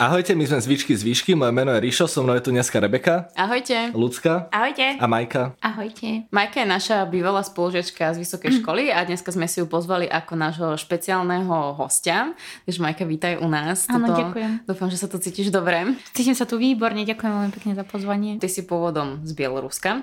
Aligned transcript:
Ahojte, 0.00 0.32
my 0.32 0.48
sme 0.48 0.64
z 0.64 0.68
Výšky 0.72 0.96
z 0.96 1.04
Výšky, 1.04 1.36
moje 1.36 1.52
meno 1.52 1.76
je 1.76 1.84
Ríšo, 1.84 2.08
so 2.08 2.24
mnou 2.24 2.32
je 2.32 2.48
tu 2.48 2.56
dneska 2.56 2.80
Rebeka. 2.80 3.28
Ahojte. 3.36 3.92
Lucka. 3.92 4.48
Ahojte. 4.48 4.96
A 4.96 5.04
Majka. 5.04 5.52
Ahojte. 5.60 6.24
Majka 6.32 6.64
je 6.64 6.68
naša 6.72 7.04
bývalá 7.04 7.44
spolužiačka 7.44 8.16
z 8.16 8.24
vysokej 8.24 8.64
školy 8.64 8.88
a 8.88 9.04
dneska 9.04 9.28
sme 9.28 9.44
si 9.44 9.60
ju 9.60 9.68
pozvali 9.68 10.08
ako 10.08 10.32
nášho 10.40 10.68
špeciálneho 10.80 11.76
hostia. 11.76 12.32
Takže 12.64 12.80
Majka, 12.80 13.04
vítaj 13.04 13.44
u 13.44 13.48
nás. 13.52 13.84
Áno, 13.92 14.08
ďakujem. 14.08 14.64
Dúfam, 14.64 14.88
že 14.88 14.96
sa 14.96 15.04
tu 15.04 15.20
cítiš 15.20 15.52
dobre. 15.52 15.92
Cítim 16.16 16.32
sa 16.32 16.48
tu 16.48 16.56
výborne, 16.56 17.04
ďakujem 17.04 17.32
veľmi 17.36 17.52
pekne 17.52 17.76
za 17.76 17.84
pozvanie. 17.84 18.40
Ty 18.40 18.48
si 18.48 18.64
pôvodom 18.64 19.20
z 19.28 19.36
Bieloruska 19.36 20.00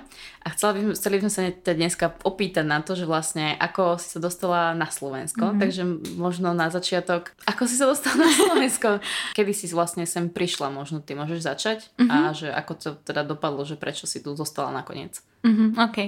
a 0.48 0.56
chcela 0.56 0.72
by, 0.72 0.80
chceli 0.96 1.20
by 1.20 1.22
sme 1.28 1.32
sa 1.32 1.42
dneska 1.76 2.06
opýtať 2.24 2.64
na 2.64 2.80
to, 2.80 2.96
že 2.96 3.04
vlastne 3.04 3.52
ako 3.60 4.00
si 4.00 4.08
sa 4.14 4.18
dostala 4.22 4.72
na 4.72 4.88
Slovensko, 4.88 5.52
mm-hmm. 5.52 5.60
takže 5.60 5.82
možno 6.16 6.56
na 6.56 6.72
začiatok, 6.72 7.36
ako 7.44 7.68
si 7.68 7.76
sa 7.76 7.84
dostala 7.84 8.24
na 8.24 8.32
Slovensko, 8.32 8.88
kedy 9.36 9.52
si 9.52 9.68
vlastne 9.68 9.87
sem 9.88 10.28
prišla, 10.28 10.68
možno 10.68 11.00
ty 11.00 11.16
môžeš 11.16 11.40
začať 11.40 11.78
mm-hmm. 11.96 12.10
a 12.10 12.18
že 12.36 12.48
ako 12.52 12.72
to 12.76 12.88
teda 13.00 13.24
dopadlo, 13.24 13.64
že 13.64 13.80
prečo 13.80 14.04
si 14.04 14.20
tu 14.20 14.36
zostala 14.36 14.68
nakoniec. 14.74 15.22
Mm-hmm, 15.46 15.68
OK. 15.78 15.98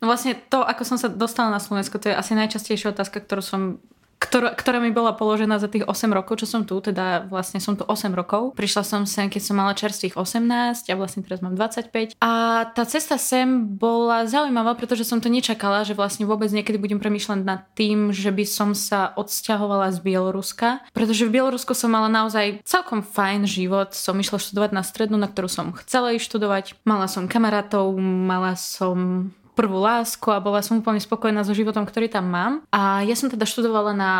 No 0.00 0.08
vlastne 0.08 0.38
to, 0.48 0.64
ako 0.64 0.82
som 0.86 0.96
sa 0.96 1.12
dostala 1.12 1.52
na 1.52 1.60
Slovensko, 1.60 2.00
to 2.00 2.08
je 2.08 2.16
asi 2.16 2.32
najčastejšia 2.32 2.96
otázka, 2.96 3.20
ktorú 3.20 3.42
som 3.44 3.60
ktorá, 4.18 4.50
ktorá 4.52 4.82
mi 4.82 4.90
bola 4.90 5.14
položená 5.14 5.62
za 5.62 5.70
tých 5.70 5.86
8 5.86 6.10
rokov, 6.10 6.42
čo 6.42 6.46
som 6.50 6.66
tu, 6.66 6.74
teda 6.82 7.30
vlastne 7.30 7.62
som 7.62 7.78
tu 7.78 7.86
8 7.86 8.10
rokov. 8.12 8.58
Prišla 8.58 8.82
som 8.82 9.02
sem, 9.06 9.30
keď 9.30 9.42
som 9.42 9.54
mala 9.54 9.78
čerstvých 9.78 10.18
18 10.18 10.90
a 10.90 10.94
vlastne 10.98 11.22
teraz 11.22 11.38
mám 11.38 11.54
25. 11.54 12.18
A 12.18 12.32
tá 12.74 12.82
cesta 12.82 13.14
sem 13.16 13.46
bola 13.78 14.26
zaujímavá, 14.26 14.74
pretože 14.74 15.06
som 15.06 15.22
to 15.22 15.30
nečakala, 15.30 15.86
že 15.86 15.94
vlastne 15.94 16.26
vôbec 16.26 16.50
niekedy 16.50 16.76
budem 16.76 16.98
premýšľať 16.98 17.40
nad 17.46 17.62
tým, 17.78 18.10
že 18.10 18.34
by 18.34 18.44
som 18.44 18.74
sa 18.74 19.14
odsťahovala 19.14 19.94
z 19.94 19.98
Bieloruska, 20.02 20.82
pretože 20.90 21.22
v 21.22 21.38
Bielorusku 21.38 21.72
som 21.78 21.94
mala 21.94 22.10
naozaj 22.10 22.66
celkom 22.66 23.06
fajn 23.06 23.46
život. 23.46 23.94
Som 23.94 24.18
išla 24.18 24.42
študovať 24.42 24.70
na 24.74 24.82
strednú, 24.82 25.16
na 25.16 25.30
ktorú 25.30 25.46
som 25.46 25.70
chcela 25.78 26.10
ísť 26.10 26.26
študovať. 26.26 26.64
Mala 26.82 27.06
som 27.06 27.30
kamarátov, 27.30 27.94
mala 28.02 28.58
som 28.58 29.30
prvú 29.58 29.82
lásku 29.82 30.30
a 30.30 30.38
bola 30.38 30.62
som 30.62 30.78
úplne 30.78 31.02
spokojná 31.02 31.42
so 31.42 31.50
životom, 31.50 31.82
ktorý 31.82 32.06
tam 32.06 32.30
mám. 32.30 32.52
A 32.70 33.02
ja 33.02 33.18
som 33.18 33.26
teda 33.26 33.42
študovala 33.42 33.90
na 33.90 34.12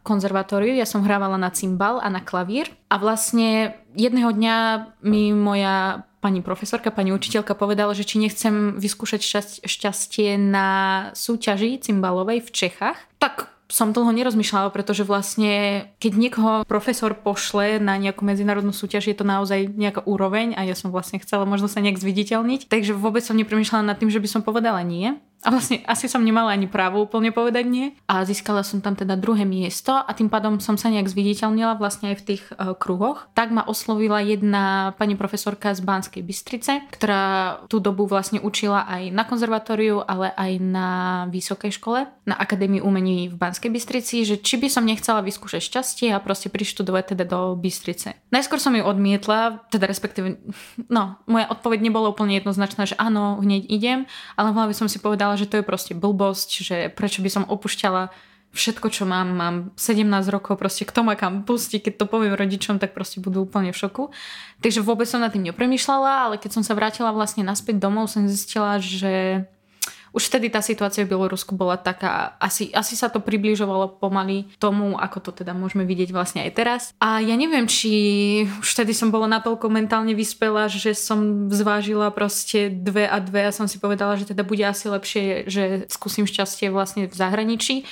konzervatóriu, 0.00 0.72
ja 0.72 0.88
som 0.88 1.04
hrávala 1.04 1.36
na 1.36 1.52
cymbal 1.52 2.00
a 2.00 2.08
na 2.08 2.24
klavír 2.24 2.72
a 2.88 2.96
vlastne 2.96 3.76
jedného 3.92 4.32
dňa 4.32 4.56
mi 5.04 5.36
moja 5.36 6.08
pani 6.24 6.40
profesorka, 6.40 6.88
pani 6.88 7.12
učiteľka 7.12 7.52
povedala, 7.52 7.92
že 7.92 8.08
či 8.08 8.16
nechcem 8.18 8.80
vyskúšať 8.80 9.20
šťastie 9.62 10.40
na 10.40 10.68
súťaži 11.12 11.78
cymbalovej 11.78 12.40
v 12.42 12.50
Čechách. 12.50 12.98
Tak 13.20 13.55
som 13.66 13.90
dlho 13.90 14.14
nerozmýšľala, 14.14 14.70
pretože 14.70 15.02
vlastne 15.02 15.86
keď 15.98 16.12
niekoho 16.14 16.52
profesor 16.64 17.18
pošle 17.18 17.82
na 17.82 17.98
nejakú 17.98 18.22
medzinárodnú 18.22 18.70
súťaž, 18.70 19.10
je 19.10 19.16
to 19.18 19.26
naozaj 19.26 19.66
nejaká 19.66 20.06
úroveň 20.06 20.54
a 20.54 20.62
ja 20.62 20.78
som 20.78 20.94
vlastne 20.94 21.18
chcela 21.18 21.42
možno 21.42 21.66
sa 21.66 21.82
nejak 21.82 21.98
zviditeľniť. 21.98 22.70
Takže 22.70 22.94
vôbec 22.94 23.26
som 23.26 23.34
nepremýšľala 23.34 23.94
nad 23.94 23.98
tým, 23.98 24.10
že 24.10 24.22
by 24.22 24.28
som 24.30 24.46
povedala 24.46 24.82
nie. 24.86 25.18
A 25.46 25.54
vlastne 25.54 25.78
asi 25.86 26.10
som 26.10 26.26
nemala 26.26 26.50
ani 26.50 26.66
právo 26.66 27.06
úplne 27.06 27.30
povedať 27.30 27.64
nie. 27.70 27.86
A 28.10 28.26
získala 28.26 28.66
som 28.66 28.82
tam 28.82 28.98
teda 28.98 29.14
druhé 29.14 29.46
miesto 29.46 29.94
a 29.94 30.10
tým 30.10 30.26
pádom 30.26 30.58
som 30.58 30.74
sa 30.74 30.90
nejak 30.90 31.06
zviditeľnila 31.06 31.78
vlastne 31.78 32.10
aj 32.10 32.16
v 32.18 32.26
tých 32.34 32.42
uh, 32.50 32.74
kruhoch. 32.74 33.30
Tak 33.38 33.54
ma 33.54 33.62
oslovila 33.62 34.18
jedna 34.26 34.92
pani 34.98 35.14
profesorka 35.14 35.70
z 35.70 35.86
Banskej 35.86 36.26
Bystrice, 36.26 36.82
ktorá 36.90 37.62
tú 37.70 37.78
dobu 37.78 38.10
vlastne 38.10 38.42
učila 38.42 38.90
aj 38.90 39.14
na 39.14 39.22
konzervatóriu, 39.22 40.02
ale 40.02 40.34
aj 40.34 40.52
na 40.58 40.88
vysokej 41.30 41.78
škole, 41.78 42.10
na 42.26 42.34
Akadémii 42.34 42.82
umení 42.82 43.30
v 43.30 43.38
Banskej 43.38 43.70
Bystrici, 43.70 44.26
že 44.26 44.42
či 44.42 44.58
by 44.58 44.66
som 44.66 44.82
nechcela 44.82 45.22
vyskúšať 45.22 45.62
šťastie 45.62 46.10
a 46.10 46.18
proste 46.18 46.50
prištudovať 46.50 47.14
teda 47.14 47.24
do 47.24 47.54
Bystrice. 47.54 48.18
Najskôr 48.34 48.58
som 48.58 48.74
ju 48.74 48.82
odmietla, 48.82 49.62
teda 49.70 49.86
respektíve, 49.86 50.42
no, 50.90 51.22
moja 51.30 51.46
odpoveď 51.54 51.78
nebola 51.86 52.10
úplne 52.10 52.34
jednoznačná, 52.34 52.82
že 52.90 52.98
áno, 52.98 53.38
hneď 53.38 53.62
idem, 53.70 54.10
ale 54.34 54.50
v 54.50 54.74
som 54.74 54.90
si 54.90 54.98
povedala, 54.98 55.35
že 55.36 55.46
to 55.46 55.60
je 55.60 55.64
proste 55.64 55.92
blbosť, 55.92 56.48
že 56.64 56.76
prečo 56.90 57.20
by 57.20 57.30
som 57.30 57.44
opúšťala 57.44 58.10
všetko, 58.56 58.88
čo 58.88 59.04
mám, 59.04 59.28
mám 59.36 59.56
17 59.76 60.08
rokov, 60.32 60.56
proste 60.56 60.88
kto 60.88 61.04
ma 61.04 61.12
kam 61.12 61.44
pustí, 61.44 61.76
keď 61.78 62.00
to 62.00 62.04
poviem 62.08 62.32
rodičom, 62.32 62.80
tak 62.80 62.96
proste 62.96 63.20
budú 63.20 63.44
úplne 63.44 63.70
v 63.70 63.76
šoku. 63.76 64.10
Takže 64.64 64.80
vôbec 64.80 65.04
som 65.04 65.20
nad 65.20 65.28
tým 65.30 65.44
nepremýšľala, 65.52 66.32
ale 66.32 66.34
keď 66.40 66.56
som 66.56 66.62
sa 66.64 66.72
vrátila 66.72 67.12
vlastne 67.12 67.44
naspäť 67.44 67.76
domov, 67.76 68.08
som 68.08 68.24
zistila, 68.24 68.80
že 68.80 69.44
už 70.16 70.32
vtedy 70.32 70.48
tá 70.48 70.64
situácia 70.64 71.04
v 71.04 71.12
Bielorusku 71.12 71.52
bola 71.52 71.76
taká, 71.76 72.40
asi, 72.40 72.72
asi 72.72 72.96
sa 72.96 73.12
to 73.12 73.20
približovalo 73.20 74.00
pomaly 74.00 74.48
tomu, 74.56 74.96
ako 74.96 75.28
to 75.28 75.44
teda 75.44 75.52
môžeme 75.52 75.84
vidieť 75.84 76.08
vlastne 76.08 76.40
aj 76.48 76.50
teraz. 76.56 76.82
A 77.04 77.20
ja 77.20 77.36
neviem, 77.36 77.68
či 77.68 77.92
už 78.48 78.68
vtedy 78.72 78.96
som 78.96 79.12
bola 79.12 79.28
natoľko 79.28 79.68
mentálne 79.68 80.16
vyspelá, 80.16 80.72
že 80.72 80.96
som 80.96 81.52
zvážila 81.52 82.08
proste 82.16 82.72
dve 82.72 83.04
a 83.04 83.20
dve 83.20 83.44
a 83.44 83.52
som 83.52 83.68
si 83.68 83.76
povedala, 83.76 84.16
že 84.16 84.32
teda 84.32 84.40
bude 84.40 84.64
asi 84.64 84.88
lepšie, 84.88 85.52
že 85.52 85.84
skúsim 85.92 86.24
šťastie 86.24 86.72
vlastne 86.72 87.04
v 87.04 87.14
zahraničí 87.14 87.84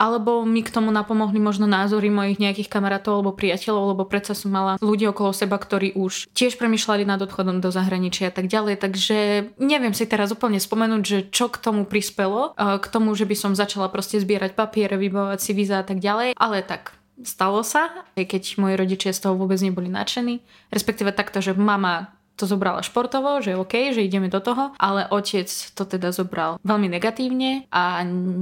alebo 0.00 0.48
mi 0.48 0.64
k 0.64 0.72
tomu 0.72 0.88
napomohli 0.88 1.36
možno 1.36 1.68
názory 1.68 2.08
mojich 2.08 2.40
nejakých 2.40 2.72
kamarátov 2.72 3.20
alebo 3.20 3.36
priateľov, 3.36 3.92
lebo 3.92 4.08
predsa 4.08 4.32
som 4.32 4.48
mala 4.48 4.80
ľudí 4.80 5.04
okolo 5.04 5.36
seba, 5.36 5.60
ktorí 5.60 5.92
už 5.92 6.32
tiež 6.32 6.56
premyšľali 6.56 7.04
nad 7.04 7.20
odchodom 7.20 7.60
do 7.60 7.68
zahraničia 7.68 8.32
a 8.32 8.34
tak 8.34 8.48
ďalej. 8.48 8.80
Takže 8.80 9.16
neviem 9.60 9.92
si 9.92 10.08
teraz 10.08 10.32
úplne 10.32 10.56
spomenúť, 10.56 11.02
že 11.04 11.18
čo 11.28 11.52
k 11.52 11.60
tomu 11.60 11.84
prispelo, 11.84 12.56
k 12.56 12.86
tomu, 12.88 13.12
že 13.12 13.28
by 13.28 13.36
som 13.36 13.52
začala 13.52 13.92
proste 13.92 14.16
zbierať 14.16 14.56
papiere, 14.56 14.96
vybavovať 14.96 15.40
si 15.44 15.52
víza 15.52 15.76
a 15.78 15.84
tak 15.84 16.00
ďalej. 16.00 16.32
Ale 16.40 16.64
tak, 16.64 16.96
stalo 17.20 17.60
sa, 17.60 18.08
aj 18.16 18.24
keď 18.24 18.56
moji 18.56 18.74
rodičia 18.80 19.12
z 19.12 19.28
toho 19.28 19.36
vôbec 19.36 19.60
neboli 19.60 19.92
nadšení. 19.92 20.40
Respektíve 20.72 21.12
takto, 21.12 21.44
že 21.44 21.52
mama 21.52 22.16
to 22.40 22.48
zobrala 22.48 22.80
športovo, 22.80 23.44
že 23.44 23.52
OK, 23.52 23.92
že 23.92 24.00
ideme 24.00 24.32
do 24.32 24.40
toho, 24.40 24.72
ale 24.80 25.04
otec 25.12 25.46
to 25.76 25.84
teda 25.84 26.16
zobral 26.16 26.56
veľmi 26.64 26.88
negatívne 26.88 27.68
a 27.68 28.00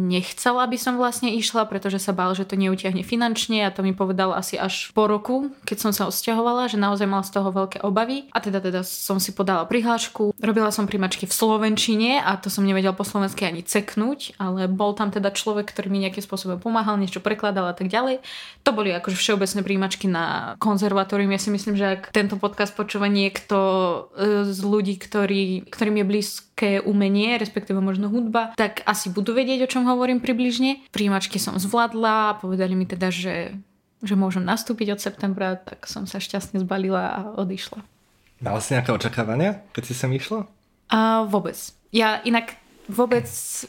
nechcela 0.08 0.70
by 0.70 0.78
som 0.78 0.94
vlastne 0.94 1.34
išla, 1.34 1.66
pretože 1.66 1.98
sa 1.98 2.14
bál, 2.14 2.30
že 2.38 2.46
to 2.46 2.54
neutiahne 2.54 3.02
finančne 3.02 3.66
a 3.66 3.74
to 3.74 3.82
mi 3.82 3.90
povedal 3.90 4.30
asi 4.30 4.54
až 4.54 4.94
po 4.94 5.10
roku, 5.10 5.50
keď 5.66 5.76
som 5.82 5.90
sa 5.90 6.06
odsťahovala, 6.06 6.70
že 6.70 6.78
naozaj 6.78 7.10
mal 7.10 7.26
z 7.26 7.34
toho 7.34 7.50
veľké 7.50 7.82
obavy 7.82 8.30
a 8.30 8.38
teda 8.38 8.62
teda 8.62 8.86
som 8.86 9.18
si 9.18 9.34
podala 9.34 9.66
prihlášku, 9.66 10.38
robila 10.38 10.70
som 10.70 10.86
primačky 10.86 11.26
v 11.26 11.34
Slovenčine 11.34 12.22
a 12.22 12.38
to 12.38 12.52
som 12.52 12.62
nevedel 12.62 12.94
po 12.94 13.02
slovensky 13.02 13.48
ani 13.48 13.66
ceknúť, 13.66 14.38
ale 14.38 14.70
bol 14.70 14.94
tam 14.94 15.10
teda 15.10 15.34
človek, 15.34 15.72
ktorý 15.72 15.88
mi 15.90 16.04
nejakým 16.04 16.22
spôsobom 16.22 16.60
pomáhal, 16.60 17.00
niečo 17.00 17.24
prekladal 17.24 17.72
a 17.72 17.74
tak 17.74 17.88
ďalej. 17.88 18.20
To 18.62 18.70
boli 18.76 18.92
akože 18.92 19.16
všeobecné 19.16 19.60
príjimačky 19.64 20.06
na 20.06 20.54
konzervatórium. 20.60 21.32
Ja 21.32 21.40
si 21.40 21.48
myslím, 21.48 21.74
že 21.74 21.98
ak 21.98 22.12
tento 22.12 22.36
podcast 22.36 22.76
počúva 22.76 23.08
niekto 23.08 23.56
z 24.48 24.58
ľudí, 24.64 24.98
ktorý, 24.98 25.68
ktorým 25.68 26.02
je 26.02 26.06
blízke 26.06 26.70
umenie, 26.82 27.38
respektíve 27.38 27.78
možno 27.78 28.08
hudba, 28.10 28.52
tak 28.54 28.82
asi 28.88 29.12
budú 29.12 29.36
vedieť, 29.36 29.66
o 29.66 29.70
čom 29.70 29.86
hovorím 29.86 30.18
približne. 30.18 30.88
Príjimačky 30.90 31.36
som 31.36 31.56
zvládla, 31.56 32.40
povedali 32.42 32.74
mi 32.74 32.84
teda, 32.84 33.12
že, 33.12 33.56
že 34.02 34.14
môžem 34.14 34.42
nastúpiť 34.42 34.96
od 34.96 35.00
septembra, 35.00 35.58
tak 35.58 35.86
som 35.86 36.04
sa 36.04 36.18
šťastne 36.18 36.62
zbalila 36.62 37.04
a 37.08 37.20
odišla. 37.38 37.80
Mala 38.38 38.62
si 38.62 38.74
nejaké 38.78 38.94
očakávania, 38.94 39.66
keď 39.74 39.82
si 39.82 39.94
sem 39.98 40.10
išla? 40.14 40.46
A 40.88 41.26
vôbec. 41.26 41.58
Ja 41.90 42.22
inak 42.22 42.54
vôbec... 42.86 43.26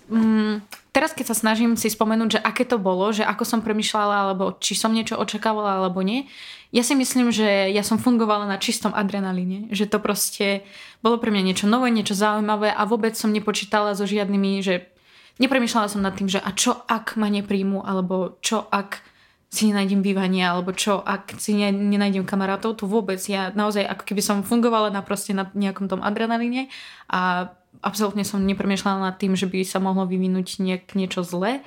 Mm, 0.08 0.62
teraz 1.00 1.16
keď 1.16 1.32
sa 1.32 1.40
snažím 1.48 1.80
si 1.80 1.88
spomenúť, 1.88 2.36
že 2.36 2.44
aké 2.44 2.68
to 2.68 2.76
bolo, 2.76 3.08
že 3.16 3.24
ako 3.24 3.48
som 3.48 3.64
premyšľala, 3.64 4.28
alebo 4.28 4.60
či 4.60 4.76
som 4.76 4.92
niečo 4.92 5.16
očakávala, 5.16 5.80
alebo 5.80 6.04
nie, 6.04 6.28
ja 6.76 6.84
si 6.84 6.92
myslím, 6.92 7.32
že 7.32 7.72
ja 7.72 7.88
som 7.88 7.96
fungovala 7.96 8.44
na 8.44 8.60
čistom 8.60 8.92
adrenalíne, 8.92 9.72
že 9.72 9.88
to 9.88 10.04
proste 10.04 10.68
bolo 11.00 11.16
pre 11.16 11.32
mňa 11.32 11.48
niečo 11.48 11.72
nové, 11.72 11.88
niečo 11.88 12.20
zaujímavé 12.20 12.76
a 12.76 12.84
vôbec 12.84 13.16
som 13.16 13.32
nepočítala 13.32 13.96
so 13.96 14.04
žiadnymi, 14.04 14.60
že 14.60 14.92
nepremýšľala 15.40 15.88
som 15.88 16.04
nad 16.04 16.20
tým, 16.20 16.28
že 16.28 16.44
a 16.44 16.52
čo 16.52 16.76
ak 16.84 17.16
ma 17.16 17.32
nepríjmu, 17.32 17.80
alebo 17.80 18.36
čo 18.44 18.68
ak 18.68 19.00
si 19.50 19.72
nenájdem 19.72 20.06
bývanie, 20.06 20.46
alebo 20.46 20.76
čo 20.78 21.02
ak 21.02 21.42
si 21.42 21.58
ne, 21.58 21.74
nenájdem 21.74 22.22
kamarátov, 22.28 22.78
to 22.78 22.86
vôbec. 22.86 23.18
Ja 23.26 23.50
naozaj 23.56 23.82
ako 23.88 24.04
keby 24.06 24.22
som 24.22 24.46
fungovala 24.46 24.94
na 24.94 25.02
proste 25.02 25.34
na 25.34 25.50
nejakom 25.58 25.90
tom 25.90 26.06
adrenalíne 26.06 26.70
a 27.10 27.50
absolútne 27.80 28.26
som 28.28 28.42
nepremýšľala 28.44 29.12
nad 29.12 29.16
tým, 29.16 29.38
že 29.38 29.46
by 29.46 29.64
sa 29.64 29.80
mohlo 29.80 30.10
vyvinúť 30.10 30.60
niek, 30.62 30.84
niečo 30.94 31.24
zlé 31.24 31.64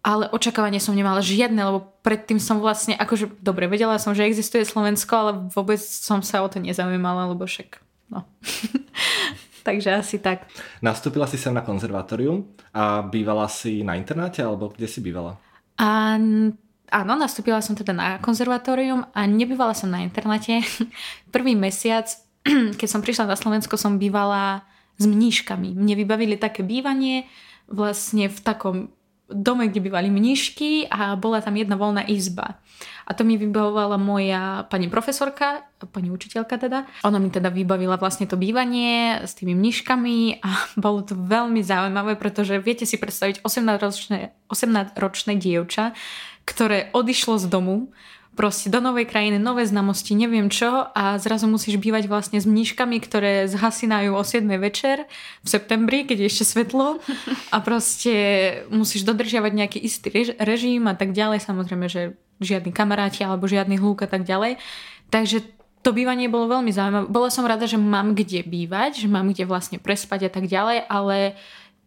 ale 0.00 0.32
očakávanie 0.32 0.80
som 0.80 0.96
nemala 0.96 1.20
žiadne, 1.20 1.60
lebo 1.60 1.84
predtým 2.00 2.40
som 2.40 2.56
vlastne, 2.56 2.96
akože 2.96 3.44
dobre, 3.44 3.68
vedela 3.68 4.00
som, 4.00 4.16
že 4.16 4.24
existuje 4.24 4.64
Slovensko, 4.64 5.12
ale 5.12 5.32
vôbec 5.52 5.76
som 5.76 6.24
sa 6.24 6.40
o 6.40 6.48
to 6.48 6.56
nezaujímala, 6.56 7.28
lebo 7.36 7.44
však, 7.44 7.76
no. 8.08 8.24
Takže 9.68 9.92
asi 9.92 10.16
tak. 10.16 10.48
Nastúpila 10.80 11.28
si 11.28 11.36
sem 11.36 11.52
na 11.52 11.60
konzervatórium 11.60 12.48
a 12.72 13.04
bývala 13.04 13.44
si 13.52 13.84
na 13.84 13.92
internáte, 13.92 14.40
alebo 14.40 14.72
kde 14.72 14.88
si 14.88 15.04
bývala? 15.04 15.36
A, 15.76 16.16
áno, 16.88 17.12
nastúpila 17.20 17.60
som 17.60 17.76
teda 17.76 17.92
na 17.92 18.16
konzervatórium 18.24 19.04
a 19.12 19.28
nebývala 19.28 19.76
som 19.76 19.92
na 19.92 20.00
internáte. 20.00 20.64
Prvý 21.34 21.52
mesiac, 21.52 22.08
keď 22.80 22.88
som 22.88 23.04
prišla 23.04 23.28
na 23.28 23.36
Slovensko, 23.36 23.76
som 23.76 24.00
bývala 24.00 24.64
s 25.00 25.04
mníškami. 25.08 25.72
Mne 25.72 25.94
vybavili 25.96 26.36
také 26.36 26.60
bývanie 26.60 27.24
vlastne 27.72 28.28
v 28.28 28.38
takom 28.44 28.76
dome, 29.30 29.70
kde 29.70 29.80
bývali 29.80 30.10
mnišky 30.10 30.90
a 30.90 31.14
bola 31.14 31.38
tam 31.38 31.54
jedna 31.54 31.78
voľná 31.78 32.02
izba. 32.10 32.58
A 33.06 33.14
to 33.14 33.22
mi 33.22 33.38
vybavovala 33.38 33.94
moja 33.96 34.66
pani 34.66 34.90
profesorka, 34.90 35.62
pani 35.94 36.10
učiteľka 36.10 36.58
teda. 36.58 36.78
Ona 37.06 37.22
mi 37.22 37.30
teda 37.30 37.48
vybavila 37.48 37.94
vlastne 37.94 38.26
to 38.26 38.34
bývanie 38.34 39.22
s 39.22 39.38
tými 39.38 39.54
mniškami 39.54 40.42
a 40.42 40.48
bolo 40.84 41.06
to 41.06 41.14
veľmi 41.14 41.62
zaujímavé, 41.62 42.18
pretože 42.18 42.58
viete 42.58 42.84
si 42.84 42.98
predstaviť 42.98 43.46
18-ročné, 43.46 44.34
18-ročné 44.50 45.32
dievča, 45.38 45.94
ktoré 46.42 46.90
odišlo 46.90 47.38
z 47.38 47.46
domu, 47.46 47.94
proste 48.40 48.72
do 48.72 48.80
novej 48.80 49.04
krajiny, 49.04 49.36
nové 49.36 49.68
znamosti, 49.68 50.16
neviem 50.16 50.48
čo 50.48 50.88
a 50.96 51.20
zrazu 51.20 51.44
musíš 51.44 51.76
bývať 51.76 52.08
vlastne 52.08 52.40
s 52.40 52.48
mníškami, 52.48 52.96
ktoré 52.96 53.44
zhasinajú 53.52 54.16
o 54.16 54.24
7 54.24 54.48
večer 54.56 55.04
v 55.44 55.48
septembri, 55.52 56.08
keď 56.08 56.24
je 56.24 56.28
ešte 56.32 56.44
svetlo 56.48 57.04
a 57.52 57.56
proste 57.60 58.14
musíš 58.72 59.04
dodržiavať 59.04 59.52
nejaký 59.52 59.78
istý 59.84 60.08
režim 60.40 60.88
a 60.88 60.96
tak 60.96 61.12
ďalej. 61.12 61.44
Samozrejme, 61.44 61.84
že 61.92 62.16
žiadni 62.40 62.72
kamaráti 62.72 63.28
alebo 63.28 63.44
žiadny 63.44 63.76
hlúk 63.76 64.08
a 64.08 64.08
tak 64.08 64.24
ďalej. 64.24 64.56
Takže 65.12 65.44
to 65.84 65.92
bývanie 65.92 66.32
bolo 66.32 66.48
veľmi 66.48 66.72
zaujímavé. 66.72 67.12
Bola 67.12 67.28
som 67.28 67.44
rada, 67.44 67.68
že 67.68 67.76
mám 67.76 68.16
kde 68.16 68.40
bývať, 68.40 69.04
že 69.04 69.08
mám 69.12 69.36
kde 69.36 69.44
vlastne 69.44 69.76
prespať 69.76 70.28
a 70.28 70.30
tak 70.32 70.48
ďalej, 70.48 70.88
ale 70.88 71.36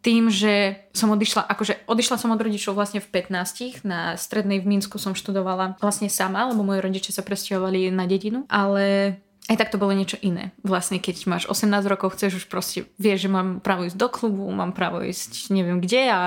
tým, 0.03 0.27
že 0.27 0.83
som 0.91 1.07
odišla, 1.15 1.47
akože 1.47 1.87
odišla 1.87 2.19
som 2.19 2.35
od 2.35 2.43
rodičov 2.43 2.75
vlastne 2.75 2.99
v 2.99 3.07
15 3.07 3.87
na 3.87 4.19
strednej 4.19 4.59
v 4.59 4.67
Minsku 4.67 4.99
som 4.99 5.15
študovala 5.15 5.79
vlastne 5.79 6.11
sama, 6.11 6.51
lebo 6.51 6.67
moji 6.67 6.83
rodičia 6.83 7.15
sa 7.15 7.23
presťahovali 7.23 7.87
na 7.87 8.03
dedinu, 8.03 8.43
ale 8.51 9.17
aj 9.47 9.59
tak 9.59 9.71
to 9.71 9.79
bolo 9.79 9.95
niečo 9.95 10.19
iné. 10.19 10.51
Vlastne 10.63 10.99
keď 10.99 11.23
máš 11.27 11.43
18 11.47 11.71
rokov, 11.87 12.15
chceš 12.15 12.43
už 12.43 12.45
proste, 12.51 12.87
vieš, 12.99 13.27
že 13.27 13.29
mám 13.31 13.63
právo 13.63 13.87
ísť 13.87 13.95
do 13.95 14.07
klubu, 14.11 14.43
mám 14.51 14.75
právo 14.75 15.03
ísť 15.03 15.51
neviem 15.55 15.79
kde 15.79 16.03
a 16.11 16.19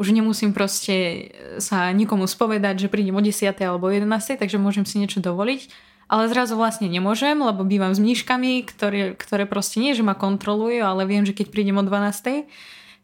už 0.00 0.12
nemusím 0.12 0.56
proste 0.56 1.28
sa 1.60 1.92
nikomu 1.92 2.24
spovedať, 2.24 2.88
že 2.88 2.92
prídem 2.92 3.16
o 3.16 3.24
10. 3.24 3.52
alebo 3.60 3.92
11. 3.92 4.40
takže 4.40 4.56
môžem 4.56 4.88
si 4.88 4.96
niečo 4.96 5.20
dovoliť. 5.20 5.68
Ale 6.08 6.24
zrazu 6.32 6.56
vlastne 6.56 6.88
nemôžem, 6.88 7.36
lebo 7.36 7.68
bývam 7.68 7.92
s 7.92 8.00
mníškami, 8.00 8.64
ktoré, 8.64 9.12
ktoré 9.12 9.44
proste 9.44 9.76
nie, 9.76 9.92
že 9.92 10.00
ma 10.00 10.16
kontrolujú, 10.16 10.80
ale 10.80 11.04
viem, 11.04 11.28
že 11.28 11.36
keď 11.36 11.52
prídem 11.52 11.76
o 11.76 11.84
12 11.84 12.48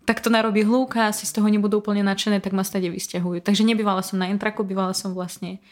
tak 0.05 0.21
to 0.21 0.29
narobí 0.29 0.65
hlúka, 0.65 1.09
asi 1.09 1.25
z 1.25 1.33
toho 1.33 1.49
nebudú 1.49 1.81
úplne 1.81 2.05
nadšené, 2.05 2.41
tak 2.45 2.53
ma 2.53 2.65
stade 2.65 2.89
vysťahujú. 2.93 3.41
Takže 3.41 3.65
nebývala 3.65 4.05
som 4.05 4.21
na 4.21 4.29
intraku, 4.29 4.61
bývala 4.65 4.93
som 4.93 5.17
vlastne 5.17 5.65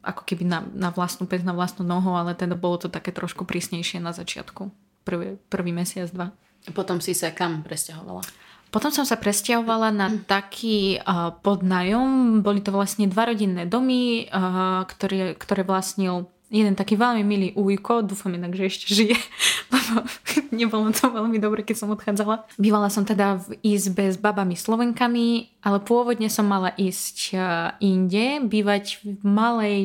ako 0.00 0.22
keby 0.24 0.48
na, 0.48 0.64
na 0.72 0.88
vlastnú 0.88 1.28
pec, 1.28 1.44
na 1.44 1.52
vlastnú 1.52 1.84
nohu, 1.84 2.14
ale 2.14 2.32
teda 2.32 2.54
bolo 2.56 2.78
to 2.80 2.88
také 2.88 3.12
trošku 3.12 3.44
prísnejšie 3.44 4.00
na 4.00 4.16
začiatku. 4.16 4.70
Prvý, 5.04 5.36
prvý 5.50 5.70
mesiac, 5.74 6.08
dva. 6.10 6.32
Potom 6.72 6.98
si 6.98 7.14
sa 7.14 7.30
kam 7.30 7.62
presťahovala? 7.62 8.22
Potom 8.70 8.90
som 8.90 9.06
sa 9.06 9.14
presťahovala 9.14 9.94
na 9.94 10.10
taký 10.26 10.98
uh, 10.98 11.30
podnajom. 11.38 12.42
Boli 12.42 12.58
to 12.62 12.74
vlastne 12.74 13.06
dva 13.06 13.30
rodinné 13.30 13.62
domy, 13.66 14.26
uh, 14.26 14.82
ktoré, 14.90 15.38
ktoré 15.38 15.62
vlastnil 15.62 16.26
jeden 16.50 16.78
taký 16.78 16.94
veľmi 16.94 17.22
milý 17.26 17.48
ujko, 17.58 18.06
dúfam 18.06 18.30
inak, 18.34 18.54
že 18.54 18.70
ešte 18.70 18.86
žije, 18.94 19.18
lebo 19.74 20.06
nebolo 20.60 20.88
to 20.94 21.10
veľmi 21.10 21.38
dobre, 21.42 21.66
keď 21.66 21.76
som 21.82 21.94
odchádzala. 21.94 22.46
Bývala 22.58 22.88
som 22.90 23.02
teda 23.02 23.42
v 23.42 23.58
izbe 23.66 24.06
s 24.06 24.16
babami 24.18 24.54
Slovenkami, 24.54 25.50
ale 25.66 25.78
pôvodne 25.82 26.30
som 26.30 26.46
mala 26.46 26.70
ísť 26.78 27.16
e, 27.34 27.36
inde, 27.82 28.46
bývať 28.46 29.02
v 29.02 29.22
malej, 29.26 29.80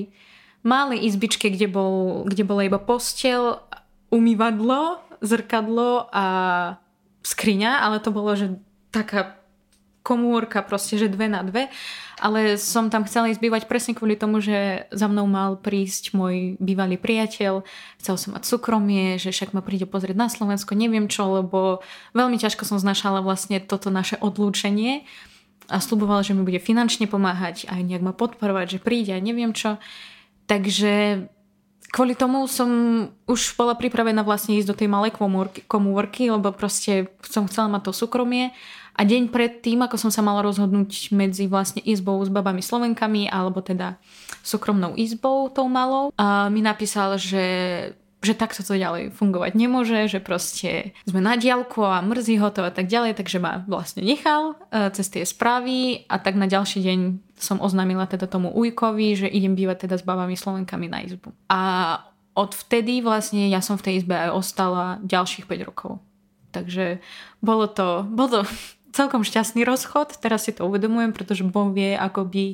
malej 0.62 1.00
izbičke, 1.10 1.50
kde, 1.50 1.66
bol, 1.66 2.26
kde 2.30 2.46
bola 2.46 2.70
iba 2.70 2.78
postel, 2.78 3.58
umývadlo, 4.14 5.02
zrkadlo 5.24 6.10
a 6.14 6.26
skriňa, 7.22 7.86
ale 7.86 8.02
to 8.02 8.10
bolo, 8.10 8.34
že 8.34 8.58
taká 8.90 9.42
komórka, 10.02 10.66
proste, 10.66 10.98
že 10.98 11.14
dve 11.14 11.30
na 11.30 11.46
dve 11.46 11.70
ale 12.22 12.62
som 12.62 12.94
tam 12.94 13.02
chcela 13.10 13.34
ísť 13.34 13.42
bývať 13.42 13.64
presne 13.66 13.98
kvôli 13.98 14.14
tomu, 14.14 14.38
že 14.46 14.86
za 14.94 15.10
mnou 15.10 15.26
mal 15.26 15.58
prísť 15.58 16.14
môj 16.14 16.54
bývalý 16.62 17.02
priateľ, 17.02 17.66
chcel 17.98 18.16
som 18.22 18.38
mať 18.38 18.46
súkromie, 18.46 19.18
že 19.18 19.34
však 19.34 19.58
ma 19.58 19.66
príde 19.66 19.90
pozrieť 19.90 20.14
na 20.14 20.30
Slovensko, 20.30 20.78
neviem 20.78 21.10
čo, 21.10 21.42
lebo 21.42 21.82
veľmi 22.14 22.38
ťažko 22.38 22.70
som 22.70 22.78
znašala 22.78 23.26
vlastne 23.26 23.58
toto 23.58 23.90
naše 23.90 24.22
odlúčenie. 24.22 25.10
A 25.72 25.82
sluboval, 25.82 26.22
že 26.22 26.38
mi 26.38 26.46
bude 26.46 26.62
finančne 26.62 27.10
pomáhať 27.10 27.66
aj 27.66 27.82
nejak 27.82 28.04
ma 28.06 28.14
podporovať, 28.14 28.78
že 28.78 28.84
príde 28.84 29.18
a 29.18 29.24
neviem 29.24 29.56
čo. 29.56 29.82
Takže 30.46 31.26
kvôli 31.90 32.14
tomu 32.14 32.46
som 32.46 32.70
už 33.26 33.56
bola 33.58 33.74
pripravená 33.74 34.22
vlastne 34.22 34.60
ísť 34.62 34.68
do 34.68 34.78
tej 34.78 34.90
malej 34.92 35.16
komórky, 35.66 36.24
lebo 36.30 36.54
proste 36.54 37.10
som 37.26 37.50
chcela 37.50 37.72
mať 37.72 37.90
to 37.90 37.92
súkromie 37.96 38.54
a 38.96 39.02
deň 39.02 39.32
pred 39.32 39.64
tým, 39.64 39.82
ako 39.84 39.98
som 39.98 40.12
sa 40.12 40.22
mala 40.22 40.44
rozhodnúť 40.44 41.16
medzi 41.16 41.48
vlastne 41.48 41.80
izbou 41.82 42.20
s 42.22 42.30
babami 42.30 42.60
Slovenkami 42.60 43.32
alebo 43.32 43.64
teda 43.64 43.98
súkromnou 44.42 44.98
izbou 45.00 45.48
tou 45.54 45.70
malou, 45.72 46.12
a 46.18 46.50
mi 46.52 46.60
napísal, 46.60 47.16
že 47.16 47.46
že 48.22 48.38
takto 48.38 48.62
to 48.62 48.78
ďalej 48.78 49.18
fungovať 49.18 49.58
nemôže, 49.58 50.06
že 50.06 50.22
proste 50.22 50.94
sme 51.10 51.26
na 51.26 51.34
diálku 51.34 51.82
a 51.82 52.06
mrzí 52.06 52.38
ho 52.38 52.54
to 52.54 52.62
a 52.62 52.70
tak 52.70 52.86
ďalej, 52.86 53.18
takže 53.18 53.42
ma 53.42 53.66
vlastne 53.66 54.06
nechal 54.06 54.54
e, 54.70 54.94
cez 54.94 55.10
tie 55.10 55.26
správy 55.26 56.06
a 56.06 56.22
tak 56.22 56.38
na 56.38 56.46
ďalší 56.46 56.86
deň 56.86 57.00
som 57.42 57.58
oznámila 57.58 58.06
teda 58.06 58.30
tomu 58.30 58.54
Ujkovi, 58.54 59.18
že 59.18 59.26
idem 59.26 59.58
bývať 59.58 59.90
teda 59.90 59.98
s 59.98 60.06
babami 60.06 60.38
Slovenkami 60.38 60.86
na 60.86 61.02
izbu. 61.02 61.34
A 61.50 61.62
od 62.38 62.54
vtedy 62.54 63.02
vlastne 63.02 63.50
ja 63.50 63.60
som 63.60 63.82
v 63.82 63.90
tej 63.90 63.94
izbe 64.06 64.14
aj 64.14 64.30
ostala 64.38 65.02
ďalších 65.02 65.50
5 65.50 65.68
rokov. 65.68 65.98
Takže 66.54 67.02
bolo 67.42 67.66
to, 67.66 68.06
bolo 68.06 68.30
to 68.30 68.42
celkom 68.92 69.24
šťastný 69.26 69.64
rozchod, 69.64 70.20
teraz 70.20 70.48
si 70.48 70.56
to 70.56 70.68
uvedomujem, 70.68 71.16
pretože 71.16 71.48
Boh 71.48 71.72
vie, 71.72 71.96
ako 71.96 72.28
by 72.28 72.46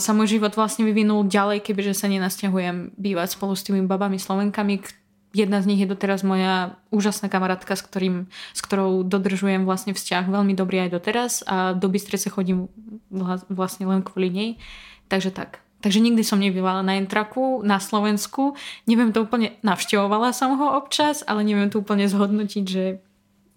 sa 0.00 0.16
môj 0.16 0.40
život 0.40 0.56
vlastne 0.56 0.88
vyvinul 0.88 1.28
ďalej, 1.28 1.60
kebyže 1.60 1.92
sa 1.92 2.08
nenasťahujem 2.08 2.96
bývať 2.96 3.36
spolu 3.36 3.52
s 3.52 3.64
tými 3.68 3.84
babami 3.84 4.16
Slovenkami. 4.16 4.80
Jedna 5.36 5.60
z 5.60 5.68
nich 5.68 5.84
je 5.84 5.92
doteraz 5.92 6.24
moja 6.24 6.80
úžasná 6.88 7.28
kamarátka, 7.28 7.76
s, 7.76 7.84
ktorým, 7.84 8.32
s 8.56 8.60
ktorou 8.64 9.04
dodržujem 9.04 9.68
vlastne 9.68 9.92
vzťah 9.92 10.24
veľmi 10.24 10.56
dobrý 10.56 10.88
aj 10.88 10.90
doteraz 10.96 11.32
a 11.44 11.76
do 11.76 11.84
Bystrice 11.92 12.32
chodím 12.32 12.72
vlastne 13.52 13.84
len 13.84 14.00
kvôli 14.00 14.32
nej. 14.32 14.50
Takže 15.12 15.36
tak. 15.36 15.60
Takže 15.84 16.00
nikdy 16.00 16.24
som 16.24 16.40
nebývala 16.40 16.80
na 16.80 16.96
Entraku, 16.96 17.60
na 17.60 17.76
Slovensku. 17.76 18.56
Neviem 18.88 19.12
to 19.12 19.28
úplne, 19.28 19.60
navštevovala 19.60 20.32
som 20.32 20.56
ho 20.56 20.80
občas, 20.80 21.20
ale 21.28 21.44
neviem 21.44 21.68
to 21.68 21.84
úplne 21.84 22.08
zhodnotiť, 22.08 22.64
že 22.64 23.04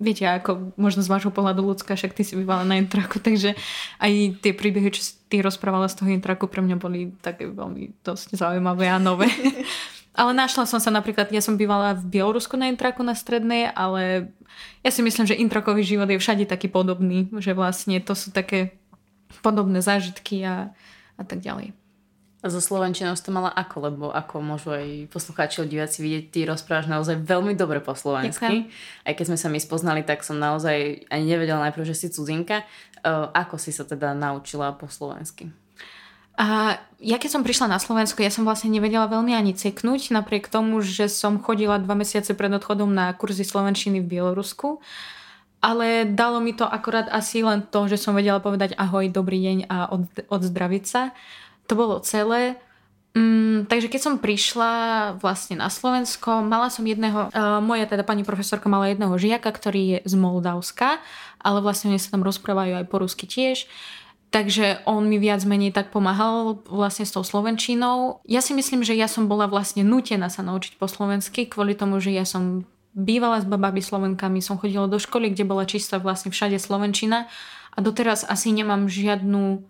viete, 0.01 0.25
ako 0.25 0.74
možno 0.75 1.06
z 1.06 1.12
vášho 1.13 1.30
pohľadu 1.30 1.62
ľudská, 1.62 1.94
však 1.94 2.18
ty 2.18 2.25
si 2.25 2.33
bývala 2.33 2.65
na 2.65 2.81
intraku, 2.81 3.21
takže 3.21 3.53
aj 4.01 4.42
tie 4.42 4.51
príbehy, 4.51 4.89
čo 4.89 5.06
si 5.06 5.13
ty 5.30 5.45
rozprávala 5.45 5.86
z 5.88 6.01
toho 6.01 6.09
intraku, 6.09 6.50
pre 6.50 6.65
mňa 6.65 6.75
boli 6.81 7.13
také 7.21 7.45
veľmi 7.48 8.01
dosť 8.01 8.36
zaujímavé 8.36 8.89
a 8.89 8.98
nové. 8.98 9.30
ale 10.21 10.33
našla 10.33 10.65
som 10.65 10.81
sa 10.81 10.92
napríklad, 10.92 11.30
ja 11.30 11.39
som 11.39 11.56
bývala 11.56 11.95
v 11.95 12.18
Bielorusku 12.18 12.57
na 12.57 12.68
intraku 12.68 13.06
na 13.06 13.16
strednej, 13.16 13.69
ale 13.71 14.33
ja 14.83 14.92
si 14.92 15.06
myslím, 15.06 15.30
že 15.30 15.40
intrakový 15.40 15.85
život 15.85 16.09
je 16.09 16.19
všade 16.19 16.49
taký 16.49 16.68
podobný, 16.68 17.31
že 17.40 17.56
vlastne 17.56 18.02
to 18.04 18.18
sú 18.18 18.33
také 18.33 18.76
podobné 19.40 19.80
zážitky 19.80 20.44
a, 20.44 20.76
a 21.16 21.23
tak 21.23 21.40
ďalej. 21.40 21.71
A 22.42 22.50
so 22.50 22.57
Slovenčinou 22.57 23.14
si 23.14 23.21
to 23.21 23.30
mala 23.30 23.54
ako? 23.54 23.86
Lebo 23.86 24.06
ako 24.10 24.42
môžu 24.42 24.74
aj 24.74 25.14
poslucháči 25.14 25.62
diváci 25.69 26.02
vidieť, 26.02 26.24
ty 26.33 26.40
rozprávaš 26.50 26.90
naozaj 26.90 27.21
veľmi 27.21 27.54
dobre 27.54 27.78
po 27.86 27.94
slovensky. 27.94 28.66
Ďakujem. 28.66 29.06
Aj 29.06 29.14
keď 29.14 29.26
sme 29.30 29.38
sa 29.38 29.48
my 29.54 29.60
spoznali, 29.62 30.02
tak 30.02 30.26
som 30.26 30.42
naozaj 30.42 31.06
ani 31.14 31.26
nevedela 31.30 31.62
najprv, 31.69 31.86
že 31.86 31.94
si 31.94 32.07
cudzinka. 32.10 32.66
Uh, 33.06 33.30
ako 33.38 33.62
si 33.62 33.69
sa 33.69 33.86
teda 33.86 34.18
naučila 34.18 34.74
po 34.74 34.90
slovensky? 34.90 35.54
A 36.42 36.81
ja 36.98 37.21
keď 37.21 37.30
som 37.30 37.45
prišla 37.45 37.69
na 37.69 37.78
Slovensko, 37.78 38.26
ja 38.26 38.33
som 38.33 38.42
vlastne 38.42 38.74
nevedela 38.74 39.06
veľmi 39.06 39.38
ani 39.38 39.54
ceknúť, 39.54 40.10
napriek 40.10 40.50
tomu, 40.50 40.81
že 40.81 41.06
som 41.14 41.38
chodila 41.38 41.78
dva 41.78 41.94
mesiace 41.94 42.33
pred 42.33 42.50
odchodom 42.50 42.90
na 42.90 43.14
kurzy 43.14 43.45
slovenčiny 43.45 44.02
v 44.02 44.18
Bielorusku. 44.18 44.81
Ale 45.62 46.10
dalo 46.10 46.42
mi 46.42 46.57
to 46.57 46.66
akorát 46.66 47.06
asi 47.14 47.45
len 47.45 47.62
to, 47.69 47.86
že 47.86 48.02
som 48.02 48.18
vedela 48.18 48.42
povedať 48.42 48.74
ahoj, 48.81 49.14
dobrý 49.14 49.38
deň 49.38 49.57
a 49.69 49.94
od, 49.94 50.10
odzdraviť 50.26 50.83
sa 50.90 51.14
to 51.71 51.80
bolo 51.80 52.04
celé. 52.04 52.59
Mm, 53.16 53.68
takže 53.68 53.87
keď 53.87 54.01
som 54.04 54.23
prišla 54.23 54.71
vlastne 55.19 55.59
na 55.59 55.71
Slovensko, 55.71 56.44
mala 56.44 56.68
som 56.68 56.83
jedného, 56.83 57.31
uh, 57.31 57.59
moja 57.63 57.87
teda 57.87 58.04
pani 58.04 58.28
profesorka 58.28 58.68
mala 58.68 58.92
jedného 58.92 59.11
žiaka, 59.16 59.47
ktorý 59.51 59.81
je 59.87 59.97
z 60.07 60.13
Moldavska, 60.16 60.99
ale 61.40 61.59
vlastne 61.63 61.92
oni 61.92 61.99
sa 61.99 62.11
tam 62.11 62.23
rozprávajú 62.23 62.83
aj 62.83 62.85
po 62.87 62.99
rusky 62.99 63.28
tiež. 63.28 63.68
Takže 64.31 64.87
on 64.87 65.11
mi 65.11 65.19
viac 65.19 65.44
menej 65.44 65.75
tak 65.75 65.92
pomáhal 65.92 66.63
vlastne 66.71 67.04
s 67.04 67.11
tou 67.11 67.19
slovenčinou. 67.19 68.23
Ja 68.23 68.40
si 68.40 68.56
myslím, 68.56 68.80
že 68.80 68.95
ja 68.95 69.11
som 69.11 69.28
bola 69.28 69.44
vlastne 69.44 69.83
nutená 69.83 70.31
sa 70.31 70.40
naučiť 70.40 70.80
po 70.80 70.87
slovensky 70.87 71.51
kvôli 71.51 71.75
tomu, 71.75 71.99
že 71.99 72.16
ja 72.16 72.23
som 72.23 72.63
bývala 72.95 73.44
s 73.44 73.45
babami 73.47 73.83
Slovenkami, 73.83 74.40
som 74.40 74.56
chodila 74.56 74.87
do 74.87 75.04
školy, 75.04 75.35
kde 75.35 75.44
bola 75.44 75.68
čistá 75.68 75.99
vlastne 75.99 76.31
všade 76.31 76.56
Slovenčina 76.63 77.28
a 77.75 77.78
doteraz 77.83 78.23
asi 78.23 78.56
nemám 78.56 78.87
žiadnu 78.87 79.68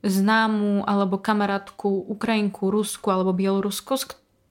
známu 0.00 0.88
alebo 0.88 1.20
kamarátku 1.20 1.88
Ukrajinku, 2.08 2.72
Rusku 2.72 3.08
alebo 3.12 3.36
Bielorusku, 3.36 3.94
s 3.96 4.04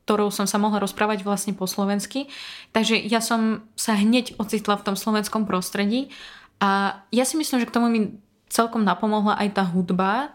ktorou 0.06 0.34
som 0.34 0.50
sa 0.50 0.58
mohla 0.58 0.82
rozprávať 0.82 1.22
vlastne 1.22 1.54
po 1.54 1.70
slovensky. 1.70 2.30
Takže 2.74 2.98
ja 2.98 3.22
som 3.22 3.66
sa 3.78 3.94
hneď 3.94 4.38
ocitla 4.42 4.78
v 4.78 4.86
tom 4.90 4.96
slovenskom 4.98 5.46
prostredí 5.46 6.10
a 6.58 7.02
ja 7.14 7.24
si 7.26 7.38
myslím, 7.38 7.62
že 7.62 7.70
k 7.70 7.76
tomu 7.78 7.88
mi 7.94 8.18
celkom 8.50 8.82
napomohla 8.82 9.38
aj 9.38 9.50
tá 9.54 9.64
hudba, 9.66 10.34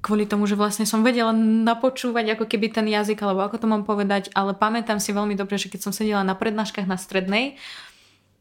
kvôli 0.00 0.24
tomu, 0.24 0.48
že 0.48 0.56
vlastne 0.56 0.88
som 0.88 1.04
vedela 1.04 1.32
napočúvať 1.36 2.36
ako 2.36 2.44
keby 2.48 2.72
ten 2.72 2.88
jazyk, 2.88 3.20
alebo 3.20 3.44
ako 3.44 3.60
to 3.60 3.66
mám 3.68 3.84
povedať, 3.84 4.32
ale 4.32 4.56
pamätám 4.56 4.96
si 4.96 5.12
veľmi 5.12 5.36
dobre, 5.36 5.60
že 5.60 5.68
keď 5.68 5.80
som 5.84 5.92
sedela 5.92 6.24
na 6.24 6.32
prednáškach 6.32 6.88
na 6.88 6.96
strednej, 6.96 7.60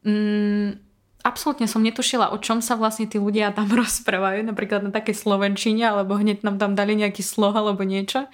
mm, 0.08 0.89
absolútne 1.24 1.68
som 1.68 1.84
netušila, 1.84 2.32
o 2.32 2.38
čom 2.40 2.64
sa 2.64 2.80
vlastne 2.80 3.08
tí 3.08 3.20
ľudia 3.20 3.52
tam 3.52 3.68
rozprávajú, 3.82 4.46
napríklad 4.46 4.86
na 4.88 4.92
také 4.92 5.12
slovenčine, 5.12 5.86
alebo 5.88 6.16
hneď 6.16 6.44
nám 6.44 6.58
tam 6.58 6.74
dali 6.74 6.96
nejaký 6.96 7.24
sloh 7.24 7.54
alebo 7.54 7.84
niečo. 7.84 8.28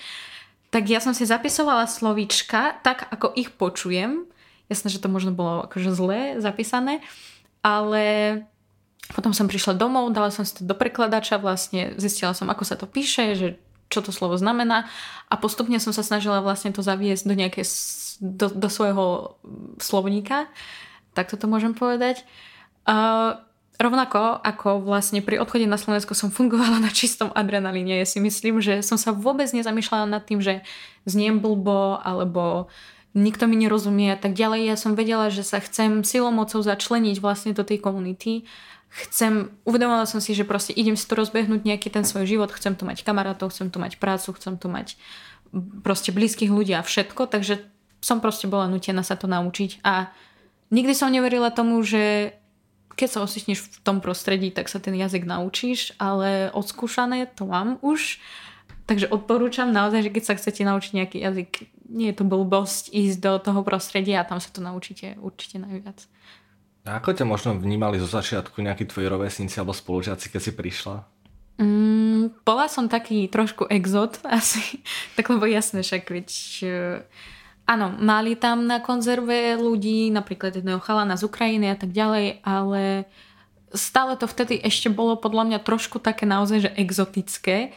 Tak 0.73 0.91
ja 0.91 0.99
som 0.99 1.15
si 1.15 1.23
zapisovala 1.23 1.87
slovíčka 1.87 2.83
tak, 2.83 3.07
ako 3.07 3.31
ich 3.37 3.53
počujem. 3.53 4.27
Jasné, 4.67 4.91
že 4.91 4.99
to 4.99 5.07
možno 5.07 5.31
bolo 5.31 5.69
akože 5.69 5.93
zle 5.93 6.19
zapísané, 6.41 7.05
ale 7.61 8.03
potom 9.13 9.29
som 9.31 9.45
prišla 9.45 9.77
domov, 9.77 10.09
dala 10.09 10.33
som 10.33 10.41
si 10.41 10.57
to 10.57 10.65
do 10.65 10.73
prekladača, 10.73 11.37
vlastne 11.37 11.93
zistila 12.01 12.33
som, 12.33 12.49
ako 12.49 12.63
sa 12.65 12.73
to 12.73 12.89
píše, 12.89 13.37
že 13.37 13.47
čo 13.93 14.01
to 14.01 14.09
slovo 14.09 14.33
znamená 14.33 14.89
a 15.29 15.37
postupne 15.37 15.77
som 15.77 15.93
sa 15.93 16.01
snažila 16.01 16.41
vlastne 16.41 16.73
to 16.73 16.81
zaviesť 16.81 17.23
do 17.29 17.35
nejaké, 17.37 17.61
do, 18.17 18.49
do 18.49 18.67
svojho 18.67 19.37
slovníka, 19.77 20.49
tak 21.13 21.29
toto 21.29 21.45
môžem 21.45 21.77
povedať. 21.77 22.25
Uh, 22.85 23.41
rovnako 23.81 24.39
ako 24.45 24.85
vlastne 24.85 25.25
pri 25.25 25.41
odchode 25.41 25.65
na 25.65 25.75
Slovensko 25.75 26.13
som 26.13 26.29
fungovala 26.29 26.79
na 26.79 26.93
čistom 26.93 27.33
adrenalíne. 27.33 27.99
Ja 27.99 28.07
si 28.07 28.21
myslím, 28.21 28.61
že 28.61 28.85
som 28.85 28.95
sa 28.95 29.11
vôbec 29.11 29.49
nezamýšľala 29.51 30.05
nad 30.05 30.23
tým, 30.23 30.39
že 30.39 30.61
zniem 31.09 31.41
blbo 31.41 31.97
alebo 31.99 32.69
nikto 33.17 33.49
mi 33.49 33.57
nerozumie 33.57 34.13
a 34.13 34.19
tak 34.19 34.37
ďalej. 34.37 34.69
Ja 34.69 34.77
som 34.77 34.93
vedela, 34.93 35.33
že 35.33 35.41
sa 35.41 35.57
chcem 35.63 36.03
silou 36.05 36.29
mocou 36.29 36.61
začleniť 36.61 37.17
vlastne 37.19 37.51
do 37.55 37.65
tej 37.65 37.81
komunity 37.81 38.45
chcem, 38.95 39.51
uvedomila 39.67 40.07
som 40.07 40.23
si, 40.23 40.31
že 40.31 40.47
proste 40.47 40.71
idem 40.71 40.95
si 40.95 41.03
tu 41.03 41.19
rozbehnúť 41.19 41.67
nejaký 41.67 41.91
ten 41.91 42.07
svoj 42.07 42.23
život, 42.23 42.55
chcem 42.55 42.79
tu 42.79 42.87
mať 42.87 43.03
kamarátov, 43.03 43.51
chcem 43.51 43.67
tu 43.67 43.77
mať 43.83 43.99
prácu, 43.99 44.31
chcem 44.39 44.55
tu 44.55 44.71
mať 44.71 44.95
proste 45.83 46.15
blízkych 46.15 46.47
ľudí 46.47 46.71
a 46.71 46.83
všetko, 46.83 47.27
takže 47.27 47.59
som 47.99 48.23
proste 48.23 48.47
bola 48.47 48.71
nutená 48.71 49.03
sa 49.03 49.19
to 49.19 49.27
naučiť 49.27 49.83
a 49.83 50.11
nikdy 50.71 50.93
som 50.95 51.11
neverila 51.11 51.51
tomu, 51.51 51.83
že 51.83 52.35
keď 52.95 53.09
sa 53.11 53.19
ositneš 53.23 53.67
v 53.67 53.77
tom 53.83 53.99
prostredí, 53.99 54.49
tak 54.51 54.71
sa 54.71 54.79
ten 54.79 54.95
jazyk 54.95 55.27
naučíš, 55.27 55.93
ale 55.99 56.49
odskúšané 56.55 57.27
to 57.31 57.47
mám 57.47 57.77
už. 57.83 58.19
Takže 58.85 59.09
odporúčam 59.09 59.73
naozaj, 59.73 60.09
že 60.09 60.13
keď 60.13 60.23
sa 60.23 60.37
chcete 60.37 60.61
naučiť 60.61 60.91
nejaký 60.93 61.17
jazyk, 61.17 61.51
nie 61.89 62.13
je 62.13 62.17
to 62.21 62.25
blbosť 62.25 62.93
ísť 62.93 63.17
do 63.17 63.33
toho 63.41 63.61
prostredia 63.65 64.21
a 64.21 64.27
tam 64.27 64.37
sa 64.37 64.53
to 64.53 64.61
naučíte 64.61 65.17
určite 65.19 65.57
najviac. 65.57 66.05
A 66.85 67.01
ako 67.01 67.17
ťa 67.17 67.25
možno 67.25 67.57
vnímali 67.57 67.97
zo 67.97 68.05
začiatku 68.05 68.61
nejakí 68.61 68.85
tvoji 68.85 69.09
rovesníci 69.09 69.57
alebo 69.57 69.73
spolužiaci, 69.73 70.29
keď 70.29 70.41
si 70.41 70.51
prišla? 70.53 70.95
Mm, 71.57 72.45
bola 72.45 72.69
som 72.69 72.85
taký 72.85 73.25
trošku 73.25 73.65
exot 73.73 74.21
asi, 74.21 74.85
tak 75.17 75.33
lebo 75.33 75.49
jasné 75.49 75.81
však, 75.81 76.03
veď 76.05 76.29
áno, 77.65 77.93
mali 77.97 78.37
tam 78.37 78.69
na 78.69 78.81
konzerve 78.81 79.57
ľudí, 79.57 80.09
napríklad 80.13 80.57
jedného 80.57 80.81
chalana 80.81 81.17
z 81.17 81.25
Ukrajiny 81.25 81.73
a 81.73 81.77
tak 81.77 81.91
ďalej, 81.91 82.45
ale 82.45 83.09
stále 83.73 84.15
to 84.15 84.25
vtedy 84.29 84.61
ešte 84.61 84.87
bolo 84.87 85.19
podľa 85.19 85.43
mňa 85.51 85.59
trošku 85.65 85.99
také 85.99 86.23
naozaj, 86.29 86.69
že 86.69 86.71
exotické. 86.77 87.75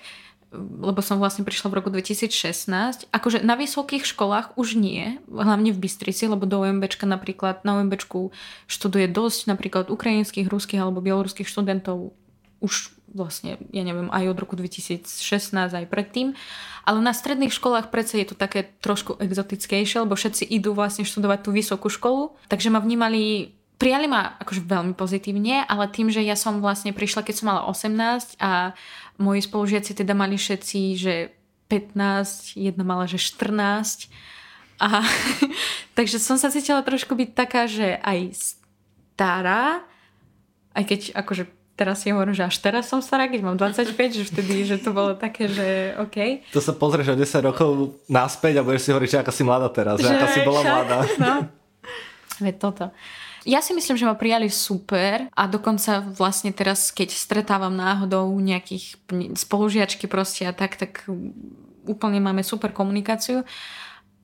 Lebo 0.57 1.05
som 1.05 1.21
vlastne 1.21 1.45
prišla 1.45 1.69
v 1.69 1.77
roku 1.77 1.93
2016. 1.93 3.13
Akože 3.13 3.45
na 3.45 3.53
vysokých 3.53 4.09
školách 4.09 4.57
už 4.57 4.81
nie, 4.81 5.21
hlavne 5.29 5.77
v 5.77 5.83
Bystrici, 5.85 6.25
lebo 6.25 6.49
do 6.49 6.65
OMBčka 6.65 7.05
napríklad, 7.05 7.69
na 7.69 7.77
OMBčku 7.77 8.33
študuje 8.65 9.13
dosť 9.13 9.53
napríklad 9.53 9.93
ukrajinských, 9.93 10.49
ruských 10.49 10.81
alebo 10.81 11.05
bieloruských 11.05 11.45
študentov 11.45 12.17
už 12.65 12.98
vlastne, 13.13 13.57
ja 13.73 13.83
neviem, 13.85 14.09
aj 14.13 14.33
od 14.33 14.39
roku 14.39 14.55
2016, 14.57 15.09
aj 15.55 15.87
predtým. 15.89 16.37
Ale 16.89 16.99
na 17.05 17.13
stredných 17.13 17.53
školách 17.53 17.93
predsa 17.93 18.21
je 18.21 18.33
to 18.33 18.37
také 18.37 18.69
trošku 18.81 19.17
exotickejšie, 19.21 20.05
lebo 20.05 20.17
všetci 20.17 20.45
idú 20.49 20.73
vlastne 20.73 21.05
študovať 21.05 21.39
tú 21.45 21.51
vysokú 21.53 21.89
školu, 21.93 22.37
takže 22.49 22.73
ma 22.73 22.81
vnímali 22.81 23.55
Prijali 23.79 24.11
ma 24.11 24.35
akože 24.43 24.67
veľmi 24.67 24.99
pozitívne, 24.99 25.63
ale 25.63 25.87
tým, 25.87 26.11
že 26.11 26.19
ja 26.27 26.35
som 26.35 26.59
vlastne 26.59 26.91
prišla, 26.91 27.23
keď 27.23 27.35
som 27.39 27.47
mala 27.47 27.63
18 27.71 28.35
a 28.43 28.75
moji 29.23 29.39
spolužiaci 29.47 29.95
teda 29.95 30.19
mali 30.19 30.35
všetci, 30.35 30.99
že 30.99 31.31
15, 31.71 32.59
jedna 32.59 32.83
mala, 32.83 33.07
že 33.07 33.23
14. 33.23 34.11
A, 34.83 35.07
takže 35.97 36.19
som 36.19 36.35
sa 36.35 36.51
cítila 36.51 36.83
trošku 36.83 37.15
byť 37.15 37.31
taká, 37.39 37.71
že 37.71 38.03
aj 38.03 38.35
stará, 39.15 39.87
aj 40.75 40.83
keď 40.83 41.01
akože 41.15 41.47
teraz 41.79 42.03
si 42.03 42.11
hovorím, 42.11 42.35
že 42.35 42.43
až 42.43 42.59
teraz 42.59 42.91
som 42.91 42.99
stará, 42.99 43.31
keď 43.31 43.41
mám 43.47 43.55
25, 43.55 43.95
že 43.95 44.25
vtedy, 44.27 44.67
že 44.67 44.83
to 44.83 44.91
bolo 44.91 45.15
také, 45.15 45.47
že 45.47 45.95
OK. 46.03 46.43
To 46.51 46.59
sa 46.59 46.75
pozrieš 46.75 47.15
o 47.15 47.17
10 47.17 47.49
rokov 47.55 48.03
naspäť 48.11 48.59
a 48.59 48.67
budeš 48.67 48.83
si 48.83 48.91
hovoriť, 48.91 49.09
že 49.15 49.19
aká 49.23 49.31
si 49.31 49.47
mladá 49.47 49.71
teraz, 49.71 50.03
že, 50.03 50.11
že 50.11 50.19
aká 50.19 50.27
si 50.35 50.41
bola 50.43 50.61
mladá. 50.67 50.99
No. 51.23 51.47
Veď 52.43 52.57
toto. 52.59 52.85
Ja 53.47 53.63
si 53.63 53.73
myslím, 53.73 53.95
že 53.95 54.05
ma 54.05 54.19
prijali 54.19 54.51
super 54.51 55.31
a 55.33 55.47
dokonca 55.47 56.03
vlastne 56.03 56.51
teraz, 56.51 56.91
keď 56.91 57.15
stretávam 57.15 57.73
náhodou 57.73 58.29
nejakých 58.43 58.99
spolužiačky 59.39 60.11
proste 60.11 60.45
a 60.45 60.53
tak, 60.53 60.75
tak 60.75 61.07
úplne 61.89 62.21
máme 62.21 62.45
super 62.45 62.75
komunikáciu. 62.75 63.47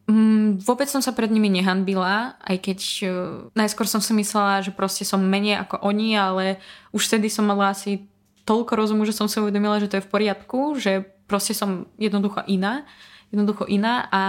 Mm, 0.05 0.61
vôbec 0.61 0.85
som 0.85 1.01
sa 1.01 1.17
pred 1.17 1.33
nimi 1.33 1.49
nehanbila, 1.49 2.37
aj 2.45 2.57
keď 2.61 2.81
uh, 3.09 3.13
najskôr 3.57 3.89
som 3.89 4.05
si 4.05 4.13
myslela, 4.13 4.61
že 4.61 4.69
proste 4.69 5.01
som 5.01 5.17
menej 5.17 5.65
ako 5.65 5.81
oni, 5.81 6.13
ale 6.13 6.61
už 6.93 7.09
vtedy 7.09 7.33
som 7.33 7.49
mala 7.49 7.73
asi 7.73 8.05
toľko 8.45 8.73
rozumu, 8.77 9.09
že 9.09 9.17
som 9.17 9.33
si 9.33 9.41
uvedomila, 9.41 9.81
že 9.81 9.89
to 9.89 9.97
je 9.97 10.05
v 10.05 10.13
poriadku, 10.13 10.77
že 10.77 11.09
proste 11.25 11.57
som 11.57 11.89
jednoducho 11.97 12.45
iná, 12.45 12.85
jednoducho 13.33 13.65
iná 13.65 14.05
a 14.13 14.23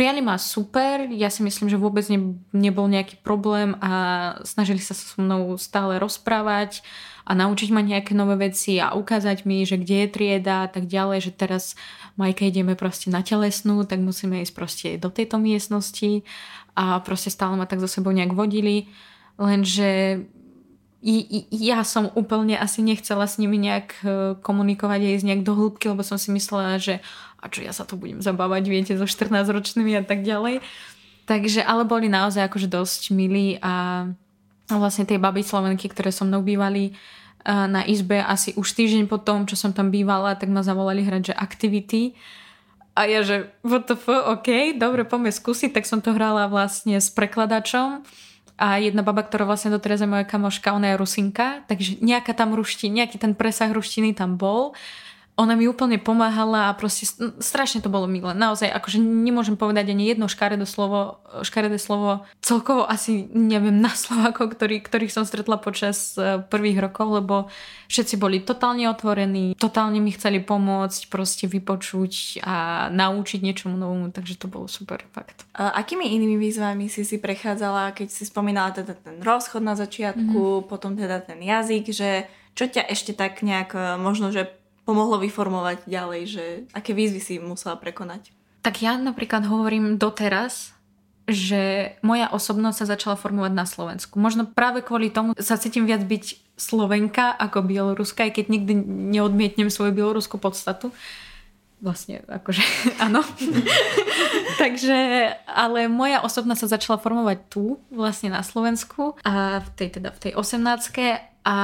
Prijali 0.00 0.24
ma 0.24 0.40
super, 0.40 1.12
ja 1.12 1.28
si 1.28 1.44
myslím, 1.44 1.68
že 1.68 1.76
vôbec 1.76 2.08
ne, 2.08 2.40
nebol 2.56 2.88
nejaký 2.88 3.20
problém 3.20 3.76
a 3.84 3.92
snažili 4.48 4.80
sa 4.80 4.96
so 4.96 5.20
mnou 5.20 5.60
stále 5.60 6.00
rozprávať 6.00 6.80
a 7.28 7.36
naučiť 7.36 7.68
ma 7.68 7.84
nejaké 7.84 8.16
nové 8.16 8.48
veci 8.48 8.80
a 8.80 8.96
ukázať 8.96 9.44
mi, 9.44 9.60
že 9.68 9.76
kde 9.76 10.08
je 10.08 10.08
trieda 10.08 10.64
a 10.64 10.72
tak 10.72 10.88
ďalej, 10.88 11.28
že 11.28 11.36
teraz 11.36 11.76
Majka 12.16 12.48
ideme 12.48 12.80
proste 12.80 13.12
na 13.12 13.20
telesnú, 13.20 13.84
tak 13.84 14.00
musíme 14.00 14.40
ísť 14.40 14.54
proste 14.56 14.88
do 14.96 15.12
tejto 15.12 15.36
miestnosti 15.36 16.24
a 16.72 17.04
proste 17.04 17.28
stále 17.28 17.60
ma 17.60 17.68
tak 17.68 17.84
so 17.84 17.88
sebou 17.92 18.16
nejak 18.16 18.32
vodili, 18.32 18.88
lenže 19.36 20.24
ja 21.00 21.80
som 21.80 22.12
úplne 22.12 22.60
asi 22.60 22.84
nechcela 22.84 23.24
s 23.24 23.40
nimi 23.40 23.56
nejak 23.56 23.88
e, 24.04 24.06
komunikovať 24.44 25.00
a 25.00 25.12
ísť 25.16 25.26
nejak 25.32 25.42
do 25.48 25.56
hĺbky, 25.56 25.88
lebo 25.88 26.04
som 26.04 26.20
si 26.20 26.28
myslela, 26.28 26.76
že 26.76 27.00
a 27.40 27.48
čo 27.48 27.64
ja 27.64 27.72
sa 27.72 27.88
tu 27.88 27.96
budem 27.96 28.20
zabávať, 28.20 28.68
viete, 28.68 28.92
so 28.92 29.08
14-ročnými 29.08 29.96
a 29.96 30.04
tak 30.04 30.20
ďalej. 30.20 30.60
Takže, 31.24 31.64
ale 31.64 31.88
boli 31.88 32.12
naozaj 32.12 32.52
akože 32.52 32.68
dosť 32.68 33.16
milí 33.16 33.56
a 33.64 34.04
vlastne 34.68 35.08
tie 35.08 35.16
baby 35.16 35.40
Slovenky, 35.40 35.88
ktoré 35.88 36.12
so 36.12 36.28
mnou 36.28 36.44
bývali 36.44 36.92
na 37.46 37.80
izbe 37.88 38.20
asi 38.20 38.52
už 38.52 38.76
týždeň 38.76 39.08
po 39.08 39.16
tom, 39.16 39.48
čo 39.48 39.56
som 39.56 39.72
tam 39.72 39.88
bývala, 39.88 40.36
tak 40.36 40.52
ma 40.52 40.60
zavolali 40.60 41.00
hrať, 41.00 41.32
že 41.32 41.34
Activity. 41.34 42.12
A 42.92 43.08
ja, 43.08 43.24
že 43.24 43.48
what 43.64 43.88
the 43.88 43.96
fuck, 43.96 44.28
OK, 44.28 44.76
dobre, 44.76 45.08
poďme 45.08 45.32
skúsiť, 45.32 45.72
tak 45.72 45.88
som 45.88 46.04
to 46.04 46.12
hrala 46.12 46.52
vlastne 46.52 47.00
s 47.00 47.08
prekladačom 47.08 48.04
a 48.60 48.76
jedna 48.76 49.00
baba, 49.00 49.24
ktorá 49.24 49.48
vlastne 49.48 49.72
doteraz 49.72 50.04
je 50.04 50.08
moja 50.12 50.28
kamoška, 50.28 50.76
ona 50.76 50.92
je 50.92 51.00
Rusinka, 51.00 51.64
takže 51.64 51.96
nejaká 52.04 52.36
tam 52.36 52.52
ruština, 52.52 53.02
nejaký 53.02 53.16
ten 53.16 53.32
presah 53.32 53.72
ruštiny 53.72 54.12
tam 54.12 54.36
bol 54.36 54.76
ona 55.40 55.56
mi 55.56 55.64
úplne 55.64 55.96
pomáhala 55.96 56.68
a 56.68 56.76
proste 56.76 57.08
strašne 57.40 57.80
to 57.80 57.88
bolo 57.88 58.04
milé. 58.04 58.36
Naozaj, 58.36 58.68
akože 58.68 59.00
nemôžem 59.00 59.56
povedať 59.56 59.96
ani 59.96 60.12
jedno 60.12 60.28
škaredé 60.28 60.68
slovo, 60.68 61.24
škaredé 61.40 61.80
slovo 61.80 62.28
celkovo 62.44 62.84
asi 62.84 63.24
neviem 63.32 63.80
na 63.80 63.88
Slovákov, 63.88 64.52
ktorý, 64.52 64.84
ktorých 64.84 65.08
som 65.08 65.24
stretla 65.24 65.56
počas 65.56 66.12
e, 66.20 66.44
prvých 66.44 66.84
rokov, 66.84 67.24
lebo 67.24 67.34
všetci 67.88 68.20
boli 68.20 68.44
totálne 68.44 68.84
otvorení, 68.92 69.56
totálne 69.56 69.96
mi 70.04 70.12
chceli 70.12 70.44
pomôcť, 70.44 71.08
proste 71.08 71.48
vypočuť 71.48 72.44
a 72.44 72.86
naučiť 72.92 73.40
niečomu 73.40 73.80
novomu, 73.80 74.12
takže 74.12 74.36
to 74.36 74.46
bolo 74.52 74.68
super, 74.68 75.00
fakt. 75.16 75.48
A 75.56 75.72
akými 75.80 76.04
inými 76.04 76.36
výzvami 76.36 76.92
si 76.92 77.00
si 77.08 77.16
prechádzala, 77.16 77.96
keď 77.96 78.12
si 78.12 78.28
spomínala 78.28 78.76
teda 78.76 78.92
ten 78.92 79.24
rozchod 79.24 79.64
na 79.64 79.72
začiatku, 79.72 80.36
mm-hmm. 80.36 80.68
potom 80.68 80.92
teda 81.00 81.24
ten 81.24 81.40
jazyk, 81.40 81.88
že 81.88 82.28
čo 82.52 82.68
ťa 82.68 82.92
ešte 82.92 83.16
tak 83.16 83.40
nejak 83.40 83.72
e, 83.72 83.96
možno, 83.96 84.28
že 84.28 84.59
pomohlo 84.90 85.22
vyformovať 85.22 85.86
ďalej, 85.86 86.22
že 86.26 86.44
aké 86.74 86.90
výzvy 86.90 87.22
si 87.22 87.34
musela 87.38 87.78
prekonať? 87.78 88.34
Tak 88.66 88.82
ja 88.82 88.98
napríklad 88.98 89.46
hovorím 89.46 89.96
doteraz, 89.96 90.74
že 91.30 91.94
moja 92.02 92.26
osobnosť 92.26 92.76
sa 92.82 92.90
začala 92.98 93.14
formovať 93.14 93.52
na 93.54 93.62
Slovensku. 93.62 94.18
Možno 94.18 94.50
práve 94.50 94.82
kvôli 94.82 95.14
tomu 95.14 95.38
sa 95.38 95.54
cítim 95.54 95.86
viac 95.86 96.02
byť 96.02 96.58
Slovenka 96.58 97.30
ako 97.38 97.64
Bieloruska, 97.64 98.26
aj 98.26 98.36
keď 98.36 98.46
nikdy 98.50 98.72
neodmietnem 99.14 99.70
svoju 99.70 99.94
bieloruskú 99.94 100.36
podstatu. 100.36 100.90
Vlastne 101.80 102.22
akože 102.28 102.62
áno. 103.04 103.24
Takže, 104.60 104.98
ale 105.48 105.88
moja 105.88 106.20
osobná 106.20 106.52
sa 106.52 106.68
začala 106.68 107.00
formovať 107.00 107.38
tu, 107.48 107.80
vlastne 107.88 108.28
na 108.28 108.44
Slovensku 108.44 109.16
a 109.24 109.64
v 109.64 109.68
tej, 109.76 109.88
teda 110.00 110.12
v 110.12 110.20
tej 110.28 110.32
18 110.36 111.40
a 111.40 111.56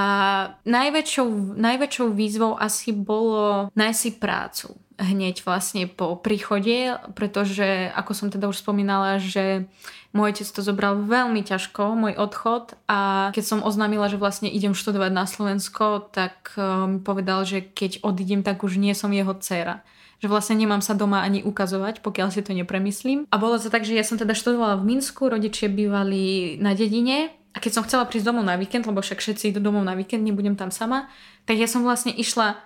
najväčšou, 0.65 1.29
najväčšou 1.61 2.09
výzvou 2.17 2.57
asi 2.57 2.97
bolo 2.97 3.69
nájsť 3.77 4.01
si 4.01 4.11
prácu 4.17 4.69
hneď 4.97 5.45
vlastne 5.45 5.85
po 5.85 6.17
príchode, 6.17 6.97
pretože 7.13 7.93
ako 7.93 8.13
som 8.17 8.29
teda 8.33 8.49
už 8.49 8.65
spomínala, 8.65 9.21
že 9.21 9.69
môj 10.17 10.33
otec 10.33 10.49
to 10.49 10.65
zobral 10.65 10.97
veľmi 10.97 11.45
ťažko, 11.45 11.93
môj 11.93 12.17
odchod. 12.17 12.73
A 12.89 13.29
keď 13.37 13.45
som 13.45 13.61
oznámila, 13.61 14.09
že 14.09 14.17
vlastne 14.17 14.49
idem 14.49 14.73
študovať 14.73 15.13
na 15.13 15.29
Slovensko, 15.29 16.09
tak 16.09 16.57
eh, 16.57 16.65
mi 16.89 16.99
povedal, 17.05 17.45
že 17.45 17.61
keď 17.61 18.01
odídem, 18.01 18.41
tak 18.41 18.65
už 18.65 18.81
nie 18.81 18.97
som 18.97 19.13
jeho 19.13 19.37
dcéra 19.37 19.85
že 20.17 20.27
vlastne 20.33 20.57
nemám 20.57 20.81
sa 20.81 20.97
doma 20.97 21.21
ani 21.21 21.45
ukazovať, 21.45 22.01
pokiaľ 22.01 22.29
si 22.33 22.41
to 22.41 22.57
nepremyslím. 22.57 23.29
A 23.29 23.37
bolo 23.37 23.61
to 23.61 23.69
tak, 23.69 23.85
že 23.85 23.93
ja 23.93 24.05
som 24.05 24.17
teda 24.17 24.33
študovala 24.33 24.81
v 24.81 24.97
Minsku, 24.97 25.29
rodičia 25.29 25.69
bývali 25.69 26.57
na 26.57 26.73
dedine 26.73 27.37
a 27.53 27.61
keď 27.61 27.73
som 27.73 27.85
chcela 27.85 28.09
prísť 28.09 28.29
domov 28.29 28.45
na 28.45 28.57
víkend, 28.61 28.85
lebo 28.85 29.01
však 29.01 29.21
všetci 29.21 29.53
idú 29.53 29.61
domov 29.61 29.85
na 29.85 29.97
víkend, 29.97 30.25
nebudem 30.25 30.57
tam 30.57 30.69
sama, 30.69 31.09
tak 31.49 31.57
ja 31.57 31.69
som 31.69 31.85
vlastne 31.85 32.13
išla 32.13 32.61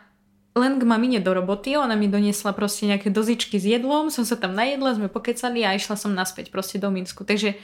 len 0.59 0.83
k 0.83 0.85
mamine 0.87 1.23
do 1.23 1.31
roboty, 1.31 1.79
ona 1.79 1.95
mi 1.95 2.11
doniesla 2.11 2.51
proste 2.51 2.91
nejaké 2.91 3.07
dozičky 3.07 3.55
s 3.55 3.67
jedlom, 3.71 4.11
som 4.11 4.27
sa 4.27 4.35
tam 4.35 4.51
najedla, 4.59 4.99
sme 4.99 5.07
pokecali 5.07 5.63
a 5.63 5.79
išla 5.79 5.95
som 5.95 6.11
naspäť 6.11 6.51
proste 6.51 6.83
do 6.83 6.91
Minsku. 6.91 7.23
Takže 7.23 7.55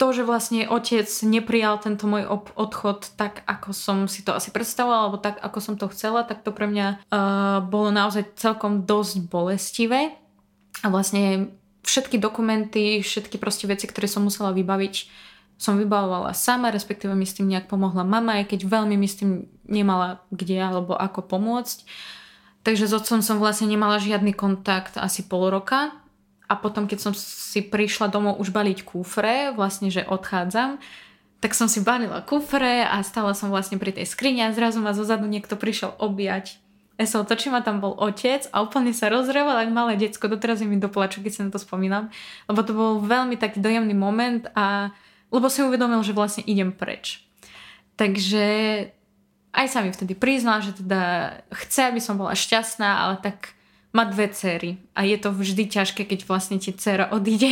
to, 0.00 0.06
že 0.16 0.24
vlastne 0.24 0.64
otec 0.64 1.04
neprijal 1.28 1.76
tento 1.76 2.08
môj 2.08 2.24
odchod 2.56 3.12
tak, 3.20 3.44
ako 3.44 3.76
som 3.76 3.98
si 4.08 4.24
to 4.24 4.32
asi 4.32 4.48
predstavovala, 4.48 5.02
alebo 5.08 5.20
tak, 5.20 5.36
ako 5.44 5.58
som 5.60 5.74
to 5.76 5.92
chcela, 5.92 6.24
tak 6.24 6.40
to 6.40 6.56
pre 6.56 6.64
mňa 6.64 7.04
uh, 7.12 7.60
bolo 7.60 7.92
naozaj 7.92 8.32
celkom 8.40 8.88
dosť 8.88 9.28
bolestivé. 9.28 10.16
A 10.80 10.88
vlastne 10.88 11.52
všetky 11.84 12.16
dokumenty, 12.16 13.04
všetky 13.04 13.36
proste 13.36 13.68
veci, 13.68 13.84
ktoré 13.84 14.08
som 14.08 14.24
musela 14.24 14.56
vybaviť, 14.56 14.94
som 15.60 15.76
vybavovala 15.76 16.32
sama, 16.32 16.72
respektíve 16.72 17.12
mi 17.12 17.28
s 17.28 17.36
tým 17.36 17.48
nejak 17.48 17.68
pomohla 17.68 18.08
mama, 18.08 18.40
aj 18.40 18.56
keď 18.56 18.68
veľmi 18.68 18.96
mi 18.96 19.08
s 19.08 19.20
tým 19.20 19.48
nemala 19.68 20.24
kde 20.32 20.60
alebo 20.60 20.96
ako 20.96 21.24
pomôcť. 21.24 21.84
Takže 22.64 22.88
s 22.88 22.92
otcom 22.96 23.20
som 23.20 23.36
vlastne 23.36 23.68
nemala 23.68 24.00
žiadny 24.00 24.32
kontakt 24.32 24.96
asi 24.96 25.24
pol 25.28 25.48
roka 25.52 25.92
a 26.46 26.54
potom, 26.54 26.86
keď 26.86 27.10
som 27.10 27.12
si 27.12 27.62
prišla 27.62 28.10
domov 28.10 28.38
už 28.38 28.54
baliť 28.54 28.86
kufre, 28.86 29.50
vlastne, 29.52 29.90
že 29.90 30.06
odchádzam, 30.06 30.78
tak 31.42 31.52
som 31.52 31.68
si 31.68 31.82
balila 31.82 32.22
kufre 32.22 32.86
a 32.86 33.02
stála 33.02 33.36
som 33.36 33.52
vlastne 33.52 33.76
pri 33.76 33.92
tej 33.92 34.08
skrini 34.08 34.46
a 34.46 34.54
zrazu 34.54 34.80
ma 34.80 34.96
zozadu 34.96 35.28
niekto 35.28 35.58
prišiel 35.58 35.94
objať. 35.98 36.58
Ja 36.96 37.04
sa 37.04 37.20
otočím 37.20 37.52
a 37.52 37.60
tam 37.60 37.84
bol 37.84 37.92
otec 37.92 38.48
a 38.56 38.64
úplne 38.64 38.96
sa 38.96 39.12
rozreval 39.12 39.60
ako 39.60 39.72
malé 39.74 40.00
decko. 40.00 40.32
Doteraz 40.32 40.64
je 40.64 40.68
mi 40.68 40.80
doplaču, 40.80 41.20
keď 41.20 41.32
sa 41.32 41.44
na 41.44 41.52
to 41.52 41.60
spomínam. 41.60 42.08
Lebo 42.48 42.64
to 42.64 42.72
bol 42.72 43.04
veľmi 43.04 43.36
taký 43.36 43.60
dojemný 43.60 43.92
moment 43.92 44.48
a 44.56 44.96
lebo 45.28 45.52
si 45.52 45.60
uvedomil, 45.60 46.00
že 46.00 46.16
vlastne 46.16 46.40
idem 46.48 46.72
preč. 46.72 47.20
Takže 48.00 48.46
aj 49.52 49.66
sa 49.68 49.84
mi 49.84 49.92
vtedy 49.92 50.16
priznal, 50.16 50.64
že 50.64 50.72
teda 50.76 51.32
chce, 51.52 51.92
aby 51.92 52.00
som 52.00 52.16
bola 52.16 52.32
šťastná, 52.32 53.08
ale 53.08 53.20
tak 53.20 53.55
má 53.96 54.04
dve 54.04 54.28
cery 54.28 54.76
a 54.92 55.08
je 55.08 55.16
to 55.16 55.32
vždy 55.32 55.72
ťažké, 55.72 56.04
keď 56.04 56.28
vlastne 56.28 56.60
ti 56.60 56.76
dcera 56.76 57.08
odíde 57.08 57.48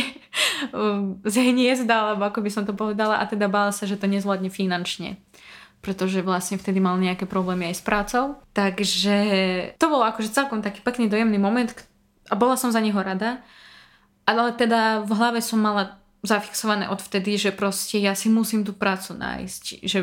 z 1.25 1.35
hniezda, 1.41 2.13
alebo 2.13 2.29
ako 2.29 2.45
by 2.45 2.49
som 2.53 2.63
to 2.69 2.77
povedala, 2.77 3.17
a 3.17 3.25
teda 3.25 3.49
bála 3.49 3.73
sa, 3.73 3.89
že 3.89 3.97
to 3.97 4.05
nezvládne 4.05 4.53
finančne 4.53 5.17
pretože 5.85 6.25
vlastne 6.25 6.57
vtedy 6.57 6.81
mal 6.81 6.97
nejaké 6.97 7.29
problémy 7.29 7.69
aj 7.69 7.75
s 7.77 7.83
prácou. 7.85 8.41
Takže 8.57 9.17
to 9.77 9.85
bol 9.85 10.01
akože 10.01 10.33
celkom 10.33 10.65
taký 10.65 10.81
pekný 10.81 11.05
dojemný 11.05 11.37
moment 11.37 11.69
a 12.25 12.33
bola 12.33 12.57
som 12.57 12.73
za 12.73 12.81
neho 12.81 12.97
rada. 12.97 13.45
Ale 14.25 14.57
teda 14.57 15.05
v 15.05 15.11
hlave 15.13 15.45
som 15.45 15.61
mala 15.61 16.01
zafixované 16.25 16.89
odvtedy, 16.89 17.37
že 17.37 17.53
proste 17.53 18.01
ja 18.01 18.17
si 18.17 18.33
musím 18.33 18.65
tú 18.65 18.73
prácu 18.73 19.13
nájsť. 19.13 19.85
Že 19.85 19.99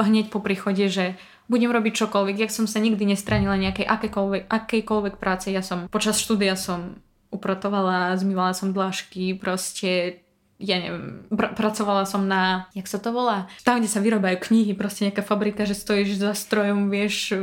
hneď 0.00 0.32
po 0.32 0.40
príchode, 0.40 0.88
že 0.88 1.20
budem 1.46 1.70
robiť 1.70 2.06
čokoľvek. 2.06 2.36
Ja 2.42 2.48
som 2.50 2.66
sa 2.66 2.82
nikdy 2.82 3.06
nestranila 3.06 3.54
nejakej 3.58 3.86
akejkoľvek, 3.86 4.42
akejkoľvek 4.50 5.14
práce. 5.18 5.50
Ja 5.50 5.62
som 5.62 5.86
počas 5.90 6.18
štúdia 6.18 6.58
som 6.58 6.98
upratovala, 7.30 8.14
zmývala 8.18 8.54
som 8.54 8.70
dlážky, 8.70 9.34
proste 9.34 10.22
ja 10.56 10.80
neviem, 10.80 11.28
pr- 11.28 11.52
pracovala 11.52 12.08
som 12.08 12.24
na, 12.24 12.70
jak 12.72 12.88
sa 12.88 12.96
to 12.96 13.12
volá, 13.12 13.44
tam, 13.60 13.76
kde 13.80 13.92
sa 13.92 14.00
vyrobajú 14.00 14.40
knihy, 14.40 14.72
proste 14.72 15.04
nejaká 15.08 15.20
fabrika, 15.20 15.68
že 15.68 15.76
stojíš 15.76 16.16
za 16.16 16.32
strojom, 16.32 16.88
vieš, 16.88 17.36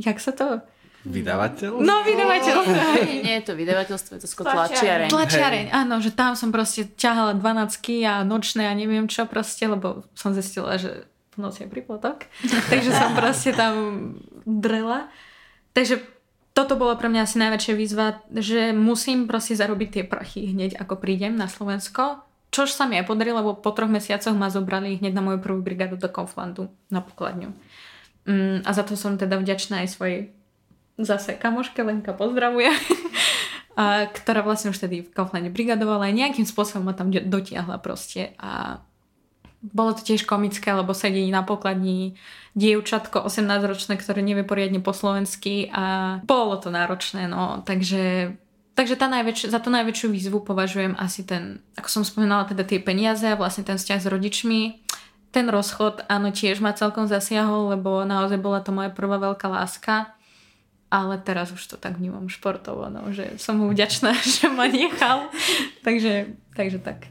jak 0.00 0.16
sa 0.16 0.32
to... 0.32 0.64
Vydavateľ? 1.06 1.78
No, 1.78 2.02
vydavateľ. 2.02 2.56
Nie, 3.06 3.22
nie 3.22 3.34
je 3.38 3.44
to 3.46 3.54
vydavateľstvo, 3.54 4.18
je 4.18 4.22
to 4.26 4.30
skôr 4.30 4.48
tlačiareň. 4.50 5.06
Tlačiareň, 5.06 5.66
áno, 5.70 6.02
že 6.02 6.10
tam 6.10 6.34
som 6.34 6.50
proste 6.50 6.90
ťahala 6.98 7.38
12 7.38 7.78
a 8.08 8.26
nočné 8.26 8.66
a 8.66 8.74
neviem 8.74 9.06
čo 9.06 9.22
proste, 9.28 9.70
lebo 9.70 10.02
som 10.18 10.34
zistila, 10.34 10.74
že 10.80 11.06
v 11.36 11.44
noci 11.44 11.64
je 11.64 11.68
pripotok. 11.68 12.24
Takže 12.72 12.90
som 12.90 13.12
proste 13.12 13.52
tam 13.52 13.74
drela. 14.48 15.12
Takže 15.76 16.00
toto 16.56 16.80
bolo 16.80 16.96
pre 16.96 17.12
mňa 17.12 17.28
asi 17.28 17.36
najväčšia 17.36 17.74
výzva, 17.76 18.24
že 18.32 18.72
musím 18.72 19.28
proste 19.28 19.52
zarobiť 19.52 19.88
tie 19.92 20.04
prachy 20.08 20.56
hneď 20.56 20.80
ako 20.80 20.96
prídem 20.96 21.36
na 21.36 21.52
Slovensko. 21.52 22.24
Čož 22.48 22.72
sa 22.72 22.88
mi 22.88 22.96
aj 22.96 23.04
podarilo, 23.04 23.44
lebo 23.44 23.60
po 23.60 23.76
troch 23.76 23.92
mesiacoch 23.92 24.32
ma 24.32 24.48
zobrali 24.48 24.96
hneď 24.96 25.12
na 25.12 25.20
moju 25.20 25.44
prvú 25.44 25.60
brigádu 25.60 26.00
do 26.00 26.08
Kauflandu 26.08 26.72
na 26.88 27.04
pokladňu. 27.04 27.52
Mm, 28.24 28.64
a 28.64 28.70
za 28.72 28.88
to 28.88 28.96
som 28.96 29.20
teda 29.20 29.36
vďačná 29.36 29.84
aj 29.84 29.88
svojej 29.92 30.18
zase 30.96 31.36
kamoške, 31.36 31.84
Lenka 31.84 32.16
pozdravuje, 32.16 32.72
a, 33.80 34.08
ktorá 34.08 34.40
vlastne 34.40 34.72
už 34.72 34.80
tedy 34.80 35.04
v 35.04 35.12
Kauflande 35.12 35.52
brigadovala 35.52 36.08
a 36.08 36.16
nejakým 36.16 36.48
spôsobom 36.48 36.88
ma 36.88 36.96
tam 36.96 37.12
dotiahla 37.12 37.76
proste 37.84 38.32
a 38.40 38.80
bolo 39.72 39.96
to 39.96 40.02
tiež 40.06 40.22
komické, 40.28 40.70
lebo 40.70 40.94
sedí 40.94 41.26
na 41.30 41.42
pokladni 41.42 42.14
dievčatko 42.56 43.26
18-ročné, 43.26 43.98
ktoré 43.98 44.22
nevie 44.22 44.46
poriadne 44.46 44.80
po 44.80 44.94
slovensky 44.94 45.68
a 45.74 46.18
bolo 46.24 46.56
to 46.56 46.70
náročné, 46.72 47.26
no, 47.26 47.62
takže 47.66 48.36
Takže 48.76 49.00
tá 49.00 49.08
najväč- 49.08 49.48
za 49.48 49.56
tú 49.56 49.72
najväčšiu 49.72 50.12
výzvu 50.12 50.44
považujem 50.44 51.00
asi 51.00 51.24
ten, 51.24 51.64
ako 51.80 51.88
som 51.88 52.02
spomínala, 52.04 52.44
teda 52.44 52.60
tie 52.60 52.76
peniaze 52.76 53.24
a 53.24 53.32
vlastne 53.32 53.64
ten 53.64 53.80
vzťah 53.80 54.04
s 54.04 54.12
rodičmi. 54.12 54.84
Ten 55.32 55.48
rozchod, 55.48 56.04
áno, 56.12 56.28
tiež 56.28 56.60
ma 56.60 56.76
celkom 56.76 57.08
zasiahol, 57.08 57.72
lebo 57.72 58.04
naozaj 58.04 58.36
bola 58.36 58.60
to 58.60 58.76
moja 58.76 58.92
prvá 58.92 59.16
veľká 59.16 59.48
láska. 59.48 60.12
Ale 60.92 61.16
teraz 61.16 61.56
už 61.56 61.64
to 61.64 61.76
tak 61.80 61.96
vnímam 61.96 62.28
športovo, 62.28 62.92
no, 62.92 63.08
že 63.16 63.40
som 63.40 63.56
mu 63.56 63.72
vďačná, 63.72 64.12
že 64.36 64.52
ma 64.52 64.68
nechal. 64.68 65.32
takže, 65.80 66.36
takže 66.52 66.76
tak. 66.84 67.08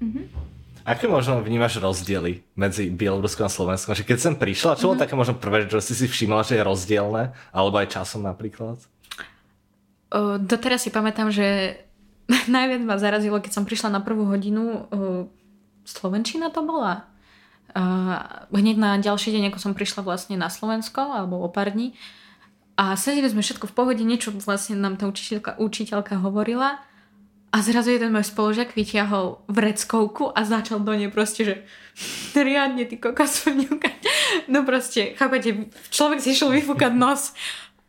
Mm-hmm. 0.00 0.45
Aké 0.86 1.10
možno 1.10 1.42
vnímaš 1.42 1.82
rozdiely 1.82 2.46
medzi 2.54 2.86
Bieloruskom 2.86 3.50
a 3.50 3.50
Slovenskom? 3.50 3.98
Že 3.98 4.06
keď 4.06 4.18
som 4.22 4.34
prišla, 4.38 4.78
čo 4.78 4.86
bolo 4.86 4.94
mm-hmm. 4.94 5.02
také 5.02 5.14
možno 5.18 5.34
prvé, 5.34 5.66
že 5.66 5.82
si 5.82 5.98
si 5.98 6.06
všimla, 6.06 6.46
že 6.46 6.54
je 6.54 6.62
rozdielne? 6.62 7.34
Alebo 7.50 7.82
aj 7.82 7.90
časom 7.90 8.22
napríklad? 8.22 8.78
Uh, 10.14 10.38
doteraz 10.38 10.86
si 10.86 10.94
pamätám, 10.94 11.34
že 11.34 11.82
najviac 12.46 12.86
ma 12.86 13.02
zarazilo, 13.02 13.42
keď 13.42 13.50
som 13.50 13.66
prišla 13.66 13.98
na 13.98 14.00
prvú 14.00 14.30
hodinu. 14.30 14.86
Uh, 14.94 15.26
Slovenčina 15.82 16.54
to 16.54 16.62
bola? 16.62 17.02
Uh, 17.74 18.46
hneď 18.54 18.78
na 18.78 18.90
ďalší 19.02 19.34
deň, 19.34 19.50
ako 19.50 19.58
som 19.58 19.74
prišla 19.74 20.06
vlastne 20.06 20.38
na 20.38 20.46
Slovensko, 20.46 21.02
alebo 21.02 21.42
o 21.42 21.50
pár 21.50 21.74
dní. 21.74 21.98
A 22.78 22.94
sedeli 22.94 23.26
sme 23.26 23.42
všetko 23.42 23.66
v 23.66 23.74
pohode, 23.74 24.02
niečo 24.06 24.30
vlastne 24.38 24.78
nám 24.78 25.02
tá 25.02 25.10
učiteľka, 25.10 25.58
učiteľka 25.58 26.22
hovorila 26.22 26.78
a 27.50 27.56
zrazu 27.62 27.94
jeden 27.94 28.12
môj 28.12 28.26
spolužiak 28.26 28.74
vyťahol 28.74 29.46
vreckovku 29.46 30.34
a 30.34 30.42
začal 30.42 30.82
do 30.82 30.92
nej 30.92 31.08
proste, 31.08 31.42
že 31.46 31.54
riadne 32.36 32.84
ty 32.84 32.98
kokos 33.00 33.46
vňukať. 33.48 33.98
No 34.52 34.66
proste, 34.66 35.16
chápete, 35.16 35.70
človek 35.88 36.20
si 36.20 36.34
išiel 36.34 36.52
vyfúkať 36.52 36.92
nos 36.92 37.32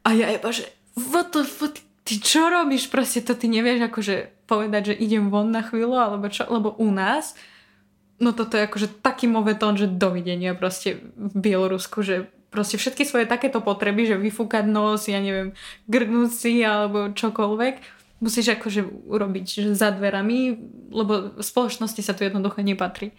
a 0.07 0.13
ja 0.15 0.31
iba, 0.31 0.49
že 0.53 0.69
what 0.95 1.35
the 1.35 1.43
fuck, 1.43 1.75
ty 2.07 2.21
čo 2.21 2.47
robíš? 2.47 2.87
Proste 2.87 3.25
to 3.25 3.35
ty 3.35 3.51
nevieš 3.51 3.91
akože 3.91 4.47
povedať, 4.47 4.93
že 4.93 4.99
idem 5.03 5.27
von 5.27 5.51
na 5.51 5.65
chvíľu, 5.65 5.99
alebo 5.99 6.31
čo, 6.31 6.47
lebo 6.47 6.71
u 6.79 6.87
nás 6.93 7.35
no 8.17 8.33
toto 8.33 8.57
je 8.57 8.65
akože 8.65 9.01
taký 9.01 9.29
movetón, 9.29 9.77
že 9.77 9.89
dovidenia 9.89 10.57
proste 10.57 11.01
v 11.15 11.33
Bielorusku, 11.37 12.01
že 12.01 12.29
proste 12.49 12.81
všetky 12.81 13.05
svoje 13.05 13.25
takéto 13.29 13.61
potreby, 13.61 14.09
že 14.09 14.17
vyfúkať 14.17 14.65
nos, 14.65 15.05
ja 15.05 15.21
neviem, 15.21 15.53
grnúť 15.85 16.29
si 16.33 16.53
alebo 16.65 17.13
čokoľvek, 17.13 17.96
musíš 18.17 18.57
akože 18.57 18.85
urobiť 19.07 19.45
že 19.45 19.71
za 19.77 19.93
dverami, 19.93 20.57
lebo 20.89 21.37
v 21.37 21.43
spoločnosti 21.43 22.01
sa 22.01 22.17
to 22.17 22.25
jednoducho 22.25 22.65
nepatrí. 22.65 23.13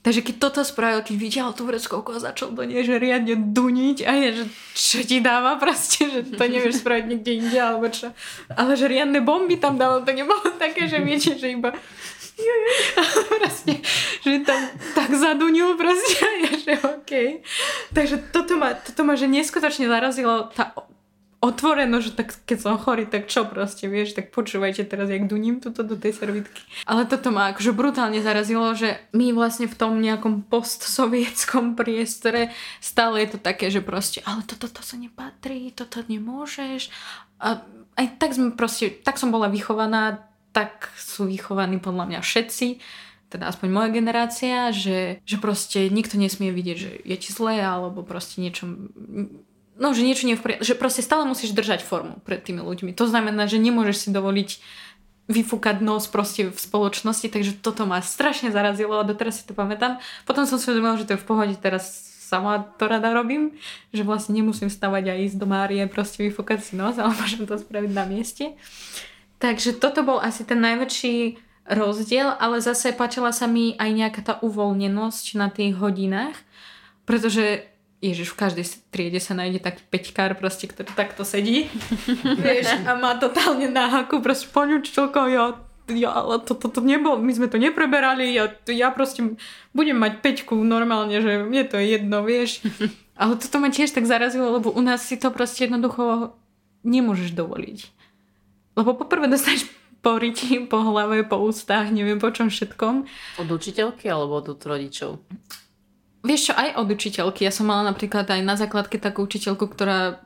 Takže 0.00 0.24
keď 0.24 0.34
toto 0.40 0.60
spravil, 0.64 1.04
keď 1.04 1.16
videl 1.20 1.48
tú 1.52 1.68
vreckovku 1.68 2.16
a 2.16 2.24
začal 2.32 2.56
do 2.56 2.64
nej 2.64 2.80
že 2.88 2.96
riadne 2.96 3.36
duniť 3.36 4.08
a 4.08 4.12
je, 4.16 4.28
že 4.32 4.44
čo 4.72 4.98
ti 5.04 5.20
dáva 5.20 5.60
proste, 5.60 6.08
že 6.08 6.20
to 6.24 6.40
nevieš 6.40 6.80
spraviť 6.80 7.04
niekde 7.04 7.32
inde 7.36 7.58
alebo 7.60 7.92
čo. 7.92 8.08
Ale 8.56 8.80
že 8.80 8.88
riadne 8.88 9.20
bomby 9.20 9.60
tam 9.60 9.76
dalo, 9.76 10.00
to 10.00 10.16
nebolo 10.16 10.40
také, 10.62 10.88
že 10.88 11.04
viete, 11.04 11.36
že 11.36 11.52
iba 11.52 11.76
proste, 13.36 13.84
že 14.24 14.40
tam 14.40 14.60
tak 14.96 15.12
zadunil 15.12 15.76
proste 15.76 16.16
a 16.24 16.30
je, 16.48 16.52
že 16.64 16.74
OK. 16.80 17.12
Takže 17.92 18.32
toto 18.32 18.56
ma, 18.56 18.72
toto 18.72 19.04
ma 19.04 19.20
že 19.20 19.28
neskutočne 19.28 19.84
zarazilo 19.84 20.48
tá 20.56 20.72
otvoreno, 21.40 22.04
že 22.04 22.12
tak 22.12 22.36
keď 22.44 22.58
som 22.60 22.76
chorý, 22.76 23.08
tak 23.08 23.24
čo 23.24 23.48
proste, 23.48 23.88
vieš, 23.88 24.12
tak 24.12 24.28
počúvajte 24.28 24.84
teraz, 24.84 25.08
jak 25.08 25.24
duním 25.24 25.64
tuto 25.64 25.80
do 25.80 25.96
tej 25.96 26.12
servitky. 26.12 26.60
Ale 26.84 27.08
toto 27.08 27.32
ma 27.32 27.56
akože 27.56 27.72
brutálne 27.72 28.20
zarazilo, 28.20 28.76
že 28.76 29.00
my 29.16 29.32
vlastne 29.32 29.64
v 29.64 29.76
tom 29.76 30.04
nejakom 30.04 30.44
postsovietskom 30.52 31.72
priestore 31.80 32.52
stále 32.84 33.24
je 33.24 33.36
to 33.36 33.38
také, 33.40 33.72
že 33.72 33.80
proste, 33.80 34.20
ale 34.28 34.44
toto 34.44 34.68
to 34.68 34.84
sa 34.84 35.00
nepatrí, 35.00 35.72
toto 35.72 36.04
nemôžeš. 36.04 36.92
A 37.40 37.64
aj 37.96 38.06
tak 38.20 38.36
sme 38.36 38.52
proste, 38.52 38.92
tak 39.00 39.16
som 39.16 39.32
bola 39.32 39.48
vychovaná, 39.48 40.28
tak 40.52 40.92
sú 41.00 41.24
vychovaní 41.24 41.80
podľa 41.80 42.04
mňa 42.04 42.20
všetci 42.20 42.68
teda 43.30 43.46
aspoň 43.46 43.68
moja 43.70 43.90
generácia, 43.94 44.74
že, 44.74 45.22
že 45.22 45.38
proste 45.38 45.86
nikto 45.86 46.18
nesmie 46.18 46.50
vidieť, 46.50 46.76
že 46.76 46.90
je 47.06 47.16
ti 47.16 47.30
zlé, 47.30 47.62
alebo 47.62 48.02
proste 48.02 48.42
niečo 48.42 48.66
no, 49.80 49.96
že 49.96 50.04
niečo 50.04 50.28
nie 50.28 50.36
je 50.36 50.60
že 50.60 50.76
proste 50.76 51.00
stále 51.00 51.24
musíš 51.24 51.56
držať 51.56 51.80
formu 51.80 52.20
pred 52.22 52.44
tými 52.44 52.60
ľuďmi. 52.60 52.92
To 52.94 53.08
znamená, 53.08 53.48
že 53.48 53.56
nemôžeš 53.56 53.96
si 54.06 54.08
dovoliť 54.12 54.50
vyfúkať 55.30 55.80
nos 55.80 56.10
proste 56.10 56.50
v 56.50 56.58
spoločnosti, 56.58 57.30
takže 57.30 57.56
toto 57.62 57.86
ma 57.86 58.02
strašne 58.04 58.50
zarazilo 58.50 58.98
a 58.98 59.06
doteraz 59.06 59.40
si 59.40 59.44
to 59.46 59.54
pamätám. 59.54 60.02
Potom 60.26 60.44
som 60.44 60.58
si 60.58 60.68
uvedomila, 60.68 60.98
že 60.98 61.06
to 61.06 61.14
je 61.14 61.22
v 61.22 61.26
pohode, 61.26 61.54
teraz 61.56 62.10
sama 62.30 62.62
to 62.78 62.86
rada 62.86 63.10
robím, 63.14 63.54
že 63.94 64.06
vlastne 64.06 64.38
nemusím 64.38 64.70
stavať 64.70 65.04
a 65.10 65.14
ísť 65.18 65.38
do 65.38 65.46
Márie, 65.46 65.82
proste 65.86 66.26
vyfúkať 66.26 66.58
si 66.62 66.72
nos, 66.74 66.98
ale 67.00 67.14
môžem 67.14 67.46
to 67.46 67.56
spraviť 67.56 67.90
na 67.94 68.04
mieste. 68.04 68.54
Takže 69.40 69.80
toto 69.80 70.04
bol 70.04 70.20
asi 70.20 70.44
ten 70.44 70.60
najväčší 70.60 71.40
rozdiel, 71.70 72.34
ale 72.42 72.58
zase 72.58 72.90
páčila 72.92 73.30
sa 73.30 73.46
mi 73.46 73.78
aj 73.78 73.90
nejaká 73.94 74.20
tá 74.26 74.34
uvoľnenosť 74.42 75.26
na 75.38 75.48
tých 75.48 75.78
hodinách, 75.78 76.34
pretože 77.06 77.69
Ježiš, 78.00 78.32
v 78.32 78.40
každej 78.40 78.64
triede 78.88 79.20
sa 79.20 79.36
nájde 79.36 79.60
taký 79.60 79.84
peťkár 79.92 80.32
proste, 80.40 80.64
ktorý 80.64 80.88
takto 80.96 81.20
sedí. 81.20 81.68
Vieš, 82.44 82.88
a 82.88 82.96
má 82.96 83.20
totálne 83.20 83.68
náhaku, 83.68 84.24
proste 84.24 84.48
poňučilko, 84.48 85.20
ja, 85.28 85.60
ja, 85.92 86.10
ale 86.16 86.40
to, 86.40 86.56
to, 86.56 86.72
to 86.72 86.80
nebol, 86.80 87.20
my 87.20 87.28
sme 87.28 87.52
to 87.52 87.60
nepreberali, 87.60 88.32
ja, 88.32 88.48
ja 88.72 88.88
proste 88.88 89.36
budem 89.76 90.00
mať 90.00 90.24
peťku 90.24 90.56
normálne, 90.64 91.20
že 91.20 91.44
mne 91.44 91.68
to 91.68 91.76
je 91.76 92.00
jedno, 92.00 92.24
vieš. 92.24 92.64
Ale 93.20 93.36
toto 93.36 93.60
ma 93.60 93.68
tiež 93.68 93.92
tak 93.92 94.08
zarazilo, 94.08 94.48
lebo 94.48 94.72
u 94.72 94.80
nás 94.80 95.04
si 95.04 95.20
to 95.20 95.28
proste 95.28 95.68
jednoducho 95.68 96.32
nemôžeš 96.88 97.36
dovoliť. 97.36 97.78
Lebo 98.80 98.96
poprvé 98.96 99.28
dostaneš 99.28 99.68
po 100.00 100.16
ryti, 100.16 100.56
po 100.64 100.80
hlave, 100.80 101.20
po 101.28 101.36
ústach, 101.36 101.92
neviem 101.92 102.16
po 102.16 102.32
čom 102.32 102.48
všetkom. 102.48 103.04
Od 103.44 103.48
učiteľky 103.52 104.08
alebo 104.08 104.40
od 104.40 104.56
rodičov? 104.56 105.20
Vieš 106.20 106.50
čo, 106.50 106.52
aj 106.52 106.76
od 106.76 106.88
učiteľky. 106.92 107.48
Ja 107.48 107.52
som 107.52 107.68
mala 107.68 107.88
napríklad 107.88 108.28
aj 108.28 108.40
na 108.44 108.54
základke 108.54 109.00
takú 109.00 109.24
učiteľku, 109.24 109.64
ktorá, 109.72 110.20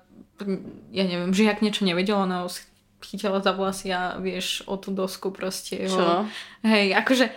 ja 0.90 1.04
neviem, 1.06 1.30
že 1.30 1.46
jak 1.46 1.62
niečo 1.62 1.86
nevedela, 1.86 2.26
ona 2.26 2.50
chytila 2.98 3.38
za 3.38 3.52
vlasy 3.54 3.94
a 3.94 4.18
vieš, 4.18 4.66
o 4.66 4.74
tú 4.74 4.90
dosku 4.90 5.30
proste. 5.30 5.86
Čo? 5.86 6.00
Ho, 6.00 6.14
hej, 6.66 6.96
akože, 6.98 7.30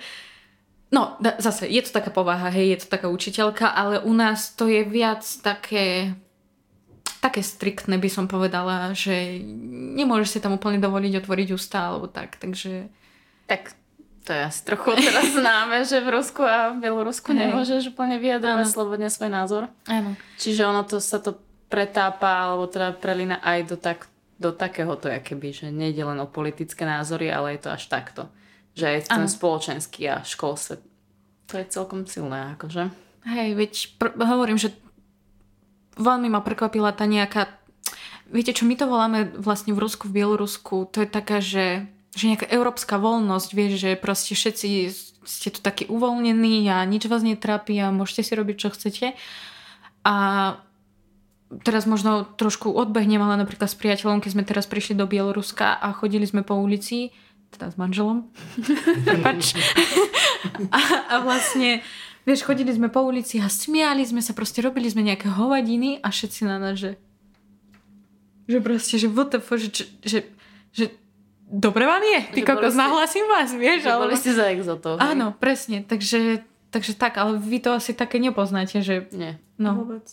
no, 0.90 1.20
da, 1.22 1.38
zase, 1.38 1.70
je 1.70 1.82
to 1.86 1.92
taká 2.02 2.10
povaha, 2.10 2.50
hej, 2.50 2.74
je 2.74 2.80
to 2.82 2.88
taká 2.98 3.12
učiteľka, 3.12 3.70
ale 3.70 4.02
u 4.02 4.14
nás 4.16 4.56
to 4.58 4.66
je 4.66 4.82
viac 4.88 5.22
také, 5.44 6.18
také 7.22 7.46
striktné 7.46 8.02
by 8.02 8.10
som 8.10 8.26
povedala, 8.26 8.96
že 8.98 9.38
nemôžeš 10.00 10.30
si 10.34 10.40
tam 10.42 10.58
úplne 10.58 10.82
dovoliť 10.82 11.14
otvoriť 11.22 11.48
ústa 11.54 11.94
alebo 11.94 12.10
tak, 12.10 12.42
takže... 12.42 12.90
Tak 13.46 13.76
to 14.28 14.36
je 14.36 14.42
asi 14.44 14.62
trochu 14.68 14.92
teraz 15.00 15.32
známe, 15.32 15.88
že 15.88 16.04
v 16.04 16.20
Rusku 16.20 16.44
a 16.44 16.76
v 16.76 16.84
Bielorusku 16.84 17.32
hey. 17.32 17.48
nemôžeš 17.48 17.96
úplne 17.96 18.20
vyjadrovať 18.20 18.68
slobodne 18.68 19.08
svoj 19.08 19.32
názor. 19.32 19.64
Áno. 19.88 20.20
Čiže 20.36 20.68
ono 20.68 20.84
to 20.84 21.00
sa 21.00 21.24
to 21.24 21.40
pretápa, 21.72 22.44
alebo 22.44 22.68
teda 22.68 22.92
prelína 22.92 23.40
aj 23.40 23.60
do, 23.72 23.80
tak, 23.80 24.12
do 24.36 24.52
takéhoto, 24.52 25.08
keby, 25.08 25.56
že 25.56 25.68
nejde 25.72 26.04
len 26.04 26.20
o 26.20 26.28
politické 26.28 26.84
názory, 26.84 27.32
ale 27.32 27.56
je 27.56 27.64
to 27.64 27.70
až 27.72 27.88
takto. 27.88 28.28
Že 28.76 28.86
aj 28.86 29.00
ten 29.08 29.24
ano. 29.24 29.32
spoločenský 29.32 30.02
a 30.12 30.28
školstve. 30.28 30.84
To 31.48 31.54
je 31.56 31.66
celkom 31.72 32.04
silné, 32.04 32.52
akože. 32.60 32.92
Hej, 33.32 33.50
veď 33.56 33.74
pr- 33.96 34.16
hovorím, 34.20 34.60
že 34.60 34.76
veľmi 35.96 36.28
ma 36.28 36.44
prekvapila 36.44 36.92
tá 36.92 37.08
nejaká... 37.08 37.48
Viete, 38.28 38.52
čo 38.52 38.68
my 38.68 38.76
to 38.76 38.92
voláme 38.92 39.32
vlastne 39.40 39.72
v 39.72 39.80
Rusku, 39.80 40.12
v 40.12 40.20
Bielorusku, 40.20 40.92
to 40.92 41.00
je 41.00 41.08
taká, 41.08 41.40
že 41.40 41.88
že 42.18 42.34
nejaká 42.34 42.50
európska 42.50 42.98
voľnosť, 42.98 43.50
vieš, 43.54 43.74
že 43.78 43.90
proste 43.94 44.34
všetci 44.34 44.90
ste 45.28 45.50
tu 45.54 45.60
takí 45.62 45.86
uvoľnení 45.86 46.66
a 46.72 46.82
nič 46.88 47.06
vás 47.06 47.22
netrápi 47.22 47.78
a 47.78 47.94
môžete 47.94 48.26
si 48.26 48.34
robiť, 48.34 48.56
čo 48.58 48.74
chcete. 48.74 49.14
A 50.02 50.16
teraz 51.62 51.86
možno 51.86 52.26
trošku 52.26 52.74
odbehnem, 52.74 53.22
ale 53.22 53.46
napríklad 53.46 53.70
s 53.70 53.78
priateľom, 53.78 54.24
keď 54.24 54.32
sme 54.34 54.48
teraz 54.48 54.66
prišli 54.66 54.98
do 54.98 55.06
Bieloruska 55.06 55.78
a 55.78 55.94
chodili 55.94 56.26
sme 56.26 56.42
po 56.42 56.58
ulici, 56.58 57.14
teda 57.54 57.72
s 57.72 57.80
manželom, 57.80 58.28
a, 60.76 60.80
a 61.12 61.16
vlastne, 61.24 61.80
vieš, 62.28 62.44
chodili 62.44 62.76
sme 62.76 62.92
po 62.92 63.00
ulici 63.06 63.40
a 63.40 63.48
smiali 63.48 64.04
sme 64.04 64.20
sa, 64.20 64.36
proste 64.36 64.60
robili 64.60 64.92
sme 64.92 65.08
nejaké 65.08 65.32
hovadiny 65.32 66.04
a 66.04 66.12
všetci 66.12 66.44
na 66.44 66.60
nás, 66.60 66.76
že 66.82 67.00
že 68.48 68.64
proste, 68.64 68.96
že 68.96 69.12
WTF, 69.12 69.48
že, 69.60 69.70
že, 70.08 70.20
že 70.72 70.86
dobre 71.48 71.88
vám 71.88 72.04
je, 72.04 72.20
ty 72.36 72.40
kokos, 72.44 72.76
ste, 72.76 72.84
nahlasím 72.84 73.26
vás, 73.32 73.50
vieš. 73.56 73.88
Že 73.88 73.92
ale... 73.96 74.04
boli 74.04 74.16
ste 74.20 74.32
za 74.36 74.46
exotov. 74.52 75.00
Áno, 75.00 75.32
presne, 75.32 75.82
takže, 75.82 76.44
takže 76.70 76.94
tak, 77.00 77.16
ale 77.16 77.40
vy 77.40 77.64
to 77.64 77.72
asi 77.72 77.96
také 77.96 78.20
nepoznáte, 78.20 78.84
že... 78.84 79.08
Nie. 79.16 79.40
No, 79.56 79.80
vôbec. 79.80 80.06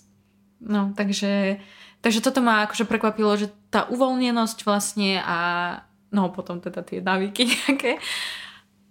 No, 0.62 0.94
takže, 0.96 1.60
takže 2.00 2.24
toto 2.24 2.40
ma 2.40 2.64
akože 2.64 2.88
prekvapilo, 2.88 3.34
že 3.36 3.52
tá 3.68 3.84
uvoľnenosť 3.90 4.58
vlastne 4.64 5.20
a 5.20 5.38
no 6.14 6.30
potom 6.30 6.62
teda 6.62 6.80
tie 6.86 7.02
návyky 7.02 7.50
nejaké. 7.66 7.98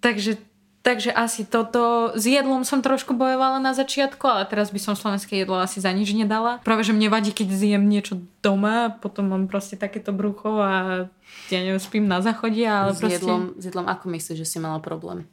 Takže 0.04 0.38
Takže 0.84 1.16
asi 1.16 1.48
toto, 1.48 2.12
s 2.12 2.28
jedlom 2.28 2.68
som 2.68 2.84
trošku 2.84 3.16
bojovala 3.16 3.64
na 3.64 3.72
začiatku, 3.72 4.28
ale 4.28 4.44
teraz 4.44 4.68
by 4.68 4.84
som 4.84 5.00
slovenské 5.00 5.40
jedlo 5.40 5.56
asi 5.56 5.80
za 5.80 5.88
nič 5.96 6.12
nedala. 6.12 6.60
Práve, 6.60 6.84
že 6.84 6.92
mne 6.92 7.08
vadí, 7.08 7.32
keď 7.32 7.56
zjem 7.56 7.88
niečo 7.88 8.20
doma, 8.44 8.92
potom 8.92 9.32
mám 9.32 9.48
proste 9.48 9.80
takéto 9.80 10.12
brucho 10.12 10.60
a 10.60 11.08
ja 11.48 11.60
neviem, 11.64 11.80
spím 11.80 12.12
na 12.12 12.20
záchode, 12.20 12.60
ale 12.68 12.92
s 12.92 13.00
proste... 13.00 13.16
Jedlom, 13.16 13.56
s 13.56 13.64
jedlom 13.64 13.88
ako 13.88 14.06
myslíš, 14.12 14.38
že 14.44 14.48
si 14.48 14.60
mala 14.60 14.84
problém? 14.84 15.24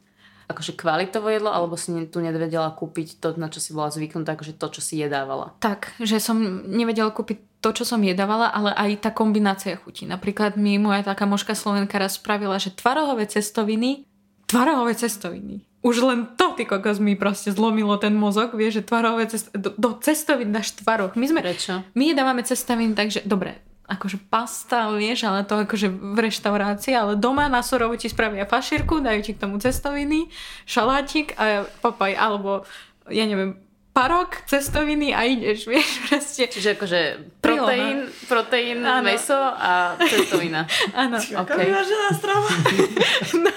Akože 0.47 0.71
kvalitovo 0.71 1.27
jedlo, 1.27 1.51
alebo 1.51 1.75
si 1.75 1.91
tu 2.07 2.23
nevedela 2.23 2.71
kúpiť 2.71 3.19
to, 3.19 3.35
na 3.35 3.51
čo 3.51 3.59
si 3.59 3.75
bola 3.75 3.91
zvyknutá, 3.91 4.39
akože 4.39 4.55
to, 4.55 4.67
čo 4.71 4.81
si 4.83 5.03
jedávala? 5.03 5.51
Tak, 5.59 5.99
že 5.99 6.23
som 6.23 6.39
nevedela 6.63 7.11
kúpiť 7.11 7.59
to, 7.59 7.75
čo 7.75 7.83
som 7.83 7.99
jedávala, 7.99 8.51
ale 8.55 8.71
aj 8.71 9.03
tá 9.03 9.11
kombinácia 9.11 9.75
chutí. 9.75 10.07
Napríklad 10.07 10.55
mi 10.55 10.79
moja 10.79 11.03
taká 11.03 11.27
moška 11.27 11.59
Slovenka 11.59 11.99
raz 11.99 12.15
spravila, 12.15 12.55
že 12.55 12.71
tvarohové 12.71 13.27
cestoviny 13.27 14.07
tvarohové 14.51 14.93
cestoviny. 14.99 15.63
Už 15.81 16.03
len 16.05 16.29
to, 16.37 16.53
ty 16.53 16.67
kokos, 16.67 17.01
mi 17.01 17.17
proste 17.17 17.49
zlomilo 17.49 17.97
ten 17.97 18.13
mozog, 18.13 18.53
vieš, 18.53 18.83
že 18.83 18.87
tvarohové 18.91 19.25
cestoviny, 19.31 19.57
do, 19.63 19.69
do 19.79 19.89
cestovín 19.97 20.53
dáš 20.53 20.77
tvaroh. 20.77 21.15
My 21.17 21.25
sme, 21.25 21.39
Prečo? 21.41 21.81
My 21.97 22.13
jedávame 22.13 22.45
cestoviny, 22.45 22.93
takže, 22.93 23.25
dobre, 23.25 23.57
akože 23.89 24.21
pasta, 24.29 24.93
vieš, 24.93 25.25
ale 25.27 25.43
to 25.43 25.67
akože 25.67 25.89
v 25.91 26.17
reštaurácii, 26.21 26.93
ale 26.95 27.13
doma 27.19 27.51
na 27.51 27.59
sorovo 27.65 27.97
ti 27.99 28.07
spravia 28.07 28.47
fašírku, 28.47 29.03
dajú 29.03 29.19
ti 29.25 29.31
k 29.33 29.41
tomu 29.41 29.59
cestoviny, 29.59 30.31
šalátik 30.63 31.35
a 31.35 31.67
papaj, 31.83 32.15
alebo 32.15 32.63
ja 33.09 33.27
neviem, 33.27 33.59
parok, 33.91 34.47
cestoviny 34.47 35.11
a 35.11 35.27
ideš, 35.27 35.67
vieš, 35.71 35.89
proste. 36.07 36.47
Čiže 36.47 36.79
akože 36.79 36.99
proteín, 37.43 38.07
proteín, 38.27 38.79
ano. 38.83 39.03
meso 39.03 39.37
a 39.37 39.99
cestovina. 39.99 40.67
Áno. 40.95 41.19
Okay. 41.19 41.71
strava. 42.15 42.49
no. 43.43 43.51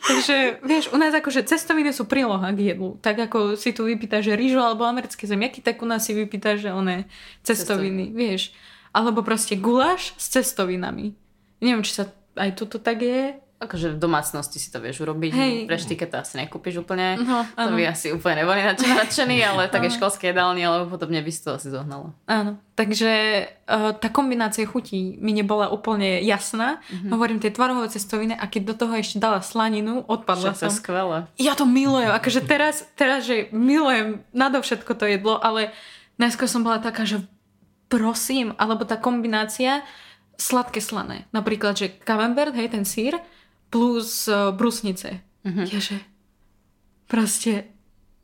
Takže, 0.00 0.64
vieš, 0.64 0.90
u 0.90 0.98
nás 0.98 1.12
akože 1.12 1.44
cestoviny 1.44 1.92
sú 1.92 2.08
príloha 2.08 2.50
k 2.56 2.74
jedlu. 2.74 2.96
Tak 3.04 3.30
ako 3.30 3.54
si 3.54 3.76
tu 3.76 3.84
vypýta, 3.84 4.24
že 4.24 4.34
rýžu 4.34 4.58
alebo 4.58 4.88
americké 4.88 5.28
zemiaky, 5.28 5.60
tak 5.60 5.78
u 5.84 5.86
nás 5.86 6.02
si 6.02 6.16
vypýta, 6.16 6.56
že 6.56 6.72
one 6.72 7.04
cestoviny, 7.44 8.08
cestoviny. 8.08 8.16
vieš. 8.16 8.42
Alebo 8.90 9.22
proste 9.22 9.54
guláš 9.54 10.16
s 10.18 10.34
cestovinami. 10.34 11.14
Neviem, 11.62 11.84
či 11.84 12.02
sa 12.02 12.10
aj 12.34 12.50
toto 12.58 12.80
tak 12.80 13.04
je, 13.04 13.36
Akože 13.60 13.92
v 13.92 14.00
domácnosti 14.00 14.56
si 14.56 14.72
to 14.72 14.80
vieš 14.80 15.04
urobiť. 15.04 15.32
Hej. 15.36 15.54
Pre 15.68 15.76
štýke 15.76 16.08
to 16.08 16.16
asi 16.16 16.40
nekúpiš 16.40 16.80
úplne. 16.80 17.20
No, 17.20 17.44
to 17.44 17.76
by 17.76 17.92
asi 17.92 18.08
úplne 18.08 18.40
neboli 18.40 18.64
nadšení, 18.64 19.36
ale 19.44 19.68
také 19.68 19.92
školské 19.92 20.32
jedálne, 20.32 20.64
alebo 20.64 20.96
podobne 20.96 21.20
by 21.20 21.28
si 21.28 21.44
to 21.44 21.60
asi 21.60 21.68
zohnalo. 21.68 22.16
Áno. 22.24 22.56
Takže 22.72 23.12
uh, 23.68 23.92
tá 23.92 24.08
kombinácia 24.08 24.64
chutí 24.64 25.20
mi 25.20 25.36
nebola 25.36 25.68
úplne 25.68 26.24
jasná. 26.24 26.80
Mm-hmm. 26.88 27.10
Hovorím 27.12 27.38
tie 27.44 27.52
tvarohové 27.52 27.92
cestoviny 27.92 28.32
a 28.32 28.48
keď 28.48 28.62
do 28.72 28.74
toho 28.80 28.96
ešte 28.96 29.20
dala 29.20 29.44
slaninu, 29.44 30.08
odpadla 30.08 30.56
Však 30.56 30.60
som. 30.64 30.72
Skvelé. 30.72 31.28
Ja 31.36 31.52
to 31.52 31.68
milujem. 31.68 32.16
Akože 32.16 32.40
teraz, 32.48 32.88
teraz, 32.96 33.28
že 33.28 33.52
milujem 33.52 34.24
nadovšetko 34.32 34.96
to 34.96 35.04
jedlo, 35.04 35.36
ale 35.36 35.76
najskôr 36.16 36.48
som 36.48 36.64
bola 36.64 36.80
taká, 36.80 37.04
že 37.04 37.20
prosím, 37.92 38.56
alebo 38.56 38.88
tá 38.88 38.96
kombinácia 38.96 39.84
sladké 40.40 40.80
slané. 40.80 41.28
Napríklad, 41.36 41.76
že 41.76 41.92
camembert, 42.00 42.56
hej, 42.56 42.72
ten 42.72 42.88
sír, 42.88 43.20
plus 43.70 44.28
uh, 44.28 44.50
brusnice. 44.50 45.22
Mm-hmm. 45.46 45.66
Ježe, 45.70 45.98
proste 47.08 47.70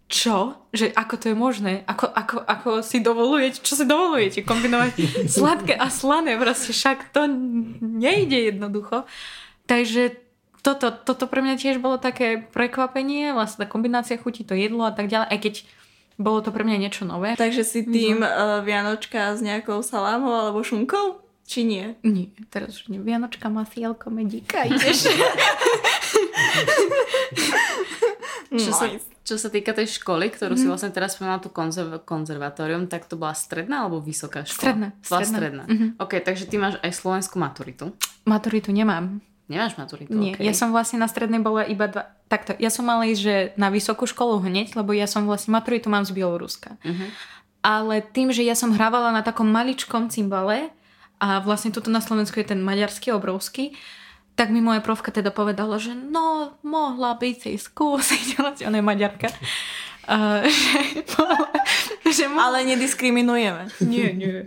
čo? 0.07 0.55
Že 0.71 0.95
ako 0.95 1.15
to 1.19 1.27
je 1.33 1.37
možné? 1.37 1.73
Ako, 1.91 2.07
ako, 2.07 2.37
ako 2.47 2.71
si 2.83 3.03
dovolujete? 3.03 3.59
Čo 3.63 3.83
si 3.83 3.85
dovolujete? 3.87 4.47
Kombinovať 4.47 4.93
sladké 5.35 5.75
a 5.75 5.91
slané. 5.91 6.39
Proste 6.39 6.71
však 6.71 7.11
to 7.11 7.27
nejde 7.83 8.55
jednoducho. 8.55 9.03
Takže 9.67 10.15
toto, 10.63 10.95
toto 10.95 11.27
pre 11.27 11.43
mňa 11.43 11.59
tiež 11.59 11.83
bolo 11.83 11.99
také 11.99 12.39
prekvapenie. 12.39 13.35
Vlastne 13.35 13.65
tá 13.65 13.67
kombinácia 13.67 14.19
chutí 14.19 14.47
to 14.47 14.55
jedlo 14.55 14.87
a 14.87 14.95
tak 14.95 15.11
ďalej. 15.11 15.27
Aj 15.31 15.39
keď 15.43 15.55
bolo 16.17 16.39
to 16.41 16.55
pre 16.55 16.63
mňa 16.63 16.79
niečo 16.87 17.03
nové. 17.05 17.35
Takže 17.35 17.67
si 17.67 17.83
tým 17.83 18.23
uh, 18.23 18.63
Vianočka 18.63 19.35
s 19.37 19.43
nejakou 19.43 19.83
salámou 19.83 20.33
alebo 20.33 20.63
šunkou? 20.63 21.26
Či 21.47 21.63
nie? 21.63 21.95
Nie, 22.03 22.35
teraz 22.51 22.83
už 22.83 22.91
nie. 22.91 22.99
Vianočka, 22.99 23.47
masielko, 23.47 24.11
medíka, 24.11 24.67
ideš. 24.67 25.07
čo, 28.51 28.73
sa, 28.75 28.87
čo 29.23 29.37
sa 29.39 29.49
týka 29.51 29.71
tej 29.71 29.87
školy, 30.03 30.35
ktorú 30.35 30.59
mm. 30.59 30.61
si 30.61 30.67
vlastne 30.67 30.91
teraz 30.91 31.15
spomínala, 31.15 31.39
tú 31.39 31.55
konzerv- 31.55 32.03
konzervatórium, 32.03 32.91
tak 32.91 33.07
to 33.07 33.15
bola 33.15 33.31
stredná 33.39 33.87
alebo 33.87 34.03
vysoká 34.03 34.43
škola? 34.43 34.59
Stredná. 34.59 34.89
Bola 35.07 35.23
stredná. 35.23 35.65
Mm-hmm. 35.71 36.03
OK, 36.03 36.13
takže 36.27 36.51
ty 36.51 36.59
máš 36.59 36.83
aj 36.83 36.93
slovenskú 36.99 37.39
maturitu. 37.39 37.95
Maturitu 38.27 38.75
nemám. 38.75 39.23
Nemáš 39.47 39.79
maturitu? 39.79 40.19
Nie, 40.19 40.35
okay. 40.35 40.43
ja 40.43 40.55
som 40.59 40.75
vlastne 40.75 40.99
na 40.99 41.07
strednej 41.07 41.39
bola 41.39 41.63
iba 41.63 41.87
dva... 41.87 42.11
Takto, 42.27 42.59
ja 42.59 42.75
som 42.75 42.83
mala 42.83 43.07
ísť, 43.07 43.23
že 43.23 43.35
na 43.55 43.71
vysokú 43.71 44.03
školu 44.03 44.43
hneď, 44.43 44.75
lebo 44.75 44.91
ja 44.91 45.07
som 45.07 45.23
vlastne 45.31 45.55
maturitu 45.55 45.87
mám 45.87 46.03
z 46.03 46.11
Bieloruska. 46.11 46.75
Mm-hmm. 46.83 47.09
Ale 47.63 48.03
tým, 48.03 48.35
že 48.35 48.43
ja 48.43 48.59
som 48.59 48.75
hrávala 48.75 49.15
na 49.15 49.23
takom 49.23 49.47
maličkom 49.47 50.11
cymbale, 50.11 50.75
a 51.17 51.41
vlastne 51.41 51.73
tuto 51.73 51.89
na 51.89 52.05
Slovensku 52.05 52.37
je 52.41 52.53
ten 52.53 52.61
maďarský 52.61 53.13
obrovský, 53.17 53.73
tak 54.37 54.53
mi 54.53 54.61
moja 54.61 54.85
profka 54.85 55.09
teda 55.09 55.33
povedala, 55.33 55.81
že 55.81 55.97
no, 55.97 56.61
mohla 56.61 57.17
by 57.17 57.33
si 57.33 57.57
skúsiť, 57.57 58.37
ona 58.69 58.79
je 58.79 58.85
maďarka. 58.85 59.33
Uh, 60.07 60.47
že, 62.07 62.15
že 62.15 62.25
mohla... 62.31 62.63
Ale 62.63 62.71
nediskriminujeme. 62.71 63.67
Nie, 63.83 64.15
nie. 64.15 64.47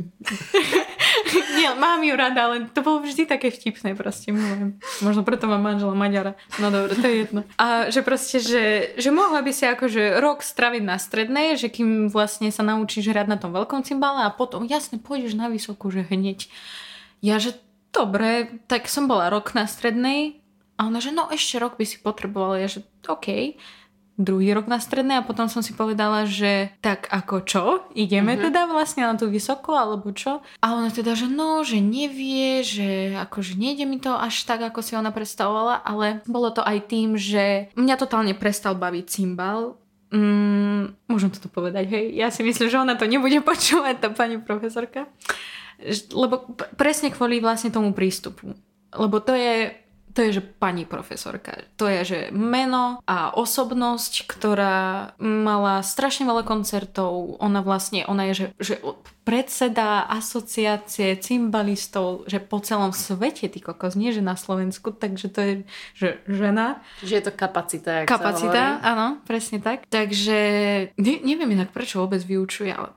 nie, 1.60 1.69
mám 1.76 2.00
ju 2.00 2.15
rada, 2.15 2.48
ale 2.48 2.72
to 2.72 2.80
bolo 2.80 3.04
vždy 3.04 3.28
také 3.28 3.52
vtipné 3.52 3.91
proste. 3.91 4.32
Milujem. 4.32 4.80
Možno 5.04 5.28
preto 5.28 5.52
mám 5.52 5.60
manžela 5.60 5.91
Maďara. 5.91 6.39
No 6.63 6.72
dobre, 6.72 6.95
to 6.95 7.06
je 7.06 7.15
jedno. 7.28 7.41
A 7.60 7.91
že 7.91 8.00
proste, 8.08 8.39
že, 8.39 8.95
že 8.95 9.10
mohla 9.12 9.43
by 9.43 9.52
si 9.52 9.67
akože 9.67 10.24
rok 10.24 10.39
straviť 10.39 10.84
na 10.84 10.95
strednej, 10.95 11.60
že 11.60 11.67
kým 11.67 12.08
vlastne 12.08 12.48
sa 12.56 12.63
naučíš 12.63 13.12
hrať 13.12 13.28
na 13.28 13.36
tom 13.36 13.52
veľkom 13.52 13.84
cymbale 13.84 14.24
a 14.24 14.32
potom 14.32 14.63
jasne 14.63 14.95
pôjdeš 14.95 15.36
na 15.36 15.52
vysokú, 15.52 15.91
že 15.91 16.08
hneď. 16.08 16.48
Ja, 17.19 17.36
že 17.36 17.60
dobre, 17.91 18.63
tak 18.72 18.88
som 18.88 19.12
bola 19.12 19.28
rok 19.28 19.52
na 19.52 19.67
strednej 19.67 20.39
a 20.80 20.88
ona, 20.88 21.04
že 21.04 21.12
no 21.12 21.28
ešte 21.28 21.60
rok 21.60 21.76
by 21.76 21.84
si 21.84 22.00
potrebovala. 22.00 22.63
Ja, 22.63 22.72
že 22.72 22.88
OK 23.12 23.60
druhý 24.19 24.51
rok 24.51 24.67
na 24.67 24.84
strednej 24.84 25.23
a 25.23 25.25
potom 25.25 25.47
som 25.47 25.63
si 25.63 25.71
povedala, 25.71 26.27
že 26.27 26.75
tak 26.84 27.08
ako 27.08 27.36
čo? 27.47 27.63
Ideme 27.95 28.36
uh-huh. 28.36 28.51
teda 28.51 28.67
vlastne 28.67 29.08
na 29.08 29.15
tú 29.15 29.32
vysokú 29.32 29.71
alebo 29.71 30.12
čo? 30.12 30.43
A 30.60 30.75
ona 30.75 30.91
teda, 30.91 31.15
že 31.15 31.32
no, 31.32 31.63
že 31.63 31.79
nevie, 31.79 32.62
že 32.62 33.15
akože 33.15 33.55
nejde 33.55 33.88
mi 33.88 33.97
to 34.03 34.12
až 34.12 34.43
tak, 34.43 34.60
ako 34.60 34.84
si 34.84 34.99
ona 34.99 35.15
predstavovala, 35.15 35.82
ale 35.88 36.19
bolo 36.27 36.51
to 36.51 36.60
aj 36.60 36.91
tým, 36.91 37.15
že 37.15 37.71
mňa 37.79 37.95
totálne 37.95 38.36
prestal 38.36 38.75
baviť 38.75 39.05
cymbal, 39.08 39.79
Mm, 40.10 40.97
môžem 41.05 41.29
toto 41.29 41.53
povedať, 41.53 41.86
hej? 41.86 42.17
Ja 42.17 42.34
si 42.34 42.41
myslím, 42.41 42.65
že 42.65 42.82
ona 42.82 42.97
to 42.97 43.05
nebude 43.05 43.45
počúvať, 43.49 44.01
tá 44.01 44.10
pani 44.10 44.41
profesorka. 44.41 45.05
Lebo 46.12 46.49
presne 46.75 47.13
kvôli 47.13 47.38
vlastne 47.38 47.69
tomu 47.69 47.93
prístupu. 47.93 48.58
Lebo 48.89 49.21
to 49.21 49.38
je 49.38 49.69
to 50.13 50.26
je, 50.26 50.41
že 50.41 50.43
pani 50.43 50.89
profesorka. 50.89 51.63
To 51.78 51.86
je, 51.86 52.02
že 52.02 52.19
meno 52.34 53.00
a 53.06 53.30
osobnosť, 53.30 54.26
ktorá 54.26 55.13
mala 55.22 55.86
strašne 55.86 56.26
veľa 56.26 56.43
koncertov. 56.43 57.38
Ona 57.38 57.62
vlastne, 57.62 58.04
ona 58.10 58.30
je, 58.32 58.34
že, 58.34 58.48
že 58.58 58.76
predseda 59.22 60.10
asociácie 60.10 61.13
cymbalistov, 61.22 62.26
že 62.26 62.41
po 62.41 62.58
celom 62.58 62.89
svete, 62.89 63.45
ty 63.45 63.62
kokos, 63.62 63.93
nie 63.93 64.10
že 64.10 64.26
na 64.26 64.34
Slovensku, 64.34 64.89
takže 64.89 65.28
to 65.30 65.39
je, 65.39 65.54
že 65.93 66.08
žena. 66.26 66.82
Že 67.06 67.13
je 67.13 67.24
to 67.30 67.34
kapacita, 67.38 67.89
jak 68.02 68.08
Kapacita, 68.10 68.82
áno, 68.82 69.22
presne 69.30 69.62
tak. 69.62 69.86
Takže 69.86 70.39
ne, 70.98 71.13
neviem 71.22 71.54
inak, 71.54 71.69
prečo 71.69 72.02
vôbec 72.02 72.26
vyučuje, 72.26 72.74
ale 72.74 72.89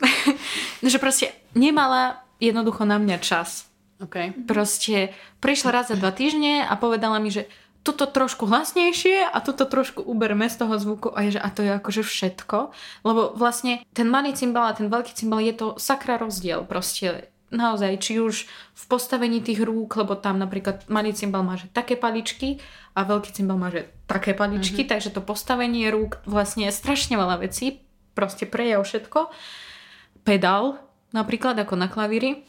že 0.80 0.96
proste 0.96 1.36
nemala 1.52 2.24
jednoducho 2.40 2.88
na 2.88 2.96
mňa 2.96 3.18
čas 3.20 3.68
Okay. 4.04 4.36
Proste 4.44 5.16
prišla 5.40 5.70
raz 5.72 5.84
za 5.88 5.96
dva 5.96 6.12
týždne 6.12 6.68
a 6.68 6.72
povedala 6.76 7.16
mi, 7.16 7.32
že 7.32 7.48
toto 7.84 8.08
trošku 8.08 8.48
hlasnejšie 8.48 9.28
a 9.28 9.38
toto 9.44 9.68
trošku 9.68 10.00
uberme 10.00 10.48
z 10.48 10.56
toho 10.56 10.80
zvuku 10.80 11.12
a, 11.12 11.28
je, 11.28 11.36
že, 11.36 11.40
a 11.40 11.48
to 11.52 11.60
je 11.60 11.72
akože 11.76 12.02
všetko. 12.04 12.72
Lebo 13.04 13.36
vlastne 13.36 13.84
ten 13.92 14.08
malý 14.08 14.32
cymbal 14.32 14.72
a 14.72 14.76
ten 14.76 14.88
veľký 14.88 15.12
cymbal 15.12 15.44
je 15.44 15.52
to 15.52 15.66
sakra 15.76 16.16
rozdiel. 16.16 16.64
Proste 16.64 17.28
naozaj, 17.52 18.00
či 18.00 18.24
už 18.24 18.48
v 18.48 18.84
postavení 18.88 19.44
tých 19.44 19.60
rúk, 19.60 19.94
lebo 20.00 20.16
tam 20.16 20.40
napríklad 20.40 20.88
malý 20.88 21.12
cymbal 21.12 21.44
má 21.44 21.60
že 21.60 21.68
také 21.70 21.94
paličky 21.94 22.58
a 22.96 23.04
veľký 23.04 23.30
cymbal 23.36 23.60
má 23.60 23.68
že 23.68 23.92
také 24.08 24.32
paličky, 24.32 24.82
mm-hmm. 24.82 24.92
takže 24.96 25.14
to 25.14 25.20
postavenie 25.20 25.86
rúk 25.92 26.24
vlastne 26.24 26.66
je 26.68 26.74
strašne 26.74 27.14
veľa 27.20 27.44
vecí, 27.44 27.84
proste 28.16 28.48
prejav 28.48 28.82
všetko. 28.82 29.28
Pedál 30.24 30.80
napríklad 31.12 31.54
ako 31.60 31.78
na 31.78 31.86
klavíri 31.86 32.42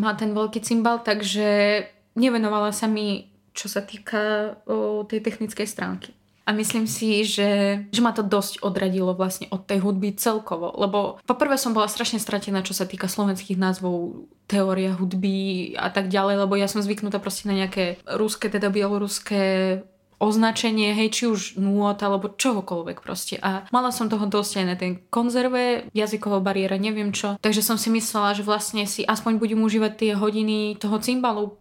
má 0.00 0.16
ten 0.16 0.32
veľký 0.32 0.64
cymbal, 0.64 1.04
takže 1.04 1.84
nevenovala 2.16 2.72
sa 2.72 2.88
mi, 2.88 3.28
čo 3.52 3.68
sa 3.68 3.84
týka 3.84 4.56
o, 4.64 5.04
tej 5.04 5.20
technickej 5.20 5.68
stránky. 5.68 6.10
A 6.48 6.56
myslím 6.56 6.90
si, 6.90 7.22
že, 7.22 7.84
že 7.94 8.00
ma 8.02 8.10
to 8.10 8.26
dosť 8.26 8.64
odradilo 8.66 9.14
vlastne 9.14 9.46
od 9.54 9.62
tej 9.70 9.86
hudby 9.86 10.18
celkovo. 10.18 10.74
Lebo 10.74 11.22
poprvé 11.22 11.54
som 11.54 11.70
bola 11.70 11.86
strašne 11.86 12.18
stratená, 12.18 12.66
čo 12.66 12.74
sa 12.74 12.90
týka 12.90 13.06
slovenských 13.06 13.54
názvov, 13.54 14.26
teória 14.50 14.98
hudby 14.98 15.78
a 15.78 15.94
tak 15.94 16.10
ďalej, 16.10 16.42
lebo 16.42 16.58
ja 16.58 16.66
som 16.66 16.82
zvyknutá 16.82 17.22
proste 17.22 17.46
na 17.46 17.54
nejaké 17.54 18.02
ruské, 18.02 18.50
teda 18.50 18.66
bieloruské 18.66 19.78
označenie, 20.20 20.92
hej, 20.92 21.08
či 21.10 21.24
už 21.26 21.40
nôd 21.56 21.96
alebo 22.04 22.30
čohokoľvek 22.30 23.00
proste. 23.00 23.40
A 23.40 23.64
mala 23.72 23.88
som 23.90 24.12
toho 24.12 24.28
dosť 24.28 24.52
aj 24.60 24.66
na 24.68 24.76
ten 24.76 25.00
konzerve, 25.08 25.88
jazyková 25.96 26.44
bariéra, 26.44 26.76
neviem 26.76 27.10
čo. 27.10 27.40
Takže 27.40 27.64
som 27.64 27.80
si 27.80 27.88
myslela, 27.88 28.36
že 28.36 28.44
vlastne 28.44 28.84
si 28.84 29.02
aspoň 29.02 29.40
budem 29.40 29.64
užívať 29.64 29.92
tie 29.96 30.12
hodiny 30.12 30.76
toho 30.76 31.00
cymbalu, 31.00 31.56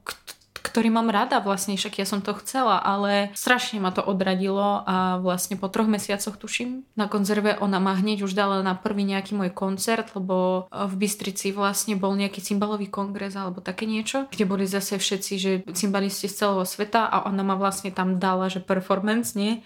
ktorý 0.69 0.93
mám 0.93 1.09
rada 1.09 1.41
vlastne, 1.41 1.73
však 1.73 1.97
ja 1.97 2.05
som 2.05 2.21
to 2.21 2.37
chcela, 2.37 2.77
ale 2.77 3.33
strašne 3.33 3.81
ma 3.81 3.89
to 3.89 4.05
odradilo 4.05 4.85
a 4.85 5.17
vlastne 5.17 5.57
po 5.57 5.65
troch 5.65 5.89
mesiacoch 5.89 6.37
tuším 6.37 6.85
na 6.93 7.09
konzerve 7.09 7.57
ona 7.57 7.81
ma 7.81 7.97
hneď 7.97 8.27
už 8.27 8.37
dala 8.37 8.61
na 8.61 8.77
prvý 8.77 9.07
nejaký 9.07 9.33
môj 9.33 9.49
koncert, 9.49 10.13
lebo 10.13 10.67
v 10.69 10.93
Bystrici 10.99 11.49
vlastne 11.49 11.97
bol 11.97 12.13
nejaký 12.13 12.43
cymbalový 12.43 12.91
kongres 12.91 13.33
alebo 13.33 13.63
také 13.63 13.89
niečo, 13.89 14.29
kde 14.29 14.45
boli 14.45 14.69
zase 14.69 15.01
všetci, 15.01 15.33
že 15.39 15.51
cymbalisti 15.73 16.29
z 16.29 16.45
celého 16.45 16.67
sveta 16.67 17.09
a 17.09 17.25
ona 17.25 17.41
ma 17.41 17.55
vlastne 17.57 17.89
tam 17.89 18.21
dala, 18.21 18.51
že 18.51 18.61
performance, 18.61 19.33
nie? 19.33 19.65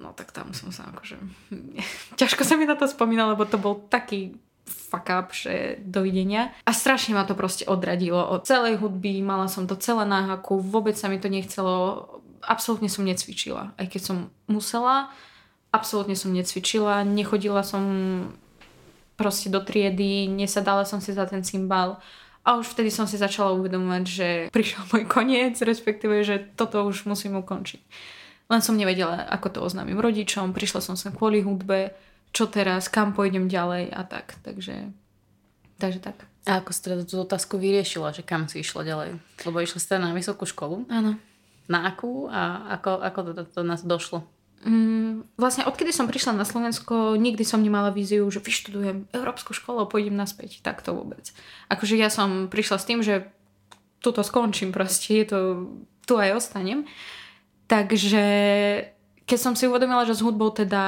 No 0.00 0.16
tak 0.16 0.32
tam 0.32 0.56
som 0.56 0.72
sa 0.72 0.88
akože... 0.88 1.20
Ťažko 2.20 2.42
sa 2.48 2.56
mi 2.56 2.64
na 2.64 2.74
to 2.74 2.88
spomínala, 2.88 3.36
lebo 3.36 3.44
to 3.44 3.60
bol 3.60 3.84
taký 3.92 4.32
fuck 4.90 5.06
up, 5.14 5.30
že 5.30 5.78
dovidenia. 5.86 6.50
A 6.66 6.74
strašne 6.74 7.14
ma 7.14 7.22
to 7.22 7.38
proste 7.38 7.62
odradilo 7.70 8.18
od 8.18 8.42
celej 8.42 8.82
hudby, 8.82 9.22
mala 9.22 9.46
som 9.46 9.70
to 9.70 9.78
celé 9.78 10.02
na 10.02 10.34
haku, 10.34 10.58
vôbec 10.58 10.98
sa 10.98 11.06
mi 11.06 11.22
to 11.22 11.30
nechcelo, 11.30 12.06
absolútne 12.42 12.90
som 12.90 13.06
necvičila. 13.06 13.70
Aj 13.78 13.86
keď 13.86 14.02
som 14.02 14.16
musela, 14.50 15.14
absolútne 15.70 16.18
som 16.18 16.34
necvičila, 16.34 17.06
nechodila 17.06 17.62
som 17.62 17.84
proste 19.14 19.46
do 19.52 19.62
triedy, 19.62 20.26
nesadala 20.26 20.82
som 20.82 20.98
si 20.98 21.14
za 21.14 21.28
ten 21.30 21.46
cymbal 21.46 22.02
a 22.40 22.56
už 22.56 22.72
vtedy 22.72 22.88
som 22.88 23.04
si 23.04 23.20
začala 23.20 23.52
uvedomovať, 23.52 24.04
že 24.08 24.28
prišiel 24.48 24.82
môj 24.88 25.04
koniec, 25.04 25.60
respektíve, 25.60 26.24
že 26.24 26.40
toto 26.56 26.88
už 26.88 27.04
musím 27.04 27.36
ukončiť. 27.38 27.80
Len 28.50 28.60
som 28.64 28.74
nevedela, 28.74 29.28
ako 29.30 29.46
to 29.52 29.58
oznámim 29.62 30.00
rodičom, 30.00 30.56
prišla 30.56 30.80
som 30.82 30.96
sem 30.98 31.14
kvôli 31.14 31.44
hudbe, 31.44 31.94
čo 32.30 32.46
teraz, 32.46 32.86
kam 32.86 33.10
pôjdem 33.12 33.50
ďalej 33.50 33.90
a 33.90 34.02
tak. 34.06 34.38
Takže, 34.46 34.94
takže 35.78 36.00
tak. 36.02 36.30
A 36.48 36.64
ako 36.64 36.70
si 36.72 36.80
teda 36.80 37.04
tú 37.04 37.20
otázku 37.20 37.60
vyriešila, 37.60 38.16
že 38.16 38.24
kam 38.24 38.48
si 38.48 38.64
išla 38.64 38.86
ďalej? 38.86 39.10
Lebo 39.44 39.56
išla 39.60 39.80
ste 39.82 40.00
na 40.00 40.16
vysokú 40.16 40.48
školu? 40.48 40.88
Áno. 40.88 41.20
Na 41.68 41.86
akú 41.86 42.26
a 42.32 42.72
ako, 42.80 43.04
ako 43.04 43.18
to, 43.26 43.32
to, 43.36 43.42
to 43.46 43.60
nás 43.62 43.84
došlo? 43.84 44.24
Mm, 44.60 45.24
vlastne 45.40 45.64
odkedy 45.64 45.88
som 45.88 46.04
prišla 46.04 46.36
na 46.36 46.44
Slovensko, 46.44 47.16
nikdy 47.16 47.48
som 47.48 47.64
nemala 47.64 47.88
víziu, 47.88 48.28
že 48.28 48.44
vyštudujem 48.44 49.08
európsku 49.08 49.56
školu 49.56 49.84
a 49.84 49.90
pôjdem 49.90 50.12
naspäť. 50.12 50.60
Tak 50.60 50.84
to 50.84 50.92
vôbec. 50.92 51.32
Akože 51.72 51.96
ja 51.96 52.12
som 52.12 52.48
prišla 52.48 52.76
s 52.76 52.88
tým, 52.88 53.00
že 53.00 53.28
tuto 54.04 54.20
skončím 54.20 54.72
proste, 54.72 55.24
to, 55.24 55.68
tu 56.04 56.16
aj 56.16 56.40
ostanem. 56.40 56.84
Takže 57.68 58.24
keď 59.24 59.38
som 59.38 59.54
si 59.56 59.68
uvedomila, 59.68 60.04
že 60.04 60.16
s 60.16 60.24
hudbou 60.24 60.52
teda 60.52 60.84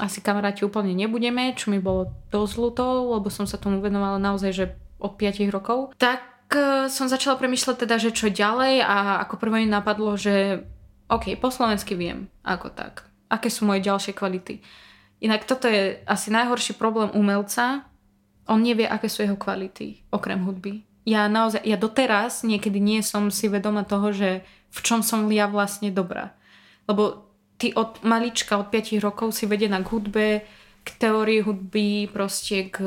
asi 0.00 0.24
kamaráti 0.24 0.64
úplne 0.64 0.96
nebudeme, 0.96 1.52
čo 1.52 1.68
mi 1.68 1.76
bolo 1.76 2.16
dosť 2.32 2.54
ľúto, 2.56 2.84
lebo 3.12 3.28
som 3.28 3.44
sa 3.44 3.60
tomu 3.60 3.84
venovala 3.84 4.16
naozaj, 4.16 4.50
že 4.52 4.64
od 4.96 5.18
5 5.18 5.52
rokov. 5.52 5.92
Tak 6.00 6.48
uh, 6.54 6.88
som 6.88 7.10
začala 7.10 7.36
premyšľať 7.36 7.76
teda, 7.84 7.96
že 8.00 8.14
čo 8.14 8.32
ďalej 8.32 8.80
a 8.80 9.20
ako 9.26 9.34
prvé 9.36 9.66
mi 9.66 9.68
napadlo, 9.68 10.16
že 10.16 10.64
OK, 11.12 11.36
po 11.36 11.52
slovensky 11.52 11.92
viem, 11.92 12.30
ako 12.40 12.72
tak. 12.72 13.04
Aké 13.28 13.52
sú 13.52 13.68
moje 13.68 13.84
ďalšie 13.84 14.16
kvality. 14.16 14.64
Inak 15.20 15.44
toto 15.44 15.68
je 15.68 16.00
asi 16.08 16.32
najhorší 16.32 16.80
problém 16.80 17.12
umelca. 17.12 17.84
On 18.48 18.58
nevie, 18.58 18.88
aké 18.88 19.12
sú 19.12 19.22
jeho 19.22 19.36
kvality, 19.36 20.08
okrem 20.08 20.40
hudby. 20.40 20.88
Ja 21.04 21.26
naozaj, 21.26 21.62
ja 21.66 21.76
doteraz 21.76 22.46
niekedy 22.46 22.78
nie 22.80 23.02
som 23.04 23.28
si 23.28 23.50
vedoma 23.50 23.84
toho, 23.84 24.14
že 24.14 24.46
v 24.72 24.78
čom 24.80 25.04
som 25.04 25.28
ja 25.28 25.50
vlastne 25.50 25.92
dobrá. 25.92 26.32
Lebo 26.88 27.31
ty 27.62 27.70
od 27.78 28.02
malička, 28.02 28.58
od 28.58 28.74
5 28.74 28.98
rokov 28.98 29.30
si 29.38 29.46
vedená 29.46 29.78
k 29.78 29.90
hudbe, 29.94 30.28
k 30.82 30.88
teórii 30.98 31.46
hudby, 31.46 32.10
proste 32.10 32.66
k, 32.74 32.82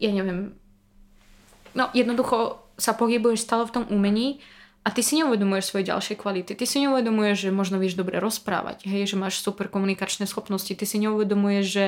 ja 0.00 0.10
neviem, 0.16 0.56
no 1.76 1.92
jednoducho 1.92 2.64
sa 2.80 2.96
pohybuješ 2.96 3.44
stále 3.44 3.68
v 3.68 3.74
tom 3.76 3.84
umení 3.92 4.40
a 4.80 4.88
ty 4.88 5.04
si 5.04 5.20
neuvedomuješ 5.20 5.68
svoje 5.68 5.92
ďalšie 5.92 6.16
kvality. 6.16 6.56
Ty 6.56 6.64
si 6.64 6.80
neuvedomuješ, 6.80 7.36
že 7.44 7.50
možno 7.52 7.76
vieš 7.76 8.00
dobre 8.00 8.16
rozprávať, 8.16 8.88
hej, 8.88 9.04
že 9.04 9.20
máš 9.20 9.44
super 9.44 9.68
komunikačné 9.68 10.24
schopnosti. 10.24 10.72
Ty 10.72 10.88
si 10.88 10.96
neuvedomuješ, 11.04 11.66
že 11.68 11.84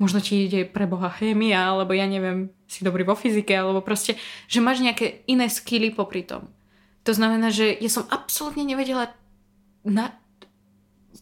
možno 0.00 0.24
ti 0.24 0.48
ide 0.48 0.64
pre 0.64 0.88
Boha 0.88 1.12
chémia, 1.12 1.68
alebo 1.68 1.92
ja 1.92 2.08
neviem, 2.08 2.48
si 2.64 2.80
dobrý 2.80 3.04
vo 3.04 3.12
fyzike, 3.12 3.52
alebo 3.52 3.84
proste, 3.84 4.16
že 4.48 4.64
máš 4.64 4.80
nejaké 4.80 5.20
iné 5.28 5.52
skily 5.52 5.92
popri 5.92 6.24
tom. 6.24 6.48
To 7.04 7.12
znamená, 7.12 7.52
že 7.52 7.76
ja 7.76 7.92
som 7.92 8.08
absolútne 8.08 8.64
nevedela 8.64 9.12
na, 9.84 10.16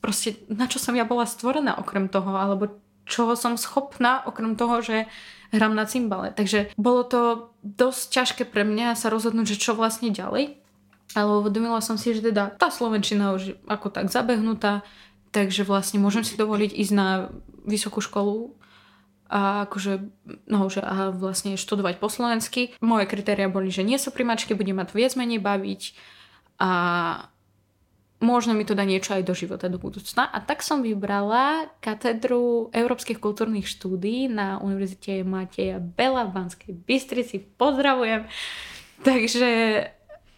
proste, 0.03 0.43
na 0.51 0.67
čo 0.67 0.83
som 0.83 0.99
ja 0.99 1.07
bola 1.07 1.25
stvorená 1.25 1.79
okrem 1.79 2.11
toho, 2.11 2.35
alebo 2.35 2.77
čoho 3.07 3.39
som 3.39 3.55
schopná 3.55 4.27
okrem 4.27 4.59
toho, 4.59 4.83
že 4.83 4.97
hram 5.55 5.79
na 5.79 5.87
cymbale. 5.87 6.35
Takže 6.35 6.75
bolo 6.75 7.07
to 7.07 7.21
dosť 7.63 8.03
ťažké 8.11 8.43
pre 8.51 8.67
mňa 8.67 8.99
sa 8.99 9.09
rozhodnúť, 9.09 9.55
že 9.55 9.63
čo 9.63 9.79
vlastne 9.79 10.11
ďalej 10.11 10.63
ale 11.13 11.45
uvedomila 11.45 11.81
som 11.85 12.01
si, 12.01 12.17
že 12.17 12.25
teda 12.33 12.53
tá 12.57 12.73
Slovenčina 12.73 13.37
už 13.37 13.61
ako 13.69 13.93
tak 13.93 14.09
zabehnutá, 14.09 14.81
takže 15.33 15.65
vlastne 15.65 16.01
môžem 16.01 16.25
si 16.25 16.41
dovoliť 16.41 16.73
ísť 16.73 16.93
na 16.97 17.29
vysokú 17.69 18.01
školu 18.01 18.57
a 19.33 19.65
akože, 19.69 19.93
no, 20.49 20.69
že 20.69 20.85
a 20.85 21.13
vlastne 21.13 21.57
študovať 21.57 22.01
po 22.01 22.09
slovensky. 22.13 22.77
Moje 22.85 23.09
kritéria 23.09 23.49
boli, 23.49 23.73
že 23.73 23.85
nie 23.85 23.97
sú 23.97 24.13
primačky, 24.13 24.53
budem 24.53 24.77
mať 24.77 24.93
viac 24.93 25.13
menej 25.17 25.41
baviť 25.41 25.97
a 26.61 26.71
možno 28.23 28.55
mi 28.55 28.63
to 28.63 28.79
dá 28.79 28.87
niečo 28.87 29.19
aj 29.19 29.27
do 29.27 29.35
života, 29.35 29.67
do 29.67 29.83
budúcna. 29.83 30.31
A 30.31 30.39
tak 30.39 30.63
som 30.63 30.81
vybrala 30.81 31.69
katedru 31.83 32.71
európskych 32.71 33.19
kultúrnych 33.19 33.67
štúdí 33.67 34.31
na 34.31 34.63
Univerzite 34.63 35.27
Mateja 35.27 35.83
Bela 35.83 36.25
v 36.25 36.39
Banskej 36.39 36.73
Bystrici. 36.87 37.43
Pozdravujem! 37.43 38.31
Takže 39.03 39.51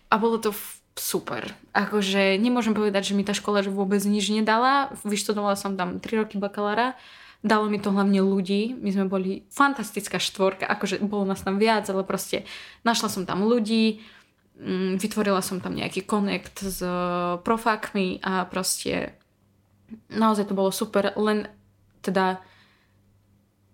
a 0.08 0.14
bolo 0.16 0.40
to 0.40 0.56
super. 0.96 1.52
Akože 1.74 2.38
nemôžem 2.38 2.72
povedať, 2.72 3.12
že 3.12 3.16
mi 3.18 3.26
tá 3.26 3.34
škola 3.34 3.66
vôbec 3.66 4.00
nič 4.06 4.30
nedala. 4.30 4.94
Vyštudovala 5.02 5.58
som 5.58 5.74
tam 5.74 5.98
3 5.98 6.24
roky 6.24 6.38
bakalára. 6.40 6.96
Dalo 7.44 7.68
mi 7.68 7.76
to 7.76 7.92
hlavne 7.92 8.24
ľudí. 8.24 8.72
My 8.72 8.88
sme 8.88 9.04
boli 9.04 9.44
fantastická 9.52 10.16
štvorka. 10.16 10.64
Akože 10.64 11.02
bolo 11.04 11.28
nás 11.28 11.44
tam 11.44 11.60
viac, 11.60 11.84
ale 11.92 12.06
proste 12.06 12.48
našla 12.88 13.12
som 13.12 13.28
tam 13.28 13.44
ľudí. 13.44 14.00
Mm, 14.54 15.02
vytvorila 15.02 15.42
som 15.42 15.58
tam 15.58 15.74
nejaký 15.74 16.06
konekt 16.06 16.62
s 16.62 16.78
e, 16.78 16.90
profákmi 17.42 18.22
a 18.22 18.46
proste 18.46 19.18
naozaj 20.14 20.46
to 20.46 20.54
bolo 20.54 20.70
super. 20.70 21.10
Len 21.18 21.50
teda 22.06 22.38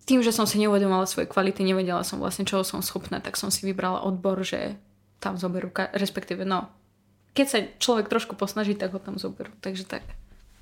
tým, 0.08 0.24
že 0.24 0.32
som 0.32 0.48
si 0.48 0.56
neuvedomala 0.56 1.04
svoje 1.04 1.28
kvality, 1.28 1.62
nevedela 1.62 2.00
som 2.00 2.16
vlastne, 2.16 2.48
čoho 2.48 2.64
som 2.64 2.80
schopná, 2.80 3.20
tak 3.20 3.36
som 3.36 3.52
si 3.52 3.68
vybrala 3.68 4.00
odbor, 4.02 4.40
že 4.40 4.80
tam 5.20 5.36
zoberú, 5.36 5.68
respektíve 5.92 6.48
no, 6.48 6.72
keď 7.36 7.46
sa 7.46 7.58
človek 7.78 8.08
trošku 8.08 8.34
posnaží, 8.34 8.74
tak 8.74 8.96
ho 8.96 8.98
tam 8.98 9.20
zoberú, 9.20 9.52
takže 9.60 9.84
tak. 9.86 10.02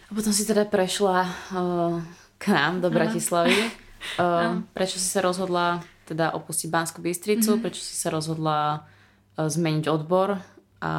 A 0.08 0.12
potom 0.12 0.34
si 0.34 0.42
teda 0.44 0.66
prešla 0.66 1.24
uh, 1.24 2.02
k 2.36 2.44
nám 2.52 2.82
do 2.82 2.88
Bratislavy. 2.90 3.56
Uh, 4.14 4.62
prečo 4.78 4.94
si 4.94 5.10
sa 5.10 5.18
rozhodla 5.18 5.82
teda 6.06 6.30
opustiť 6.30 6.70
Banskú 6.70 7.02
Bystricu, 7.02 7.58
mm-hmm. 7.58 7.64
prečo 7.66 7.82
si 7.82 7.98
sa 7.98 8.14
rozhodla 8.14 8.86
zmeniť 9.38 9.86
odbor 9.86 10.42
a 10.82 10.92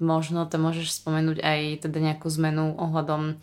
možno 0.00 0.48
to 0.48 0.56
môžeš 0.56 1.04
spomenúť 1.04 1.44
aj 1.44 1.60
teda 1.84 1.98
nejakú 2.00 2.32
zmenu 2.32 2.72
ohľadom 2.80 3.38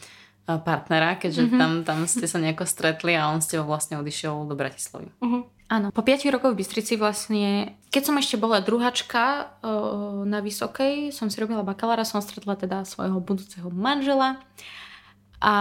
partnera, 0.59 1.15
keďže 1.15 1.47
mm-hmm. 1.47 1.59
tam, 1.61 1.71
tam 1.85 1.99
ste 2.09 2.25
sa 2.25 2.41
nejako 2.41 2.65
stretli 2.67 3.15
a 3.15 3.29
on 3.29 3.39
s 3.39 3.47
tebou 3.47 3.69
vlastne 3.69 4.01
odišiel 4.01 4.49
do 4.49 4.57
Bratislavy. 4.57 5.07
Mm-hmm. 5.21 5.41
Áno, 5.71 5.87
po 5.95 6.03
5 6.03 6.27
rokoch 6.35 6.51
v 6.51 6.59
Bystrici 6.59 6.99
vlastne, 6.99 7.79
keď 7.95 8.11
som 8.11 8.19
ešte 8.19 8.35
bola 8.35 8.59
druhačka 8.59 9.55
uh, 9.63 10.27
na 10.27 10.43
Vysokej, 10.43 11.15
som 11.15 11.31
si 11.31 11.39
robila 11.39 11.63
bakalára, 11.63 12.03
som 12.03 12.19
stretla 12.19 12.59
teda 12.59 12.83
svojho 12.83 13.23
budúceho 13.23 13.71
manžela 13.71 14.43
a 15.39 15.55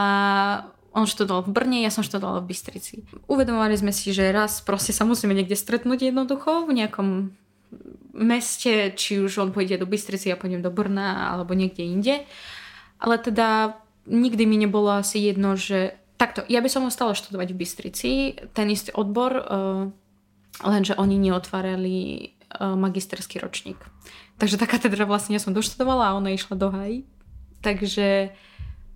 on 0.91 1.07
študoval 1.07 1.47
v 1.47 1.55
Brne, 1.55 1.79
ja 1.87 1.95
som 1.95 2.03
študovala 2.03 2.43
v 2.43 2.51
Bystrici. 2.51 3.07
Uvedomovali 3.31 3.79
sme 3.79 3.95
si, 3.95 4.11
že 4.11 4.35
raz 4.35 4.59
proste 4.59 4.91
sa 4.91 5.07
musíme 5.07 5.31
niekde 5.31 5.55
stretnúť 5.55 6.11
jednoducho 6.11 6.67
v 6.67 6.83
nejakom 6.83 7.09
meste, 8.21 8.93
či 8.95 9.19
už 9.19 9.41
on 9.41 9.51
pôjde 9.51 9.81
do 9.81 9.89
Bystrici, 9.89 10.29
ja 10.29 10.37
pôjdem 10.37 10.61
do 10.61 10.69
Brna 10.69 11.33
alebo 11.33 11.57
niekde 11.57 11.83
inde. 11.83 12.15
Ale 13.01 13.17
teda 13.17 13.81
nikdy 14.05 14.45
mi 14.45 14.61
nebolo 14.61 14.93
asi 14.93 15.25
jedno, 15.25 15.57
že 15.57 15.97
takto, 16.21 16.45
ja 16.53 16.61
by 16.61 16.69
som 16.69 16.85
ostala 16.85 17.17
študovať 17.17 17.49
v 17.57 17.59
Bystrici, 17.59 18.11
ten 18.53 18.69
istý 18.69 18.93
odbor, 18.93 19.33
uh, 19.41 19.89
lenže 20.61 20.93
oni 21.01 21.17
neotvárali 21.17 21.97
uh, 22.61 22.77
magisterský 22.77 23.41
ročník. 23.41 23.81
Takže 24.37 24.61
tá 24.61 24.69
katedra 24.69 25.09
vlastne 25.09 25.37
ja 25.37 25.41
som 25.41 25.57
doštudovala 25.57 26.13
a 26.13 26.17
ona 26.21 26.37
išla 26.37 26.57
do 26.57 26.69
haj. 26.69 27.05
Takže 27.61 28.33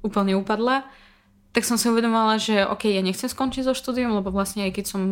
úplne 0.00 0.36
upadla. 0.36 0.84
Tak 1.52 1.68
som 1.68 1.76
si 1.76 1.88
uvedomala, 1.88 2.40
že 2.40 2.64
ok, 2.64 2.88
ja 2.88 3.04
nechcem 3.04 3.28
skončiť 3.28 3.68
so 3.68 3.76
štúdium, 3.76 4.16
lebo 4.16 4.32
vlastne 4.32 4.68
aj 4.68 4.72
keď 4.80 4.84
som 4.88 5.02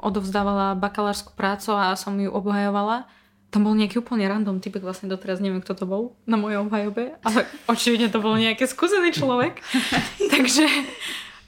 odovzdávala 0.00 0.76
bakalárskú 0.76 1.32
prácu 1.32 1.72
a 1.72 1.96
som 1.96 2.16
ju 2.20 2.28
obhajovala, 2.28 3.08
tam 3.52 3.68
bol 3.68 3.76
nejaký 3.76 4.00
úplne 4.00 4.24
random 4.24 4.64
typek, 4.64 4.80
vlastne 4.80 5.12
doteraz 5.12 5.36
neviem, 5.44 5.60
kto 5.60 5.76
to 5.76 5.84
bol 5.84 6.16
na 6.24 6.40
mojej 6.40 6.64
obhajobe, 6.64 7.20
ale 7.20 7.44
očividne 7.72 8.08
to 8.08 8.24
bol 8.24 8.32
nejaký 8.32 8.64
skúsený 8.64 9.12
človek. 9.12 9.60
Takže 10.32 10.64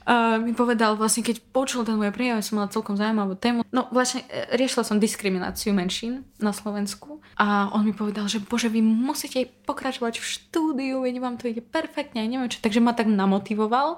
uh, 0.05 0.37
mi 0.37 0.53
povedal 0.53 0.93
vlastne, 1.01 1.25
keď 1.25 1.41
počul 1.49 1.81
ten 1.81 1.97
môj 1.97 2.13
prejav, 2.13 2.45
som 2.45 2.61
mala 2.61 2.69
celkom 2.69 2.93
zaujímavú 2.93 3.33
tému. 3.33 3.65
No 3.73 3.89
vlastne 3.89 4.21
e, 4.29 4.53
riešila 4.53 4.85
som 4.85 5.01
diskrimináciu 5.01 5.73
menšín 5.73 6.29
na 6.37 6.53
Slovensku 6.53 7.25
a 7.41 7.73
on 7.73 7.81
mi 7.81 7.91
povedal, 7.97 8.29
že 8.29 8.37
bože, 8.37 8.69
vy 8.69 8.85
musíte 8.85 9.49
pokračovať 9.65 10.21
v 10.21 10.25
štúdiu, 10.29 11.01
veď 11.01 11.17
vám 11.17 11.41
to 11.41 11.49
ide 11.49 11.65
perfektne, 11.65 12.21
neviem 12.21 12.53
čo. 12.53 12.61
Takže 12.61 12.85
ma 12.85 12.93
tak 12.93 13.09
namotivoval 13.09 13.97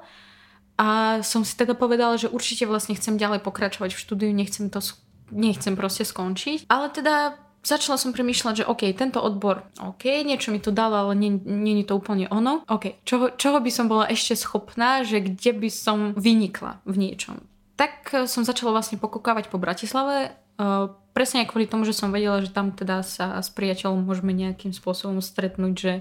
a 0.79 1.19
som 1.27 1.43
si 1.43 1.59
teda 1.59 1.75
povedala, 1.75 2.15
že 2.15 2.31
určite 2.31 2.63
vlastne 2.63 2.95
chcem 2.95 3.19
ďalej 3.19 3.43
pokračovať 3.43 3.91
v 3.91 3.99
štúdiu, 3.99 4.29
nechcem 4.31 4.71
to 4.71 4.79
nechcem 5.27 5.75
proste 5.75 6.07
skončiť. 6.07 6.71
Ale 6.71 6.87
teda 6.87 7.46
začala 7.63 7.97
som 7.99 8.13
premýšľať, 8.13 8.63
že 8.63 8.69
OK, 8.69 8.89
tento 8.93 9.21
odbor, 9.21 9.65
OK, 9.79 10.23
niečo 10.25 10.53
mi 10.53 10.59
to 10.61 10.73
dalo, 10.73 11.09
ale 11.09 11.13
nie, 11.17 11.41
je 11.83 11.87
to 11.87 11.97
úplne 11.97 12.29
ono. 12.29 12.63
OK, 12.67 13.01
čoho, 13.03 13.33
čoho 13.35 13.57
by 13.61 13.71
som 13.73 13.85
bola 13.89 14.09
ešte 14.09 14.37
schopná, 14.37 15.01
že 15.07 15.23
kde 15.23 15.51
by 15.57 15.69
som 15.71 15.97
vynikla 16.15 16.79
v 16.87 16.95
niečom. 17.07 17.41
Tak 17.77 17.93
eh, 18.13 18.17
som 18.25 18.45
začala 18.45 18.73
vlastne 18.73 19.01
pokúkavať 19.01 19.49
po 19.49 19.61
Bratislave, 19.61 20.33
uh, 20.57 20.89
presne 21.13 21.45
kvôli 21.45 21.69
tomu, 21.69 21.85
že 21.85 21.97
som 21.97 22.13
vedela, 22.13 22.41
že 22.41 22.53
tam 22.53 22.73
teda 22.73 23.01
sa 23.05 23.41
s 23.41 23.49
priateľom 23.53 24.05
môžeme 24.05 24.33
nejakým 24.33 24.73
spôsobom 24.73 25.21
stretnúť, 25.21 25.73
že 25.73 25.93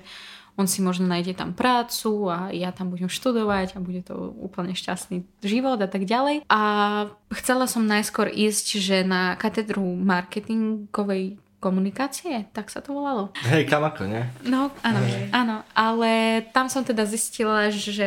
on 0.56 0.64
si 0.64 0.80
možno 0.80 1.04
nájde 1.04 1.36
tam 1.36 1.52
prácu 1.52 2.32
a 2.32 2.48
ja 2.48 2.72
tam 2.72 2.88
budem 2.88 3.12
študovať 3.12 3.76
a 3.76 3.84
bude 3.84 4.00
to 4.00 4.32
úplne 4.40 4.72
šťastný 4.72 5.28
život 5.44 5.76
a 5.76 5.88
tak 5.88 6.08
ďalej. 6.08 6.48
A 6.48 6.60
chcela 7.36 7.68
som 7.68 7.84
najskôr 7.84 8.32
ísť, 8.32 8.80
že 8.80 8.96
na 9.04 9.36
katedru 9.36 9.84
marketingovej 9.84 11.36
komunikácie, 11.66 12.46
tak 12.54 12.70
sa 12.70 12.78
to 12.78 12.94
volalo. 12.94 13.34
Hej, 13.50 13.66
kamako, 13.66 14.06
nie? 14.06 14.22
No, 14.46 14.70
áno, 14.86 15.00
hey. 15.02 15.26
áno. 15.34 15.66
Ale 15.74 16.42
tam 16.54 16.70
som 16.70 16.86
teda 16.86 17.02
zistila, 17.02 17.74
že 17.74 18.06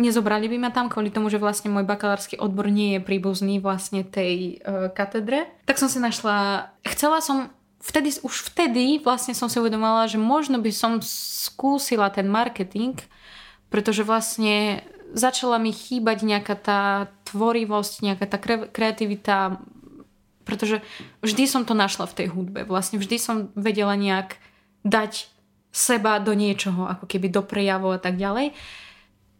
nezobrali 0.00 0.48
by 0.48 0.56
ma 0.56 0.70
tam 0.72 0.88
kvôli 0.88 1.12
tomu, 1.12 1.28
že 1.28 1.36
vlastne 1.36 1.68
môj 1.68 1.84
bakalársky 1.84 2.40
odbor 2.40 2.72
nie 2.72 2.96
je 2.96 3.04
príbuzný 3.04 3.60
vlastne 3.60 4.00
tej 4.00 4.64
uh, 4.64 4.88
katedre. 4.88 5.44
Tak 5.68 5.76
som 5.76 5.92
si 5.92 6.00
našla, 6.00 6.72
chcela 6.88 7.20
som 7.20 7.52
vtedy, 7.84 8.16
už 8.24 8.52
vtedy 8.52 9.00
vlastne 9.04 9.36
som 9.36 9.52
si 9.52 9.60
uvedomala, 9.60 10.08
že 10.08 10.16
možno 10.16 10.56
by 10.56 10.72
som 10.72 11.04
skúsila 11.04 12.08
ten 12.08 12.28
marketing, 12.28 12.96
pretože 13.68 14.02
vlastne 14.02 14.80
začala 15.14 15.56
mi 15.62 15.70
chýbať 15.70 16.26
nejaká 16.26 16.56
tá 16.58 16.82
tvorivosť, 17.30 17.94
nejaká 18.02 18.26
tá 18.26 18.38
kreativita 18.68 19.60
pretože 20.46 20.80
vždy 21.26 21.50
som 21.50 21.66
to 21.66 21.74
našla 21.74 22.06
v 22.06 22.16
tej 22.22 22.26
hudbe. 22.30 22.62
Vlastne 22.62 23.02
vždy 23.02 23.18
som 23.18 23.50
vedela 23.58 23.98
nejak 23.98 24.38
dať 24.86 25.26
seba 25.74 26.22
do 26.22 26.32
niečoho, 26.32 26.86
ako 26.86 27.04
keby 27.04 27.28
do 27.28 27.42
prejavov 27.44 27.98
a 27.98 28.00
tak 28.00 28.16
ďalej. 28.16 28.54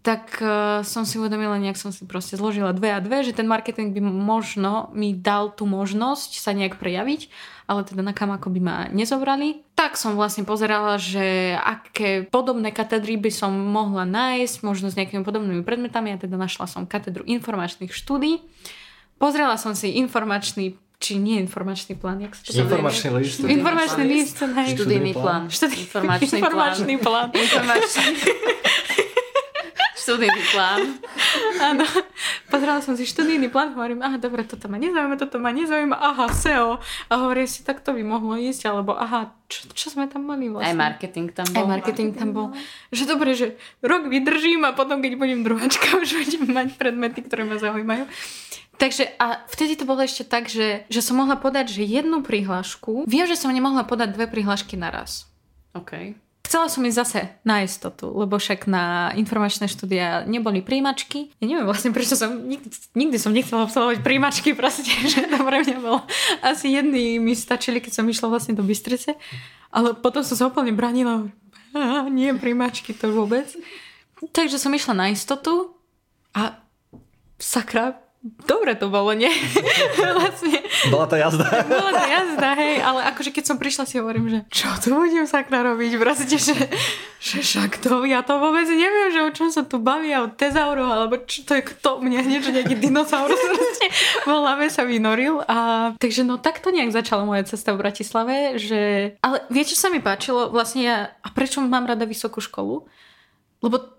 tak 0.07 0.39
uh, 0.39 0.87
som 0.87 1.03
si 1.03 1.19
uvedomila, 1.19 1.59
nejak 1.59 1.75
som 1.75 1.91
si 1.91 2.07
proste 2.07 2.39
zložila 2.39 2.71
dve 2.71 2.95
a 2.95 3.03
dve, 3.03 3.27
že 3.27 3.35
ten 3.35 3.51
marketing 3.51 3.91
by 3.91 3.99
možno 4.07 4.95
mi 4.95 5.11
dal 5.11 5.51
tú 5.51 5.67
možnosť 5.67 6.39
sa 6.39 6.55
nejak 6.55 6.79
prejaviť, 6.79 7.27
ale 7.67 7.83
teda 7.83 8.07
na 8.07 8.15
kam 8.15 8.31
ako 8.31 8.55
by 8.55 8.61
ma 8.63 8.77
nezobrali. 8.95 9.67
Tak 9.75 9.99
som 9.99 10.15
vlastne 10.15 10.47
pozerala, 10.47 10.95
že 11.03 11.59
aké 11.59 12.23
podobné 12.23 12.71
katedry 12.71 13.19
by 13.19 13.35
som 13.35 13.51
mohla 13.51 14.07
nájsť, 14.07 14.63
možno 14.63 14.95
s 14.95 14.95
nejakými 14.95 15.27
podobnými 15.27 15.67
predmetami 15.67 16.15
a 16.15 16.23
teda 16.23 16.39
našla 16.39 16.71
som 16.71 16.87
katedru 16.87 17.27
informačných 17.27 17.91
štúdí. 17.91 18.47
Pozrela 19.19 19.59
som 19.59 19.75
si 19.75 19.99
informačný 19.99 20.79
či 20.97 21.21
nie 21.21 21.37
informačný 21.39 21.95
plán, 21.95 22.25
jak 22.25 22.33
sa 22.33 22.41
to 22.43 22.57
Informačný 22.57 23.09
list. 23.21 23.37
Informačný 23.41 24.05
list, 24.07 24.37
hej. 24.41 24.69
Študijný 24.73 25.13
plán. 25.13 25.43
Študi- 25.49 25.85
Informačný 25.85 26.27
plán. 26.27 26.41
informačný 26.41 26.95
plán. 26.99 27.29
Informačný. 27.37 28.09
Študijný 30.07 30.43
plán. 30.55 31.03
Áno. 31.75 31.83
Pozerala 32.47 32.79
som 32.79 32.95
si 32.95 33.03
študijný 33.03 33.51
plán, 33.51 33.75
hovorím, 33.75 34.07
aha, 34.07 34.23
dobre, 34.23 34.47
toto 34.47 34.71
ma 34.71 34.79
nezaujíma, 34.79 35.19
toto 35.19 35.43
ma 35.43 35.51
nezaujíma, 35.51 35.99
aha, 35.99 36.31
SEO. 36.31 36.79
A 37.11 37.13
hovorím 37.19 37.51
si, 37.51 37.67
tak 37.67 37.83
to 37.83 37.91
by 37.91 38.07
mohlo 38.07 38.39
ísť, 38.39 38.71
alebo 38.71 38.95
aha, 38.95 39.35
čo, 39.51 39.67
čo 39.75 39.91
sme 39.91 40.07
tam 40.07 40.31
mali 40.31 40.47
vlastne? 40.47 40.71
Aj 40.71 40.79
marketing 40.79 41.35
tam 41.35 41.51
Aj 41.51 41.59
bol. 41.59 41.67
marketing 41.67 42.15
tam 42.15 42.31
bol. 42.31 42.47
Že 42.95 43.05
dobre, 43.11 43.35
že 43.35 43.59
rok 43.83 44.07
vydržím 44.07 44.63
a 44.63 44.79
potom, 44.79 45.03
keď 45.03 45.19
budem 45.19 45.43
druhačka, 45.43 45.99
už 46.03 46.23
budem 46.23 46.55
mať 46.55 46.69
predmety, 46.79 47.27
ktoré 47.27 47.43
ma 47.43 47.59
zaujímajú. 47.59 48.07
Takže 48.79 49.11
a 49.19 49.43
vtedy 49.51 49.75
to 49.75 49.89
bolo 49.89 50.07
ešte 50.07 50.23
tak, 50.23 50.47
že, 50.47 50.87
že 50.87 51.01
som 51.03 51.19
mohla 51.19 51.35
podať, 51.35 51.73
že 51.73 51.83
jednu 51.83 52.23
prihlášku. 52.23 53.11
Viem, 53.11 53.27
že 53.27 53.35
som 53.35 53.51
nemohla 53.51 53.83
podať 53.83 54.15
dve 54.15 54.31
prihlášky 54.31 54.79
naraz. 54.79 55.27
OK. 55.73 56.15
Chcela 56.47 56.71
som 56.71 56.87
ísť 56.87 57.01
zase 57.03 57.21
na 57.43 57.67
istotu, 57.67 58.07
lebo 58.15 58.39
však 58.39 58.71
na 58.71 59.11
informačné 59.19 59.67
štúdia 59.67 60.23
neboli 60.31 60.63
príjimačky. 60.63 61.35
Ja 61.43 61.51
neviem 61.51 61.67
vlastne, 61.67 61.91
prečo 61.91 62.15
som, 62.15 62.39
nikdy, 62.47 62.71
nikdy 62.95 63.19
som 63.19 63.35
nechcela 63.35 63.67
absolvovať 63.67 64.07
príjimačky, 64.07 64.55
proste, 64.55 64.87
že 65.11 65.27
to 65.27 65.43
pre 65.43 65.67
mňa 65.67 65.83
bolo. 65.83 66.07
Asi 66.47 66.71
jedny 66.71 67.19
mi 67.19 67.35
stačili, 67.35 67.83
keď 67.83 67.99
som 67.99 68.07
išla 68.07 68.31
vlastne 68.31 68.55
do 68.55 68.63
Bystrice, 68.63 69.19
ale 69.75 69.99
potom 69.99 70.23
som 70.23 70.39
sa 70.39 70.47
úplne 70.47 70.71
branila. 70.71 71.27
Nie 72.15 72.31
príjimačky 72.39 72.95
to 72.95 73.11
vôbec. 73.11 73.51
Takže 74.31 74.63
som 74.63 74.71
išla 74.71 74.95
na 74.95 75.07
istotu 75.11 75.75
a 76.31 76.63
sakra, 77.43 78.06
dobre 78.47 78.75
to 78.75 78.91
bolo, 78.91 79.15
nie? 79.15 79.31
vlastne 80.19 80.61
Bola 80.91 81.07
to 81.07 81.17
jazda. 81.17 81.47
bola 81.67 81.93
to 81.95 82.07
jazda, 82.07 82.51
hej, 82.59 82.75
ale 82.83 83.01
akože 83.15 83.31
keď 83.31 83.45
som 83.47 83.57
prišla 83.57 83.85
si 83.87 83.99
hovorím, 84.03 84.27
že 84.29 84.39
čo 84.51 84.69
tu 84.83 84.95
budem 84.95 85.27
sakra 85.27 85.63
robiť, 85.63 85.93
proste, 85.99 86.37
že, 86.37 86.55
že 87.23 87.37
však 87.43 87.79
to, 87.81 88.03
ja 88.05 88.21
to 88.27 88.39
vôbec 88.39 88.67
neviem, 88.67 89.09
že 89.15 89.21
o 89.23 89.31
čom 89.31 89.49
sa 89.51 89.63
tu 89.63 89.79
bavia, 89.79 90.27
o 90.27 90.31
tezauroch, 90.31 90.91
alebo 90.91 91.23
čo 91.25 91.47
to 91.47 91.59
je 91.59 91.63
kto, 91.63 92.03
hneď, 92.03 92.43
že 92.43 92.53
nejaký 92.53 92.75
dinosaurus 92.79 93.41
proste 93.51 93.87
v 94.27 94.31
hlave 94.31 94.67
sa 94.69 94.83
vynoril 94.83 95.43
a 95.47 95.91
takže 95.99 96.27
no 96.27 96.39
takto 96.39 96.75
nejak 96.75 96.93
začala 96.93 97.23
moja 97.25 97.47
cesta 97.47 97.73
v 97.73 97.81
Bratislave, 97.83 98.59
že, 98.59 99.15
ale 99.23 99.47
viete, 99.49 99.73
čo 99.73 99.87
sa 99.87 99.89
mi 99.89 100.03
páčilo, 100.03 100.51
vlastne 100.51 100.83
ja, 100.83 100.97
a 101.23 101.29
prečo 101.33 101.63
mám 101.63 101.87
rada 101.87 102.05
vysokú 102.07 102.43
školu? 102.43 102.87
Lebo 103.65 103.96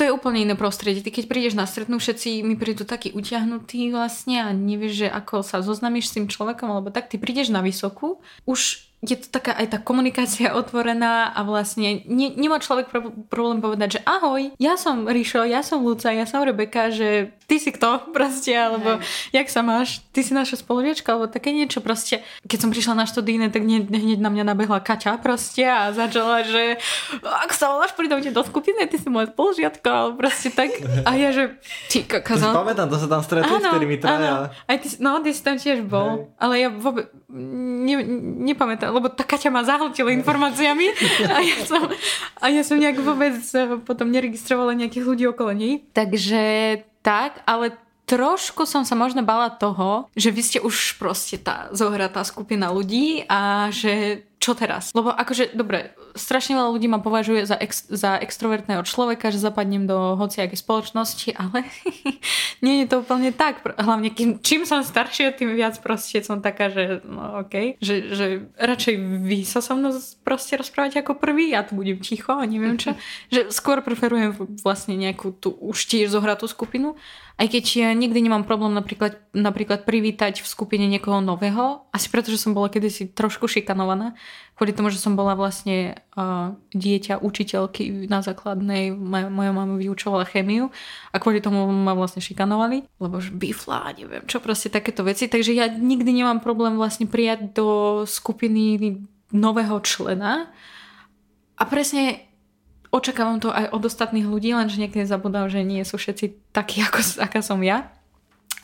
to 0.00 0.08
je 0.08 0.16
úplne 0.16 0.48
iné 0.48 0.56
prostredie. 0.56 1.04
Ty 1.04 1.12
keď 1.12 1.24
prídeš 1.28 1.52
na 1.52 1.68
stretnú, 1.68 2.00
všetci 2.00 2.40
mi 2.40 2.56
prídu 2.56 2.88
takí 2.88 3.12
utiahnutí 3.12 3.92
vlastne 3.92 4.40
a 4.40 4.48
nevieš, 4.48 5.04
že 5.04 5.08
ako 5.12 5.44
sa 5.44 5.60
zoznamíš 5.60 6.08
s 6.08 6.14
tým 6.16 6.24
človekom, 6.24 6.72
alebo 6.72 6.88
tak, 6.88 7.12
ty 7.12 7.20
prídeš 7.20 7.52
na 7.52 7.60
vysokú, 7.60 8.24
už 8.48 8.89
je 9.00 9.16
to 9.16 9.32
taká 9.32 9.56
aj 9.56 9.66
tá 9.72 9.78
komunikácia 9.80 10.52
otvorená 10.60 11.32
a 11.32 11.40
vlastne 11.44 12.04
ne, 12.04 12.28
nemá 12.36 12.60
človek 12.60 12.92
pro, 12.92 13.12
problém 13.32 13.64
povedať, 13.64 13.98
že 13.98 14.00
ahoj, 14.04 14.52
ja 14.60 14.76
som 14.76 15.08
Ríšo, 15.08 15.44
ja 15.48 15.64
som 15.64 15.80
Luca, 15.80 16.12
ja 16.12 16.28
som 16.28 16.44
Rebeka, 16.44 16.92
že 16.92 17.32
ty 17.48 17.56
si 17.56 17.72
kto 17.72 18.04
proste, 18.16 18.52
alebo 18.52 19.00
jak 19.32 19.48
sa 19.48 19.64
máš, 19.64 20.04
ty 20.12 20.20
si 20.20 20.36
naša 20.36 20.60
spolužiačka, 20.60 21.16
alebo 21.16 21.32
také 21.32 21.50
niečo 21.50 21.80
proste. 21.80 22.20
Keď 22.44 22.58
som 22.60 22.70
prišla 22.70 22.94
na 22.94 23.06
študíne, 23.08 23.48
tak 23.48 23.64
hneď, 23.64 23.88
hneď 23.88 24.18
na 24.20 24.30
mňa 24.30 24.44
nabehla 24.52 24.78
Kaťa 24.84 25.16
proste 25.18 25.64
a 25.64 25.90
začala, 25.96 26.44
že 26.44 26.76
ak 27.24 27.50
sa 27.56 27.72
voláš, 27.72 27.96
pridajte 27.96 28.30
do 28.30 28.44
skupiny, 28.44 28.84
ty 28.86 29.00
si 29.00 29.08
moja 29.08 29.32
spolužiačka, 29.32 29.88
alebo 29.88 30.20
proste 30.20 30.52
tak. 30.52 30.70
A 31.08 31.16
ja, 31.16 31.32
že 31.32 31.56
ty 31.88 32.04
To 32.04 32.06
si 32.06 32.20
kakazal. 32.20 32.52
pamätám, 32.52 32.86
to 32.86 32.98
sa 33.00 33.08
tam 33.08 33.22
stretli, 33.24 33.48
vtedy 33.50 33.86
mi 33.88 33.96
traja. 33.96 34.52
Aj 34.52 34.76
ty, 34.78 34.88
no, 35.00 35.18
ty 35.24 35.30
si 35.32 35.42
tam 35.42 35.56
tiež 35.56 35.82
bol. 35.88 36.22
Hej. 36.22 36.38
Ale 36.38 36.54
ja 36.60 36.68
vôbec 36.70 37.08
ne, 37.30 37.94
nepamätám, 38.46 38.89
lebo 38.90 39.08
tá 39.08 39.22
Kaťa 39.22 39.50
ma 39.54 39.62
zahltila 39.62 40.10
informáciami 40.14 40.86
a 41.34 41.38
ja 41.40 41.58
som, 41.64 41.82
a 42.42 42.46
ja 42.50 42.62
som 42.66 42.76
nejak 42.76 42.98
vôbec 43.00 43.38
eh, 43.54 43.78
potom 43.82 44.10
neregistrovala 44.10 44.74
nejakých 44.74 45.06
ľudí 45.06 45.24
okolo 45.30 45.54
nej. 45.54 45.86
Takže 45.94 46.42
tak, 47.00 47.40
ale 47.48 47.74
trošku 48.10 48.66
som 48.66 48.82
sa 48.82 48.98
možno 48.98 49.22
bala 49.22 49.54
toho, 49.54 50.10
že 50.18 50.34
vy 50.34 50.42
ste 50.42 50.58
už 50.58 50.98
proste 50.98 51.38
tá 51.38 51.70
zohratá 51.70 52.26
skupina 52.26 52.74
ľudí 52.74 53.22
a 53.30 53.70
že 53.70 54.26
čo 54.40 54.56
teraz? 54.56 54.96
Lebo 54.96 55.12
akože, 55.12 55.52
dobre, 55.52 55.92
strašne 56.16 56.56
veľa 56.56 56.72
ľudí 56.72 56.88
ma 56.88 56.96
považuje 56.96 57.44
za, 57.44 57.60
ex, 57.60 57.84
za 57.92 58.16
extrovertného 58.16 58.80
človeka, 58.88 59.28
že 59.28 59.36
zapadnem 59.36 59.84
do 59.84 60.16
hociakej 60.16 60.56
spoločnosti, 60.56 61.36
ale 61.36 61.68
nie 62.64 62.82
je 62.82 62.86
to 62.88 63.04
úplne 63.04 63.36
tak. 63.36 63.60
Hlavne 63.76 64.08
kým, 64.08 64.40
čím 64.40 64.64
som 64.64 64.80
staršia, 64.80 65.36
tým 65.36 65.52
viac 65.52 65.76
proste 65.84 66.24
som 66.24 66.40
taká, 66.40 66.72
že 66.72 67.04
no 67.04 67.44
okej, 67.44 67.76
okay. 67.76 67.84
že, 67.84 67.94
že 68.16 68.26
radšej 68.56 68.94
vy 69.28 69.44
sa 69.44 69.60
so 69.60 69.76
mnou 69.76 69.92
proste 70.24 70.56
rozprávate 70.56 71.04
ako 71.04 71.20
prvý, 71.20 71.52
ja 71.52 71.60
tu 71.60 71.76
budem 71.76 72.00
ticho 72.00 72.32
a 72.32 72.48
neviem 72.48 72.80
čo. 72.80 72.96
že 73.34 73.52
skôr 73.52 73.84
preferujem 73.84 74.32
vlastne 74.64 74.96
nejakú 74.96 75.36
tú 75.36 75.52
už 75.52 75.84
tiež 75.84 76.16
zohratú 76.16 76.48
skupinu. 76.48 76.96
Aj 77.40 77.48
keď 77.48 77.64
ja 77.72 77.90
nikdy 77.96 78.28
nemám 78.28 78.44
problém 78.44 78.76
napríklad, 78.76 79.16
napríklad 79.32 79.88
privítať 79.88 80.44
v 80.44 80.50
skupine 80.52 80.84
niekoho 80.84 81.24
nového, 81.24 81.88
asi 81.88 82.12
preto, 82.12 82.28
že 82.28 82.36
som 82.36 82.52
bola 82.52 82.68
kedysi 82.68 83.16
trošku 83.16 83.48
šikanovaná, 83.48 84.12
kvôli 84.60 84.76
tomu, 84.76 84.92
že 84.92 85.00
som 85.00 85.16
bola 85.16 85.32
vlastne 85.32 85.96
uh, 86.20 86.52
dieťa 86.76 87.24
učiteľky 87.24 88.04
na 88.12 88.20
základnej, 88.20 88.92
moja, 88.92 89.32
mama 89.32 89.80
vyučovala 89.80 90.28
chemiu 90.28 90.68
a 91.08 91.16
kvôli 91.16 91.40
tomu 91.40 91.64
ma 91.72 91.96
vlastne 91.96 92.20
šikanovali, 92.20 92.84
lebo 93.00 93.16
už 93.16 93.32
bifla, 93.32 93.96
neviem 93.96 94.28
čo, 94.28 94.36
proste 94.44 94.68
takéto 94.68 95.00
veci, 95.00 95.24
takže 95.24 95.56
ja 95.56 95.64
nikdy 95.72 96.12
nemám 96.12 96.44
problém 96.44 96.76
vlastne 96.76 97.08
prijať 97.08 97.56
do 97.56 97.68
skupiny 98.04 99.00
nového 99.32 99.80
člena. 99.80 100.52
A 101.56 101.64
presne 101.64 102.29
očakávam 102.90 103.38
to 103.38 103.54
aj 103.54 103.70
od 103.70 103.82
ostatných 103.86 104.26
ľudí, 104.26 104.54
lenže 104.54 104.78
niekedy 104.78 105.06
zabudám, 105.06 105.46
že 105.46 105.62
nie 105.62 105.82
sú 105.86 105.96
všetci 105.96 106.54
takí, 106.54 106.82
ako, 106.86 107.00
aká 107.22 107.40
som 107.40 107.62
ja. 107.62 107.90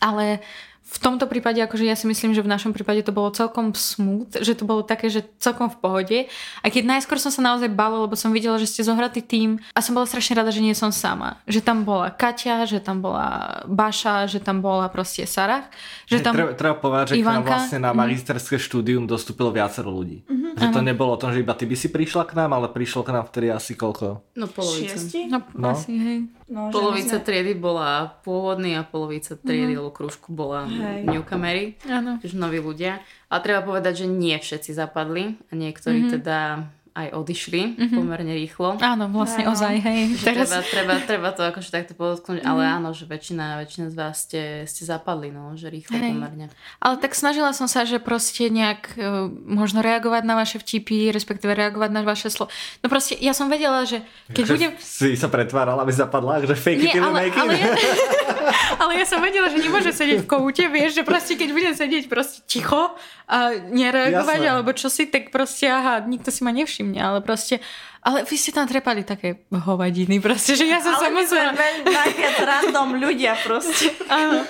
Ale 0.03 0.45
v 0.87 0.99
tomto 1.03 1.26
prípade, 1.26 1.59
akože 1.59 1.82
ja 1.82 1.99
si 1.99 2.07
myslím, 2.07 2.30
že 2.30 2.41
v 2.41 2.49
našom 2.49 2.70
prípade 2.70 3.03
to 3.03 3.11
bolo 3.11 3.34
celkom 3.34 3.74
smooth, 3.74 4.30
že 4.39 4.55
to 4.55 4.62
bolo 4.62 4.87
také, 4.87 5.11
že 5.11 5.26
celkom 5.43 5.66
v 5.66 5.76
pohode. 5.82 6.18
A 6.62 6.66
keď 6.70 6.87
najskôr 6.87 7.18
som 7.18 7.34
sa 7.34 7.43
naozaj 7.43 7.66
bala, 7.74 8.07
lebo 8.07 8.14
som 8.14 8.30
videla, 8.30 8.55
že 8.55 8.70
ste 8.70 8.87
zohratý 8.87 9.18
tým 9.18 9.59
a 9.74 9.82
som 9.82 9.99
bola 9.99 10.07
strašne 10.07 10.39
rada, 10.39 10.55
že 10.55 10.62
nie 10.62 10.78
som 10.78 10.95
sama. 10.95 11.43
Že 11.51 11.66
tam 11.66 11.82
bola 11.82 12.14
Kaťa, 12.14 12.70
že 12.70 12.78
tam 12.78 13.03
bola 13.03 13.61
Baša, 13.66 14.30
že 14.30 14.39
tam 14.39 14.62
bola 14.62 14.87
proste 14.87 15.26
Sarah. 15.26 15.66
Že 16.07 16.22
tam... 16.22 16.32
Treba, 16.39 16.55
treba 16.55 16.76
povedať, 16.78 17.05
že 17.12 17.14
k 17.18 17.26
nám 17.26 17.43
Ivanka. 17.43 17.51
vlastne 17.51 17.78
na 17.82 17.91
magisterské 17.91 18.55
štúdium 18.57 19.11
dostúpilo 19.11 19.51
viacero 19.51 19.91
ľudí. 19.91 20.22
Že 20.57 20.70
to 20.70 20.80
nebolo 20.87 21.12
o 21.12 21.20
tom, 21.20 21.34
že 21.34 21.43
iba 21.43 21.53
ty 21.59 21.66
by 21.66 21.74
si 21.74 21.91
prišla 21.91 22.30
k 22.30 22.39
nám, 22.39 22.55
ale 22.55 22.70
prišlo 22.70 23.03
k 23.03 23.11
nám 23.11 23.26
vtedy 23.26 23.51
asi 23.51 23.74
koľko? 23.74 24.22
No 24.39 24.47
polovica. 24.47 24.95
Šiesti? 24.95 25.26
No, 25.28 25.43
No. 25.53 25.74
asi, 25.74 25.93
hej. 25.99 26.18
No, 26.47 26.70
Polovica 26.70 27.18
sme- 27.18 27.26
triedy 27.26 27.59
bola 27.59 28.07
pôvodný 28.22 28.78
a 28.78 28.86
polovica 28.86 29.34
triedy 29.34 29.74
alebo 29.74 29.90
krúžku 29.90 30.30
bola 30.30 30.62
Hej. 30.64 31.03
newcomery, 31.05 31.74
Áno. 31.84 32.22
čiže 32.22 32.38
noví 32.38 32.62
ľudia. 32.62 33.03
A 33.26 33.42
treba 33.42 33.61
povedať, 33.61 34.03
že 34.03 34.07
nie 34.07 34.38
všetci 34.38 34.70
zapadli 34.70 35.34
a 35.51 35.53
niektorí 35.53 36.07
teda 36.09 36.70
aj 36.97 37.12
odišli 37.12 37.76
pomerne 37.92 38.32
rýchlo. 38.32 38.80
Áno, 38.80 39.12
vlastne 39.12 39.44
Áno. 39.44 39.53
ozaj, 39.53 39.74
hej. 39.84 40.01
Že 40.16 40.24
treba, 40.24 40.57
treba, 40.64 40.94
treba 41.05 41.28
to 41.36 41.44
akože 41.44 41.68
takto 41.68 41.92
podotknúť, 41.92 42.40
ale 42.40 42.64
áno, 42.64 42.97
že 42.97 43.05
väčšina, 43.05 43.61
väčšina 43.61 43.92
z 43.92 43.94
vás 43.94 44.16
ste, 44.24 44.42
ste 44.64 44.88
zapadli, 44.88 45.28
no, 45.28 45.53
že 45.61 45.68
rýchlo 45.68 45.92
Hej. 45.92 46.16
pomerne. 46.16 46.47
Ale 46.80 46.97
tak 46.97 47.12
snažila 47.12 47.53
som 47.53 47.68
sa, 47.68 47.84
že 47.84 48.01
proste 48.01 48.49
nejak 48.49 48.97
e, 48.97 49.28
možno 49.44 49.84
reagovať 49.84 50.24
na 50.24 50.40
vaše 50.40 50.57
vtipy, 50.57 51.12
respektíve 51.12 51.53
reagovať 51.53 51.90
na 51.92 52.01
vaše 52.01 52.32
slovo. 52.32 52.49
No 52.80 52.88
proste 52.88 53.12
ja 53.20 53.36
som 53.36 53.53
vedela, 53.53 53.84
že 53.84 54.01
keď 54.32 54.42
Že 54.49 54.53
budem... 54.57 54.70
Si 54.80 55.12
sa 55.20 55.28
pretvárala, 55.28 55.84
aby 55.84 55.92
zapadla, 55.92 56.40
že 56.40 56.57
fake 56.57 56.80
Nie, 56.80 56.97
it 56.97 57.05
ale, 57.05 57.28
make 57.28 57.36
it. 57.36 57.42
ale, 57.44 57.53
ja, 57.61 57.70
ale 58.80 58.99
ja 59.01 59.07
som 59.09 59.18
vedela, 59.20 59.51
že 59.51 59.59
nemôžem 59.59 59.94
sedieť 59.94 60.24
v 60.24 60.28
koute, 60.28 60.64
vieš, 60.70 60.99
že 60.99 61.03
proste 61.03 61.34
keď 61.34 61.49
budem 61.53 61.74
sedieť 61.74 62.05
proste 62.07 62.42
ticho 62.47 62.94
a 63.26 63.36
nereagovať 63.70 64.40
Jasné. 64.42 64.53
alebo 64.53 64.70
čo 64.74 64.88
si, 64.88 65.07
tak 65.11 65.34
proste 65.34 65.66
aha, 65.68 66.03
nikto 66.05 66.30
si 66.30 66.47
ma 66.47 66.53
nevšimne, 66.55 66.99
ale 66.99 67.18
proste 67.20 67.62
ale 68.07 68.22
vy 68.22 68.38
ste 68.38 68.55
tam 68.55 68.70
trepali 68.70 69.03
také 69.03 69.42
hovadiny, 69.51 70.22
proste, 70.22 70.55
že 70.55 70.70
ja 70.70 70.78
som 70.78 70.94
sa 70.94 71.11
Ale 71.11 71.26
sme 71.26 71.26
musela... 71.26 71.51
najviac 71.82 72.36
random 72.38 73.03
ľudia 73.03 73.34
proste. 73.42 73.90
Áno. 74.07 74.47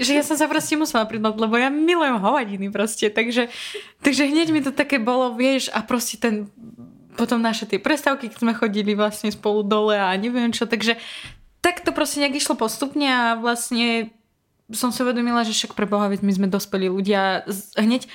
Že 0.00 0.12
ja 0.16 0.24
som 0.24 0.40
sa 0.40 0.48
proste 0.48 0.80
musela 0.80 1.04
pridať, 1.04 1.36
lebo 1.36 1.60
ja 1.60 1.68
milujem 1.68 2.16
hovadiny 2.16 2.72
proste, 2.72 3.12
takže, 3.12 3.52
takže 4.00 4.32
hneď 4.32 4.48
mi 4.48 4.64
to 4.64 4.72
také 4.72 4.96
bolo, 4.96 5.36
vieš, 5.36 5.68
a 5.76 5.84
proste 5.84 6.16
ten 6.16 6.48
potom 7.20 7.36
naše 7.42 7.68
tie 7.68 7.76
prestávky, 7.76 8.32
keď 8.32 8.38
sme 8.40 8.56
chodili 8.56 8.96
vlastne 8.96 9.28
spolu 9.28 9.60
dole 9.60 9.92
a 9.92 10.08
neviem 10.16 10.48
čo, 10.48 10.64
takže 10.64 10.96
tak 11.60 11.84
to 11.84 11.92
proste 11.92 12.20
nejak 12.20 12.40
išlo 12.40 12.56
postupne 12.56 13.06
a 13.06 13.36
vlastne 13.36 14.12
som 14.70 14.94
si 14.94 15.02
uvedomila, 15.02 15.42
že 15.42 15.54
však 15.54 15.74
pre 15.74 15.86
Boha, 15.86 16.08
veď 16.08 16.22
my 16.22 16.32
sme 16.32 16.46
dospelí 16.48 16.86
ľudia. 16.86 17.44
Hneď, 17.74 18.06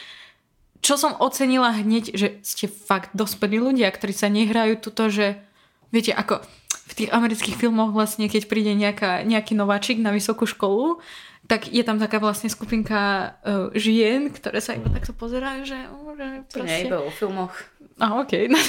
čo 0.79 0.95
som 0.95 1.17
ocenila 1.19 1.75
hneď, 1.75 2.15
že 2.15 2.27
ste 2.41 2.71
fakt 2.71 3.11
dospelí 3.11 3.59
ľudia, 3.59 3.91
ktorí 3.91 4.13
sa 4.15 4.31
nehrajú 4.31 4.79
tuto, 4.79 5.11
že 5.11 5.43
viete, 5.91 6.15
ako 6.15 6.41
v 6.85 6.93
tých 6.93 7.09
amerických 7.11 7.57
filmoch 7.57 7.91
vlastne, 7.91 8.29
keď 8.29 8.47
príde 8.47 8.71
nejaká, 8.77 9.25
nejaký 9.25 9.57
nováčik 9.57 9.97
na 9.99 10.13
vysokú 10.13 10.45
školu, 10.45 11.01
tak 11.45 11.69
je 11.69 11.81
tam 11.85 12.01
taká 12.01 12.17
vlastne 12.17 12.49
skupinka 12.49 13.33
uh, 13.45 13.69
žien, 13.77 14.33
ktoré 14.33 14.61
sa 14.61 14.73
iba 14.73 14.89
takto 14.89 15.13
pozerajú, 15.13 15.61
že, 15.65 15.77
uh, 15.77 16.13
že 16.17 16.27
To 16.53 16.65
nie 16.65 16.89
iba 16.89 16.97
o 17.01 17.09
filmoch. 17.13 17.53
A 17.95 18.19
okej, 18.19 18.49
no, 18.53 18.59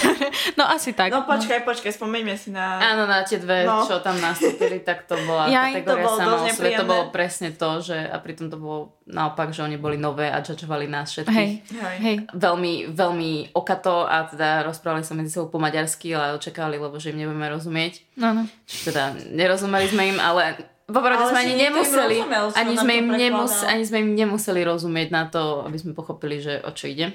no 0.54 0.64
asi 0.70 0.94
tak. 0.94 1.10
No 1.10 1.26
počkaj, 1.26 1.66
počkaj, 1.66 1.98
spomeňme 1.98 2.38
si 2.38 2.54
na... 2.54 2.78
Áno, 2.78 3.10
na 3.10 3.26
tie 3.26 3.42
dve, 3.42 3.66
No. 3.66 3.82
čo 3.82 3.98
tam 3.98 4.14
nastúpili, 4.22 4.86
tak 4.86 5.02
to 5.10 5.18
bola 5.26 5.50
Ja, 5.50 5.66
kategória 5.66 5.82
to 5.82 5.94
bolo 5.98 6.16
sama 6.16 6.36
sebe. 6.46 6.78
To 6.78 6.86
bolo 6.86 7.04
presne 7.10 7.50
to, 7.50 7.82
že 7.82 7.98
a 7.98 8.22
pritom 8.22 8.46
to 8.46 8.54
bolo 8.54 8.94
naopak, 9.10 9.50
že 9.50 9.66
oni 9.66 9.82
boli 9.82 9.98
nové 9.98 10.30
a 10.30 10.38
judgeovali 10.46 10.86
nás 10.86 11.10
všetkých. 11.10 11.34
Hej, 11.34 11.50
Hej. 11.74 11.96
hej. 11.98 12.16
Veľmi, 12.38 12.94
veľmi 12.94 13.32
okato 13.50 14.06
a 14.06 14.30
teda 14.30 14.62
rozprávali 14.62 15.02
sa 15.02 15.18
medzi 15.18 15.34
sebou 15.34 15.50
po 15.50 15.58
maďarsky, 15.58 16.14
ale 16.14 16.38
očakávali, 16.38 16.78
lebo 16.78 16.94
že 17.02 17.10
im 17.10 17.26
nebudeme 17.26 17.50
rozumieť. 17.50 18.06
No, 18.14 18.30
no. 18.30 18.46
Čiže 18.70 18.94
teda 18.94 19.04
nerozumeli 19.34 19.90
sme 19.90 20.02
im, 20.14 20.18
ale 20.22 20.54
popravde 20.86 21.34
sme 21.34 21.42
ani 21.42 21.54
nemuseli, 21.66 22.16
rozumel, 22.22 22.44
ani 22.54 22.74
sme, 22.78 22.92
im 23.02 23.08
nemus, 23.10 23.54
ani 23.66 23.82
sme 23.82 23.98
im 24.06 24.10
nemuseli 24.14 24.62
rozumieť 24.62 25.08
na 25.10 25.26
to, 25.26 25.66
aby 25.66 25.82
sme 25.82 25.98
pochopili, 25.98 26.38
že 26.38 26.62
o 26.62 26.70
čo 26.70 26.86
ide. 26.86 27.10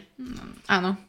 Áno. 0.68 0.99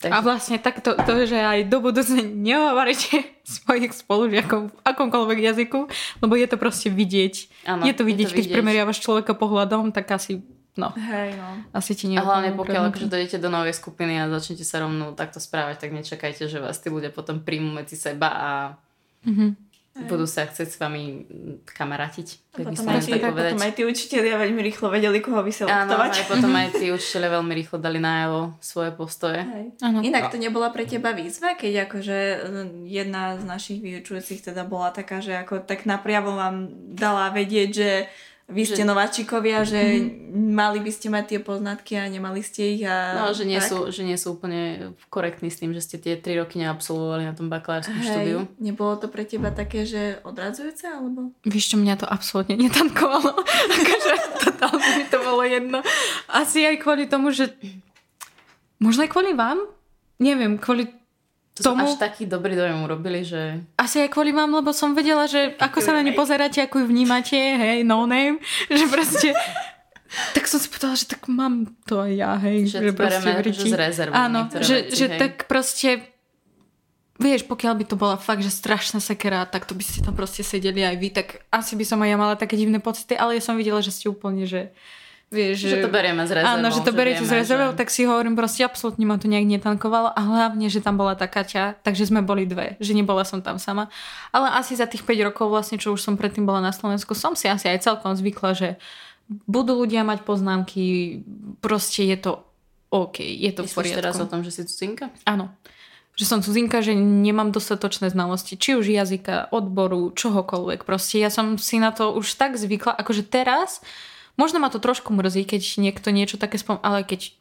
Takže, 0.00 0.16
A 0.16 0.24
vlastne 0.24 0.56
takto, 0.56 0.96
to, 0.96 1.12
že 1.28 1.36
aj 1.36 1.68
do 1.68 1.84
budúcne 1.84 2.24
nehovoríte 2.24 3.20
svojich 3.44 3.92
spolužiakov 3.92 4.72
v 4.72 4.78
akomkoľvek 4.80 5.38
jazyku, 5.44 5.80
lebo 6.18 6.32
je 6.34 6.48
to 6.48 6.56
proste 6.56 6.88
vidieť. 6.88 7.34
Áno, 7.68 7.84
je 7.84 7.92
to 7.92 8.02
je 8.02 8.08
vidieť, 8.08 8.28
to 8.28 8.34
keď 8.34 8.44
vidieť. 8.48 8.56
primeriavaš 8.56 8.98
človeka 8.98 9.36
pohľadom, 9.36 9.92
tak 9.92 10.08
asi, 10.08 10.40
no, 10.74 10.96
Hej, 10.96 11.36
no. 11.36 11.48
asi 11.76 11.92
ti 11.92 12.08
a 12.16 12.24
hlavne 12.24 12.56
pokiaľ 12.56 12.82
akože 12.90 13.12
dojdete 13.12 13.36
do 13.36 13.52
novej 13.52 13.76
skupiny 13.76 14.16
a 14.16 14.32
začnete 14.32 14.64
sa 14.64 14.80
rovno 14.80 15.12
takto 15.12 15.36
správať, 15.36 15.84
tak 15.84 15.92
nečakajte, 15.92 16.48
že 16.48 16.58
vás 16.58 16.80
tí 16.80 16.88
ľudia 16.88 17.12
potom 17.12 17.44
príjmu 17.44 17.76
medzi 17.76 17.94
seba 17.94 18.28
a 18.32 18.50
Mhm. 19.20 19.52
Budú 20.08 20.24
sa 20.24 20.46
chcieť 20.46 20.68
s 20.68 20.76
vami 20.78 21.26
kamarátiť. 21.66 22.28
Tak 22.50 22.66
by 22.66 22.74
Potom 22.74 22.88
aj, 22.88 23.00
tí, 23.00 23.12
tak 23.12 23.22
povedať. 23.30 23.52
potom 23.52 23.62
aj 23.66 23.72
tí 23.76 23.82
učiteľia 23.86 24.34
veľmi 24.40 24.60
rýchlo 24.64 24.86
vedeli, 24.90 25.18
koho 25.22 25.38
Áno, 25.38 25.46
vyselektovať. 25.46 26.10
aj 26.16 26.26
potom 26.26 26.52
aj 26.56 26.68
tí 26.74 26.86
učiteľe 26.98 27.26
veľmi 27.38 27.52
rýchlo 27.54 27.76
dali 27.78 27.98
najavo 28.02 28.40
svoje 28.58 28.90
postoje. 28.96 29.40
Áno. 29.80 29.98
Inak 30.02 30.32
to 30.32 30.38
nebola 30.40 30.72
pre 30.72 30.86
teba 30.88 31.12
výzva, 31.12 31.54
keď 31.54 31.90
akože 31.90 32.18
mm, 32.42 32.68
jedna 32.88 33.36
z 33.38 33.42
našich 33.46 33.78
vyučujúcich 33.78 34.40
teda 34.40 34.66
bola 34.66 34.90
taká, 34.90 35.22
že 35.22 35.36
ako 35.36 35.62
tak 35.62 35.86
napriamo 35.86 36.34
vám 36.34 36.56
dala 36.94 37.30
vedieť, 37.30 37.70
že 37.70 37.90
vy 38.50 38.62
ste 38.62 38.82
Že- 38.82 38.90
nováčikovia, 38.90 39.62
že 39.62 39.78
mali 40.30 40.78
by 40.78 40.90
ste 40.90 41.06
mať 41.06 41.24
tie 41.26 41.40
poznatky 41.40 41.94
a 41.94 42.04
nemali 42.04 42.42
ste 42.42 42.74
ich 42.74 42.82
a 42.82 43.14
No, 43.16 43.30
že 43.30 43.42
nie, 43.42 43.56
tak. 43.56 43.70
sú, 43.70 43.88
že 43.88 44.02
nie 44.02 44.14
sú 44.14 44.34
úplne 44.34 44.92
korektní 45.06 45.48
s 45.48 45.58
tým, 45.58 45.70
že 45.70 45.80
ste 45.80 45.96
tie 45.96 46.14
3 46.14 46.34
roky 46.36 46.58
neabsolvovali 46.58 47.24
na 47.24 47.32
tom 47.32 47.46
bakalárskom 47.46 47.96
štúdiu. 47.96 48.44
Hej, 48.44 48.60
nebolo 48.60 48.94
to 48.94 49.06
pre 49.06 49.22
teba 49.22 49.48
také, 49.48 49.82
že 49.82 50.18
odradzujúce, 50.20 50.84
alebo? 50.84 51.30
Vieš 51.42 51.72
čo, 51.72 51.76
mňa 51.76 51.94
to 51.96 52.06
absolútne 52.06 52.58
netankovalo. 52.58 53.32
akože 53.78 54.12
totálne 54.42 54.88
mi 54.94 55.04
to 55.06 55.18
bolo 55.18 55.42
jedno. 55.42 55.78
Asi 56.26 56.62
aj 56.62 56.76
kvôli 56.78 57.06
tomu, 57.06 57.30
že 57.30 57.54
možno 58.76 59.02
aj 59.02 59.10
kvôli 59.10 59.32
vám? 59.32 59.62
Neviem, 60.18 60.60
kvôli 60.60 60.99
tomu... 61.62 61.86
až 61.86 62.00
taký 62.00 62.24
dobrý 62.24 62.56
dojem 62.56 62.80
urobili, 62.80 63.20
že 63.22 63.60
Asi 63.76 64.00
aj 64.00 64.10
kvôli 64.10 64.32
vám, 64.32 64.50
lebo 64.50 64.72
som 64.72 64.96
vedela, 64.96 65.28
že 65.28 65.54
ako 65.60 65.78
sa 65.84 65.94
na 65.94 66.02
ne 66.02 66.16
pozeráte, 66.16 66.64
ako 66.64 66.82
ju 66.82 66.86
vnímate, 66.88 67.36
hej, 67.36 67.84
no 67.84 68.08
name, 68.08 68.40
že 68.78 68.84
proste... 68.88 69.36
tak 70.34 70.48
som 70.50 70.58
si 70.58 70.66
povedala, 70.66 70.94
že 70.98 71.06
tak 71.06 71.22
mám 71.30 71.70
to 71.86 72.02
aj 72.02 72.12
ja, 72.16 72.32
hej. 72.40 72.66
Že 72.66 72.92
bereme, 72.96 73.30
v 73.40 73.54
že 73.54 73.70
z 73.70 73.76
rezervou 73.76 74.16
Áno, 74.16 74.50
že, 74.58 74.90
veci, 74.90 74.96
že 74.96 75.06
hej. 75.12 75.18
tak 75.20 75.32
proste... 75.46 75.90
Vieš, 77.20 77.44
pokiaľ 77.44 77.74
by 77.76 77.84
to 77.84 78.00
bola 78.00 78.16
fakt, 78.16 78.40
že 78.40 78.48
strašná 78.48 78.96
sekera, 78.96 79.44
tak 79.44 79.68
to 79.68 79.76
by 79.76 79.84
ste 79.84 80.00
tam 80.00 80.16
proste 80.16 80.40
sedeli 80.40 80.80
aj 80.80 80.96
vy, 80.96 81.08
tak 81.12 81.44
asi 81.52 81.76
by 81.76 81.84
som 81.84 82.00
aj 82.00 82.08
ja 82.08 82.16
mala 82.16 82.32
také 82.32 82.56
divné 82.56 82.80
pocity, 82.80 83.12
ale 83.12 83.36
ja 83.36 83.42
som 83.44 83.60
videla, 83.60 83.84
že 83.84 83.92
ste 83.92 84.08
úplne, 84.08 84.48
že... 84.48 84.72
Vieš, 85.30 85.62
že, 85.62 85.78
to 85.78 85.86
berieme 85.86 86.26
z 86.26 86.42
rezervou. 86.42 86.58
Áno, 86.58 86.66
že 86.74 86.82
to 86.82 86.90
beriete 86.90 87.22
z 87.22 87.30
rezervou, 87.30 87.70
že- 87.70 87.78
tak 87.78 87.88
si 87.94 88.02
hovorím, 88.02 88.34
proste 88.34 88.66
absolútne 88.66 89.06
ma 89.06 89.14
to 89.14 89.30
nejak 89.30 89.46
netankovalo 89.46 90.10
a 90.10 90.18
hlavne, 90.18 90.66
že 90.66 90.82
tam 90.82 90.98
bola 90.98 91.14
tá 91.14 91.30
Kaťa, 91.30 91.78
takže 91.86 92.10
sme 92.10 92.18
boli 92.18 92.50
dve, 92.50 92.74
že 92.82 92.98
nebola 92.98 93.22
som 93.22 93.38
tam 93.38 93.62
sama. 93.62 93.86
Ale 94.34 94.50
asi 94.50 94.74
za 94.74 94.90
tých 94.90 95.06
5 95.06 95.22
rokov 95.30 95.46
vlastne, 95.46 95.78
čo 95.78 95.94
už 95.94 96.02
som 96.02 96.18
predtým 96.18 96.42
bola 96.42 96.58
na 96.58 96.74
Slovensku, 96.74 97.14
som 97.14 97.38
si 97.38 97.46
asi 97.46 97.70
aj 97.70 97.78
celkom 97.86 98.10
zvykla, 98.18 98.58
že 98.58 98.68
budú 99.46 99.78
ľudia 99.78 100.02
mať 100.02 100.26
poznámky, 100.26 100.82
proste 101.62 102.02
je 102.10 102.18
to 102.18 102.32
OK, 102.90 103.22
je 103.22 103.54
to 103.54 103.62
v 103.62 103.70
Myslíš 103.70 103.78
poriadku. 103.78 103.98
teraz 104.02 104.18
o 104.18 104.26
tom, 104.26 104.42
že 104.42 104.50
si 104.50 104.66
cudzinka? 104.66 105.14
Áno. 105.22 105.54
Že 106.18 106.24
som 106.26 106.38
cudzinka, 106.42 106.82
že 106.82 106.98
nemám 106.98 107.54
dostatočné 107.54 108.10
znalosti, 108.10 108.58
či 108.58 108.74
už 108.74 108.90
jazyka, 108.90 109.54
odboru, 109.54 110.10
čohokoľvek. 110.10 110.82
Proste 110.82 111.22
ja 111.22 111.30
som 111.30 111.54
si 111.54 111.78
na 111.78 111.94
to 111.94 112.10
už 112.18 112.34
tak 112.34 112.58
zvykla, 112.58 112.98
akože 112.98 113.22
teraz, 113.30 113.78
možno 114.40 114.56
ma 114.56 114.72
to 114.72 114.80
trošku 114.80 115.12
mrzí, 115.12 115.44
keď 115.44 115.62
niekto 115.76 116.08
niečo 116.08 116.40
také 116.40 116.56
spom... 116.56 116.80
Ale 116.80 117.04
keď 117.04 117.36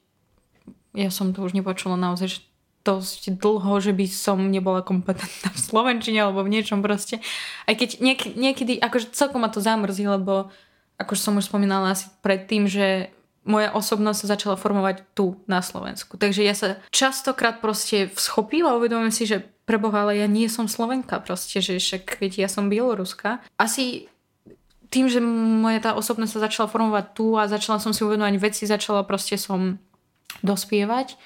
ja 0.91 1.07
som 1.07 1.31
to 1.31 1.39
už 1.39 1.55
nepočula 1.55 1.95
naozaj, 1.95 2.43
dosť 2.83 3.39
dlho, 3.39 3.79
že 3.83 3.91
by 3.91 4.05
som 4.07 4.39
nebola 4.51 4.83
kompetentná 4.83 5.51
v 5.51 5.59
Slovenčine 5.59 6.23
alebo 6.23 6.43
v 6.43 6.59
niečom 6.59 6.79
proste. 6.79 7.19
Aj 7.67 7.75
keď 7.75 7.99
niek- 7.99 8.35
niekedy, 8.35 8.79
akože 8.79 9.11
celkom 9.11 9.43
ma 9.43 9.51
to 9.51 9.59
zamrzí, 9.59 10.07
lebo 10.07 10.51
akože 10.99 11.21
som 11.21 11.37
už 11.39 11.47
spomínala 11.47 11.95
asi 11.95 12.11
predtým, 12.23 12.67
že 12.67 13.11
moja 13.47 13.71
osobnosť 13.71 14.19
sa 14.19 14.31
začala 14.35 14.55
formovať 14.59 15.03
tu 15.15 15.39
na 15.47 15.63
Slovensku. 15.63 16.19
Takže 16.19 16.43
ja 16.43 16.55
sa 16.55 16.77
častokrát 16.91 17.63
proste 17.63 18.11
schopím 18.19 18.67
a 18.67 18.75
uvedomujem 18.75 19.13
si, 19.15 19.23
že 19.25 19.47
preboha, 19.63 20.05
ale 20.05 20.19
ja 20.19 20.27
nie 20.27 20.49
som 20.51 20.67
Slovenka 20.67 21.21
proste, 21.23 21.63
že 21.63 21.79
však 21.79 22.19
keď 22.19 22.45
ja 22.45 22.49
som 22.51 22.67
Bieloruska. 22.67 23.41
Asi 23.55 24.11
tým, 24.89 25.05
že 25.05 25.21
moja 25.21 25.79
tá 25.79 25.91
osobnosť 25.93 26.31
sa 26.33 26.43
začala 26.49 26.67
formovať 26.67 27.05
tu 27.13 27.37
a 27.37 27.45
začala 27.45 27.77
som 27.77 27.93
si 27.93 28.01
uvedomovať 28.01 28.35
veci, 28.41 28.65
začala 28.65 29.05
proste 29.05 29.37
som 29.37 29.77
dospievať 30.41 31.17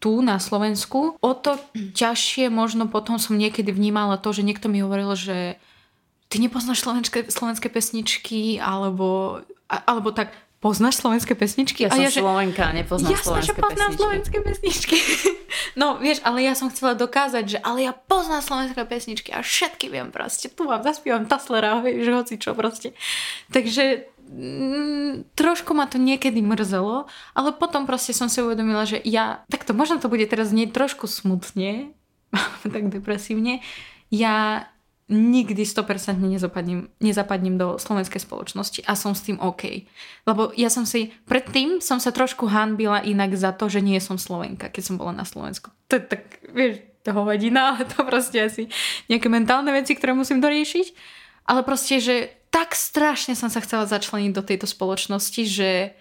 tu 0.00 0.24
na 0.24 0.40
Slovensku. 0.40 1.14
O 1.20 1.32
to 1.36 1.60
ťažšie 1.76 2.48
možno 2.48 2.88
potom 2.88 3.20
som 3.20 3.36
niekedy 3.36 3.70
vnímala 3.70 4.16
to, 4.16 4.32
že 4.32 4.42
niekto 4.42 4.66
mi 4.66 4.80
hovoril, 4.80 5.12
že 5.14 5.60
ty 6.32 6.40
nepoznáš 6.40 6.80
slovenské, 6.80 7.28
slovenské 7.28 7.68
pesničky, 7.68 8.56
alebo, 8.56 9.42
alebo 9.68 10.08
tak, 10.10 10.32
poznáš 10.60 11.00
slovenské 11.00 11.32
pesničky? 11.32 11.88
Ja 11.88 11.90
som 11.90 12.04
že, 12.04 12.20
Slovenka, 12.20 12.68
nepoznám 12.76 13.16
Jasné, 13.16 13.40
že 13.40 13.52
slovenské 13.56 13.60
poznám 13.64 13.90
pesničky. 13.90 14.00
slovenské 14.00 14.38
pesničky. 14.44 14.96
No, 15.78 15.98
vieš, 16.02 16.18
ale 16.26 16.42
ja 16.42 16.54
som 16.58 16.70
chcela 16.70 16.98
dokázať, 16.98 17.44
že 17.46 17.58
ale 17.62 17.86
ja 17.86 17.92
poznám 17.94 18.42
slovenské 18.42 18.82
pesničky 18.86 19.30
a 19.30 19.42
všetky 19.42 19.86
viem 19.86 20.10
proste. 20.10 20.50
Tu 20.50 20.62
vám 20.66 20.82
zaspievam 20.82 21.26
Taslera, 21.30 21.78
vieš, 21.78 22.10
hoci 22.10 22.34
čo 22.38 22.58
proste. 22.58 22.94
Takže 23.54 24.06
mm, 24.30 25.34
trošku 25.38 25.74
ma 25.74 25.86
to 25.86 25.98
niekedy 25.98 26.42
mrzelo, 26.42 27.06
ale 27.34 27.50
potom 27.54 27.86
proste 27.86 28.10
som 28.14 28.26
si 28.26 28.42
uvedomila, 28.42 28.82
že 28.82 28.98
ja, 29.02 29.46
takto 29.46 29.74
možno 29.74 30.02
to 30.02 30.10
bude 30.10 30.26
teraz 30.26 30.50
znieť 30.50 30.74
trošku 30.74 31.06
smutne, 31.06 31.94
tak 32.74 32.90
depresívne, 32.90 33.62
ja 34.10 34.66
nikdy 35.10 35.66
100% 35.66 36.22
nezapadnem, 36.22 36.86
nezapadnem 37.02 37.58
do 37.58 37.82
slovenskej 37.82 38.22
spoločnosti 38.22 38.86
a 38.86 38.94
som 38.94 39.10
s 39.10 39.26
tým 39.26 39.42
OK. 39.42 39.90
Lebo 40.22 40.54
ja 40.54 40.70
som 40.70 40.86
si, 40.86 41.10
predtým 41.26 41.82
som 41.82 41.98
sa 41.98 42.14
trošku 42.14 42.46
hanbila 42.46 43.02
inak 43.02 43.34
za 43.34 43.50
to, 43.50 43.66
že 43.66 43.82
nie 43.82 43.98
som 43.98 44.22
Slovenka, 44.22 44.70
keď 44.70 44.82
som 44.86 44.96
bola 44.96 45.10
na 45.10 45.26
Slovensku. 45.26 45.74
To 45.90 45.98
je 45.98 46.02
tak, 46.06 46.22
vieš, 46.54 46.86
to 47.02 47.10
hovadina, 47.10 47.74
ale 47.74 47.82
to 47.90 48.06
proste 48.06 48.38
asi 48.38 48.62
nejaké 49.10 49.26
mentálne 49.26 49.74
veci, 49.74 49.98
ktoré 49.98 50.14
musím 50.14 50.38
doriešiť. 50.38 50.94
Ale 51.50 51.66
proste, 51.66 51.98
že 51.98 52.30
tak 52.54 52.78
strašne 52.78 53.34
som 53.34 53.50
sa 53.50 53.58
chcela 53.58 53.90
začleniť 53.90 54.30
do 54.30 54.46
tejto 54.46 54.70
spoločnosti, 54.70 55.42
že, 55.42 55.98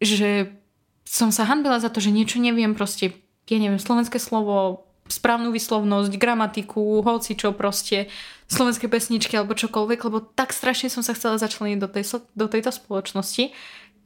že 0.00 0.56
som 1.04 1.28
sa 1.28 1.44
hanbila 1.44 1.76
za 1.84 1.92
to, 1.92 2.00
že 2.00 2.16
niečo 2.16 2.40
neviem 2.40 2.72
proste, 2.72 3.12
ja 3.46 3.58
neviem, 3.60 3.80
slovenské 3.80 4.16
slovo, 4.16 4.88
správnu 5.08 5.54
vyslovnosť, 5.54 6.12
gramatiku, 6.18 7.02
hoci 7.02 7.38
čo 7.38 7.54
proste, 7.54 8.10
slovenské 8.46 8.86
pesničky 8.86 9.34
alebo 9.34 9.58
čokoľvek, 9.58 10.00
lebo 10.06 10.22
tak 10.22 10.54
strašne 10.54 10.86
som 10.86 11.02
sa 11.02 11.14
chcela 11.18 11.38
začleniť 11.38 11.78
do, 11.82 11.88
tej, 11.90 12.04
do 12.38 12.46
tejto 12.46 12.70
spoločnosti. 12.70 13.50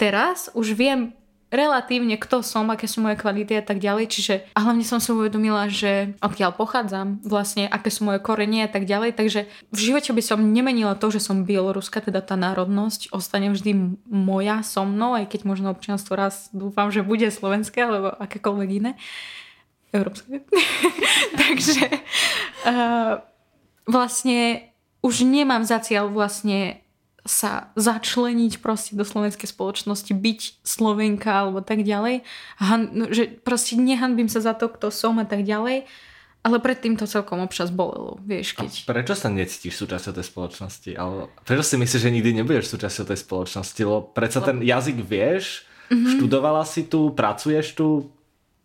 Teraz 0.00 0.48
už 0.56 0.72
viem 0.72 1.12
relatívne, 1.50 2.14
kto 2.14 2.46
som, 2.46 2.70
aké 2.70 2.86
sú 2.86 3.02
moje 3.02 3.18
kvality 3.18 3.58
a 3.58 3.64
tak 3.66 3.82
ďalej, 3.82 4.06
čiže 4.06 4.34
a 4.54 4.58
hlavne 4.62 4.86
som 4.86 5.02
si 5.02 5.10
uvedomila, 5.10 5.66
že 5.66 6.14
odkiaľ 6.22 6.54
pochádzam, 6.54 7.26
vlastne 7.26 7.66
aké 7.66 7.90
sú 7.90 8.06
moje 8.06 8.22
korenie 8.22 8.64
a 8.64 8.70
tak 8.70 8.86
ďalej, 8.86 9.18
takže 9.18 9.50
v 9.74 9.78
živote 9.78 10.14
by 10.14 10.22
som 10.22 10.54
nemenila 10.54 10.94
to, 10.94 11.10
že 11.10 11.20
som 11.20 11.42
bieloruska, 11.42 12.06
teda 12.06 12.22
tá 12.22 12.38
národnosť 12.38 13.10
ostane 13.10 13.50
vždy 13.50 13.98
moja 14.06 14.62
so 14.62 14.86
mnou, 14.86 15.18
aj 15.18 15.26
keď 15.26 15.40
možno 15.42 15.74
občianstvo 15.74 16.14
raz 16.14 16.48
dúfam, 16.54 16.88
že 16.94 17.02
bude 17.02 17.26
slovenské 17.26 17.82
alebo 17.82 18.14
akékoľvek 18.14 18.70
iné 18.70 18.92
európske. 19.92 20.42
Takže 21.42 21.82
uh, 22.66 23.22
vlastne 23.86 24.70
už 25.00 25.24
nemám 25.24 25.64
za 25.64 25.80
cieľ 25.80 26.12
vlastne 26.12 26.84
sa 27.28 27.68
začleniť 27.76 28.64
proste 28.64 28.96
do 28.96 29.04
slovenskej 29.04 29.52
spoločnosti, 29.52 30.12
byť 30.12 30.40
Slovenka 30.64 31.28
alebo 31.44 31.60
tak 31.60 31.84
ďalej. 31.84 32.24
Han, 32.64 32.80
no, 32.96 33.04
že 33.12 33.28
proste 33.28 33.76
nehanbím 33.76 34.28
sa 34.32 34.40
za 34.40 34.56
to, 34.56 34.72
kto 34.72 34.88
som 34.88 35.20
a 35.20 35.26
tak 35.28 35.44
ďalej. 35.44 35.84
Ale 36.40 36.56
predtým 36.56 36.96
to 36.96 37.04
celkom 37.04 37.44
občas 37.44 37.68
bolelo, 37.68 38.16
vieš, 38.24 38.56
keď... 38.56 38.88
A 38.88 38.96
prečo 38.96 39.12
sa 39.12 39.28
necítiš 39.28 39.76
súčasťou 39.76 40.16
tej 40.16 40.24
spoločnosti? 40.24 40.90
Ale 40.96 41.28
prečo 41.44 41.60
si 41.60 41.76
myslíš, 41.76 42.00
že 42.00 42.14
nikdy 42.16 42.40
nebudeš 42.40 42.72
súčasťou 42.72 43.12
tej 43.12 43.18
spoločnosti? 43.20 43.80
Lebo 43.84 44.08
predsa 44.08 44.40
ten 44.40 44.64
jazyk 44.64 45.04
vieš, 45.04 45.68
mm-hmm. 45.92 46.16
študovala 46.16 46.64
si 46.64 46.88
tu, 46.88 47.12
pracuješ 47.12 47.76
tu, 47.76 48.08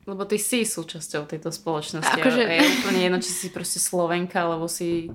lebo 0.06 0.22
ty 0.26 0.38
si 0.38 0.62
súčasťou 0.66 1.26
tejto 1.26 1.50
spoločnosti. 1.50 2.22
Akože... 2.22 2.42
Je 2.46 2.62
úplne 2.82 3.00
jedno, 3.02 3.20
či 3.22 3.32
si 3.34 3.48
proste 3.50 3.82
Slovenka, 3.82 4.46
alebo 4.46 4.70
si, 4.70 5.10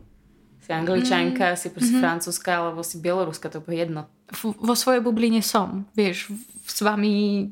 si 0.58 0.70
Angličanka, 0.70 1.54
mm. 1.54 1.58
si 1.58 1.68
proste 1.70 1.94
mm-hmm. 1.94 2.04
Francúzska, 2.04 2.50
alebo 2.58 2.82
si 2.82 2.98
Bieloruska, 2.98 3.46
to 3.48 3.62
je 3.62 3.78
jedno. 3.78 4.10
V, 4.30 4.54
vo 4.58 4.74
svojej 4.74 5.02
bubline 5.02 5.42
som, 5.42 5.86
vieš, 5.94 6.34
s 6.66 6.78
vami 6.82 7.46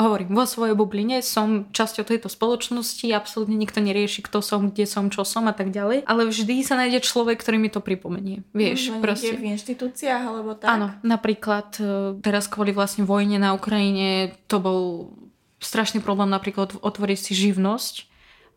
hovorím, 0.00 0.32
vo 0.32 0.48
svojej 0.48 0.72
bubline 0.72 1.20
som 1.20 1.68
časťou 1.70 2.08
tejto 2.08 2.32
spoločnosti, 2.32 3.04
absolútne 3.12 3.54
nikto 3.54 3.84
nerieši, 3.84 4.24
kto 4.24 4.40
som, 4.40 4.72
kde 4.72 4.88
som, 4.88 5.12
čo 5.12 5.28
som 5.28 5.44
a 5.46 5.54
tak 5.54 5.68
ďalej, 5.68 6.08
ale 6.08 6.24
vždy 6.24 6.64
sa 6.64 6.80
nájde 6.80 7.04
človek, 7.04 7.40
ktorý 7.44 7.60
mi 7.60 7.68
to 7.68 7.84
pripomenie. 7.84 8.40
Vieš, 8.56 8.96
no, 8.96 9.04
proste. 9.04 9.36
v 9.36 9.52
inštitúciách 9.52 10.22
alebo 10.24 10.56
tak? 10.56 10.68
Áno, 10.72 10.96
napríklad 11.04 11.68
e, 11.78 11.84
teraz 12.24 12.48
kvôli 12.48 12.72
vlastne 12.72 13.04
vojne 13.04 13.36
na 13.36 13.52
Ukrajine 13.52 14.32
to 14.48 14.56
bol 14.62 15.12
strašný 15.60 16.00
problém 16.02 16.32
napríklad 16.32 16.80
otvoriť 16.80 17.18
si 17.20 17.32
živnosť, 17.36 18.10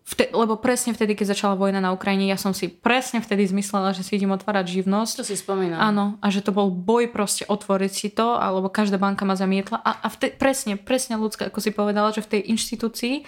Vte, 0.04 0.36
lebo 0.36 0.60
presne 0.60 0.92
vtedy, 0.92 1.16
keď 1.16 1.32
začala 1.32 1.56
vojna 1.56 1.80
na 1.80 1.96
Ukrajine, 1.96 2.28
ja 2.28 2.36
som 2.36 2.52
si 2.52 2.68
presne 2.68 3.24
vtedy 3.24 3.48
zmyslela, 3.48 3.96
že 3.96 4.04
si 4.04 4.20
idem 4.20 4.36
otvárať 4.36 4.84
živnosť. 4.84 5.24
To 5.24 5.28
si 5.32 5.40
spomínam. 5.40 5.80
Áno, 5.80 6.20
a 6.20 6.28
že 6.28 6.44
to 6.44 6.52
bol 6.52 6.68
boj 6.68 7.08
proste 7.08 7.48
otvoriť 7.48 7.92
si 7.96 8.12
to, 8.12 8.36
alebo 8.36 8.68
každá 8.68 9.00
banka 9.00 9.24
ma 9.24 9.40
zamietla. 9.40 9.80
A, 9.80 10.04
a 10.04 10.08
vte, 10.12 10.36
presne, 10.36 10.76
presne 10.76 11.16
ľudská, 11.16 11.48
ako 11.48 11.64
si 11.64 11.72
povedala, 11.72 12.12
že 12.12 12.20
v 12.20 12.36
tej 12.36 12.52
inštitúcii, 12.52 13.24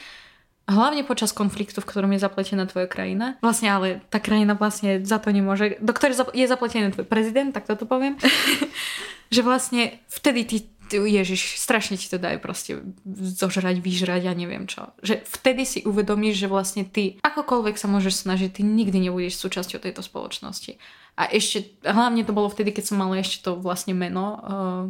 hlavne 0.68 1.08
počas 1.08 1.32
konfliktu, 1.32 1.80
v 1.80 1.88
ktorom 1.88 2.12
je 2.12 2.20
zapletená 2.20 2.68
tvoja 2.68 2.92
krajina, 2.92 3.40
vlastne 3.40 3.72
ale 3.72 3.88
tá 4.12 4.20
krajina 4.20 4.58
vlastne 4.58 5.00
za 5.00 5.16
to 5.22 5.32
nemôže, 5.32 5.80
do 5.80 5.96
ktorej 5.96 6.28
je 6.36 6.44
zapletený 6.44 6.92
tvoj 6.92 7.08
prezident, 7.08 7.56
tak 7.56 7.72
toto 7.72 7.88
poviem, 7.88 8.20
že 9.30 9.42
vlastne 9.42 10.00
vtedy 10.08 10.42
ty 10.46 10.58
Ježiš, 10.94 11.58
strašne 11.58 11.98
ti 11.98 12.06
to 12.06 12.22
dajú 12.22 12.38
proste 12.38 12.72
zožrať, 13.10 13.82
vyžrať 13.82 14.22
a 14.22 14.30
ja 14.30 14.34
neviem 14.38 14.70
čo. 14.70 14.94
Že 15.02 15.26
vtedy 15.26 15.64
si 15.66 15.80
uvedomíš, 15.82 16.46
že 16.46 16.52
vlastne 16.52 16.86
ty 16.86 17.18
akokoľvek 17.26 17.76
sa 17.76 17.90
môžeš 17.90 18.26
snažiť, 18.26 18.50
ty 18.54 18.62
nikdy 18.62 19.10
nebudeš 19.10 19.42
súčasťou 19.42 19.82
tejto 19.82 20.06
spoločnosti. 20.06 20.78
A 21.18 21.26
ešte, 21.32 21.74
hlavne 21.82 22.28
to 22.28 22.36
bolo 22.36 22.52
vtedy, 22.52 22.70
keď 22.76 22.94
som 22.94 23.02
mala 23.02 23.18
ešte 23.18 23.50
to 23.50 23.58
vlastne 23.58 23.96
meno 23.96 24.26
uh, 24.36 24.84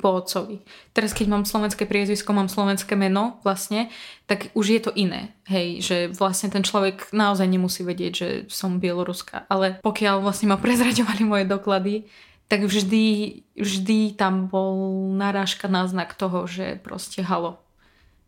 po 0.00 0.16
otcovi. 0.16 0.64
Teraz, 0.96 1.12
keď 1.12 1.26
mám 1.28 1.44
slovenské 1.44 1.84
priezvisko, 1.84 2.32
mám 2.32 2.48
slovenské 2.48 2.96
meno 2.96 3.38
vlastne, 3.44 3.92
tak 4.24 4.48
už 4.56 4.66
je 4.72 4.80
to 4.80 4.90
iné. 4.96 5.36
Hej, 5.44 5.84
že 5.84 5.96
vlastne 6.16 6.48
ten 6.48 6.64
človek 6.64 7.12
naozaj 7.12 7.44
nemusí 7.44 7.84
vedieť, 7.84 8.12
že 8.16 8.28
som 8.48 8.80
Bieloruska. 8.80 9.44
Ale 9.52 9.78
pokiaľ 9.84 10.24
vlastne 10.24 10.48
ma 10.48 10.56
prezraďovali 10.56 11.22
moje 11.28 11.44
doklady, 11.44 12.08
tak 12.48 12.68
vždy, 12.68 13.40
vždy 13.56 14.14
tam 14.14 14.46
bol 14.46 15.08
narážka 15.16 15.66
náznak 15.66 16.12
toho, 16.14 16.44
že 16.44 16.76
proste 16.84 17.24
halo, 17.24 17.56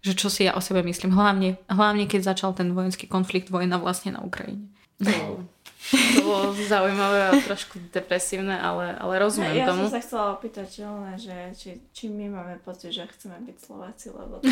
že 0.01 0.17
čo 0.17 0.33
si 0.33 0.49
ja 0.49 0.57
o 0.57 0.65
sebe 0.65 0.81
myslím. 0.83 1.13
Hlavne, 1.13 1.61
hlavne 1.69 2.09
keď 2.09 2.33
začal 2.33 2.57
ten 2.57 2.73
vojenský 2.73 3.07
konflikt, 3.07 3.53
vojna 3.53 3.77
vlastne 3.77 4.17
na 4.17 4.25
Ukrajine. 4.25 4.73
No. 4.97 5.45
To 5.87 6.23
bolo 6.27 6.51
zaujímavé 6.67 7.31
a 7.31 7.33
trošku 7.47 7.79
depresívne, 7.95 8.59
ale, 8.59 8.99
ale 8.99 9.23
rozumiem 9.23 9.55
ja, 9.55 9.63
ja 9.63 9.67
tomu. 9.71 9.87
Ja 9.87 9.93
som 9.93 9.95
sa 9.95 10.03
chcela 10.03 10.27
opýtať, 10.35 10.67
že, 10.67 10.87
že 11.23 11.37
či, 11.55 11.71
či 11.95 12.05
my 12.11 12.27
máme 12.27 12.59
pocit, 12.59 12.91
že 12.91 13.07
chceme 13.07 13.39
byť 13.39 13.57
Slováci, 13.61 14.11
lebo 14.11 14.43
to 14.43 14.51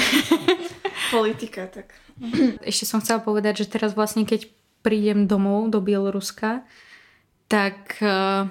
politika, 1.14 1.66
tak... 1.66 1.90
Ešte 2.62 2.86
som 2.86 3.02
chcela 3.02 3.18
povedať, 3.18 3.66
že 3.66 3.72
teraz 3.72 3.98
vlastne 3.98 4.22
keď 4.22 4.46
prídem 4.86 5.26
domov 5.26 5.74
do 5.74 5.82
Bieloruska, 5.82 6.62
tak 7.50 7.98
uh, 7.98 8.46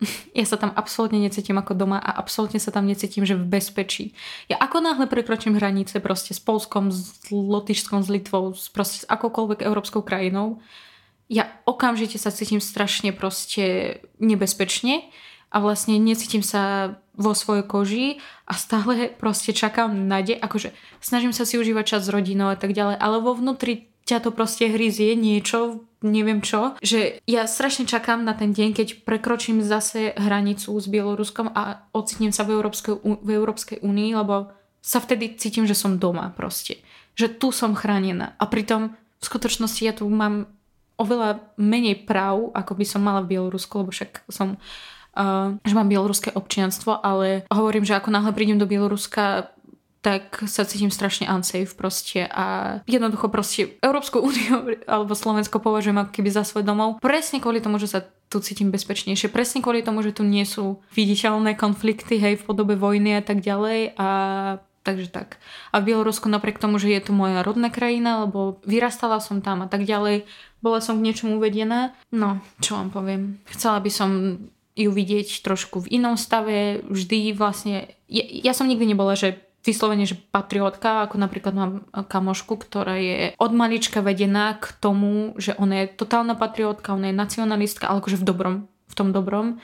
ja 0.38 0.44
sa 0.46 0.56
tam 0.56 0.70
absolútne 0.74 1.18
necítim 1.18 1.58
ako 1.58 1.74
doma 1.74 1.98
a 1.98 2.14
absolútne 2.18 2.62
sa 2.62 2.70
tam 2.70 2.86
necítim, 2.86 3.26
že 3.26 3.34
v 3.34 3.46
bezpečí. 3.46 4.14
Ja 4.46 4.58
ako 4.58 4.82
náhle 4.82 5.06
prekročím 5.10 5.58
hranice 5.58 5.98
proste 5.98 6.32
s 6.34 6.40
Polskom, 6.40 6.94
s 6.94 7.30
Lotyšskom, 7.30 8.02
s 8.02 8.08
Litvou, 8.08 8.54
s, 8.54 8.70
proste 8.70 9.02
s 9.02 9.08
akokoľvek 9.10 9.66
európskou 9.66 10.00
krajinou, 10.06 10.62
ja 11.28 11.44
okamžite 11.68 12.16
sa 12.16 12.32
cítim 12.32 12.58
strašne 12.58 13.12
proste 13.12 14.00
nebezpečne 14.16 15.12
a 15.52 15.60
vlastne 15.60 16.00
necítim 16.00 16.40
sa 16.40 16.96
vo 17.12 17.36
svojej 17.36 17.64
koži 17.68 18.06
a 18.48 18.56
stále 18.56 19.12
proste 19.12 19.52
čakám 19.52 19.92
na 19.92 20.24
de- 20.24 20.40
akože 20.40 20.72
snažím 21.04 21.36
sa 21.36 21.44
si 21.44 21.60
užívať 21.60 21.84
čas 21.84 22.02
s 22.08 22.12
rodinou 22.12 22.48
a 22.48 22.56
tak 22.56 22.72
ďalej, 22.72 22.96
ale 22.96 23.16
vo 23.20 23.36
vnútri 23.36 23.92
ťa 24.08 24.24
to 24.24 24.30
proste 24.32 24.72
hryzie 24.72 25.12
niečo, 25.12 25.84
neviem 26.04 26.38
čo, 26.38 26.78
že 26.78 27.18
ja 27.26 27.46
strašne 27.50 27.84
čakám 27.84 28.22
na 28.22 28.34
ten 28.34 28.54
deň, 28.54 28.70
keď 28.74 28.88
prekročím 29.02 29.62
zase 29.64 30.14
hranicu 30.14 30.70
s 30.78 30.86
Bieloruskom 30.86 31.50
a 31.50 31.88
ocitnem 31.90 32.30
sa 32.30 32.46
v 32.46 32.58
Európskej, 32.58 33.02
v 33.02 33.30
Európskej 33.30 33.78
únii, 33.82 34.10
lebo 34.14 34.54
sa 34.78 35.02
vtedy 35.02 35.34
cítim, 35.34 35.66
že 35.66 35.74
som 35.74 35.98
doma 35.98 36.30
proste. 36.32 36.80
Že 37.18 37.26
tu 37.42 37.48
som 37.50 37.74
chránená. 37.74 38.38
A 38.38 38.46
pritom 38.46 38.94
v 38.94 39.24
skutočnosti 39.26 39.82
ja 39.82 39.92
tu 39.92 40.06
mám 40.06 40.46
oveľa 40.98 41.54
menej 41.58 42.06
práv, 42.06 42.50
ako 42.54 42.78
by 42.78 42.84
som 42.86 43.02
mala 43.02 43.22
v 43.22 43.36
Bielorusku, 43.36 43.82
lebo 43.82 43.90
však 43.90 44.26
som 44.30 44.58
Uh, 45.18 45.58
že 45.66 45.74
mám 45.74 45.90
bieloruské 45.90 46.30
občianstvo, 46.30 47.02
ale 47.02 47.42
hovorím, 47.50 47.82
že 47.82 47.98
ako 47.98 48.14
náhle 48.14 48.30
prídem 48.30 48.54
do 48.54 48.70
Bieloruska, 48.70 49.50
tak 50.08 50.48
sa 50.48 50.64
cítim 50.64 50.88
strašne 50.88 51.28
unsafe 51.28 51.76
proste 51.76 52.24
a 52.24 52.80
jednoducho 52.88 53.28
proste 53.28 53.76
Európsku 53.84 54.24
úniu 54.24 54.72
alebo 54.88 55.12
Slovensko 55.12 55.60
považujem 55.60 56.00
ako 56.00 56.16
keby 56.16 56.32
za 56.32 56.48
svoj 56.48 56.64
domov. 56.64 56.96
Presne 57.04 57.44
kvôli 57.44 57.60
tomu, 57.60 57.76
že 57.76 57.92
sa 57.92 58.00
tu 58.32 58.40
cítim 58.40 58.72
bezpečnejšie. 58.72 59.28
Presne 59.28 59.60
kvôli 59.60 59.84
tomu, 59.84 60.00
že 60.00 60.16
tu 60.16 60.24
nie 60.24 60.48
sú 60.48 60.80
viditeľné 60.96 61.60
konflikty, 61.60 62.16
hej, 62.16 62.40
v 62.40 62.46
podobe 62.48 62.80
vojny 62.80 63.20
a 63.20 63.22
tak 63.24 63.44
ďalej 63.44 64.00
a 64.00 64.08
takže 64.80 65.12
tak. 65.12 65.36
A 65.76 65.84
v 65.84 65.92
Bielorusku 65.92 66.32
napriek 66.32 66.56
tomu, 66.56 66.80
že 66.80 66.88
je 66.88 67.04
to 67.04 67.12
moja 67.12 67.44
rodná 67.44 67.68
krajina, 67.68 68.24
lebo 68.24 68.64
vyrastala 68.64 69.20
som 69.20 69.44
tam 69.44 69.60
a 69.60 69.68
tak 69.68 69.84
ďalej, 69.84 70.24
bola 70.64 70.80
som 70.80 70.96
k 70.96 71.04
niečomu 71.04 71.36
uvedená. 71.36 71.92
No, 72.08 72.40
čo 72.64 72.80
vám 72.80 72.88
poviem. 72.88 73.44
Chcela 73.52 73.84
by 73.84 73.90
som 73.92 74.10
ju 74.72 74.88
vidieť 74.88 75.44
trošku 75.44 75.84
v 75.84 76.00
inom 76.00 76.16
stave. 76.16 76.80
Vždy 76.88 77.36
vlastne... 77.36 77.92
Ja, 78.08 78.24
ja 78.24 78.52
som 78.56 78.70
nikdy 78.70 78.96
nebola, 78.96 79.18
že 79.18 79.47
vyslovene, 79.68 80.08
že 80.08 80.16
patriotka, 80.16 81.04
ako 81.04 81.20
napríklad 81.20 81.52
mám 81.52 81.72
kamošku, 81.92 82.56
ktorá 82.56 82.96
je 82.96 83.36
od 83.36 83.52
malička 83.52 84.00
vedená 84.00 84.56
k 84.56 84.72
tomu, 84.80 85.36
že 85.36 85.52
ona 85.60 85.84
je 85.84 85.92
totálna 85.92 86.32
patriotka, 86.32 86.96
ona 86.96 87.12
je 87.12 87.20
nacionalistka, 87.20 87.86
ale 87.92 88.00
akože 88.00 88.16
v 88.16 88.24
dobrom, 88.24 88.54
v 88.88 88.94
tom 88.96 89.12
dobrom. 89.12 89.60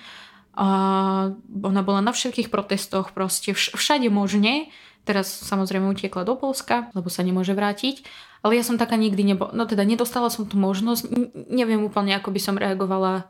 A 0.55 0.69
ona 1.51 1.83
bola 1.83 1.99
na 2.05 2.15
všetkých 2.15 2.53
protestoch, 2.53 3.11
proste 3.11 3.57
vš- 3.57 3.75
všade 3.75 4.07
možne. 4.13 4.71
Teraz 5.03 5.27
samozrejme 5.27 5.91
utiekla 5.91 6.23
do 6.23 6.39
Polska, 6.39 6.93
lebo 6.95 7.11
sa 7.11 7.27
nemôže 7.27 7.57
vrátiť. 7.57 8.07
Ale 8.45 8.61
ja 8.61 8.63
som 8.63 8.77
taká 8.77 8.95
nikdy 9.01 9.35
nebola, 9.35 9.51
no 9.57 9.65
teda 9.65 9.83
nedostala 9.89 10.29
som 10.29 10.45
tú 10.45 10.61
možnosť. 10.61 11.03
N- 11.11 11.33
neviem 11.49 11.81
úplne, 11.83 12.13
ako 12.15 12.31
by 12.31 12.41
som 12.41 12.61
reagovala 12.61 13.27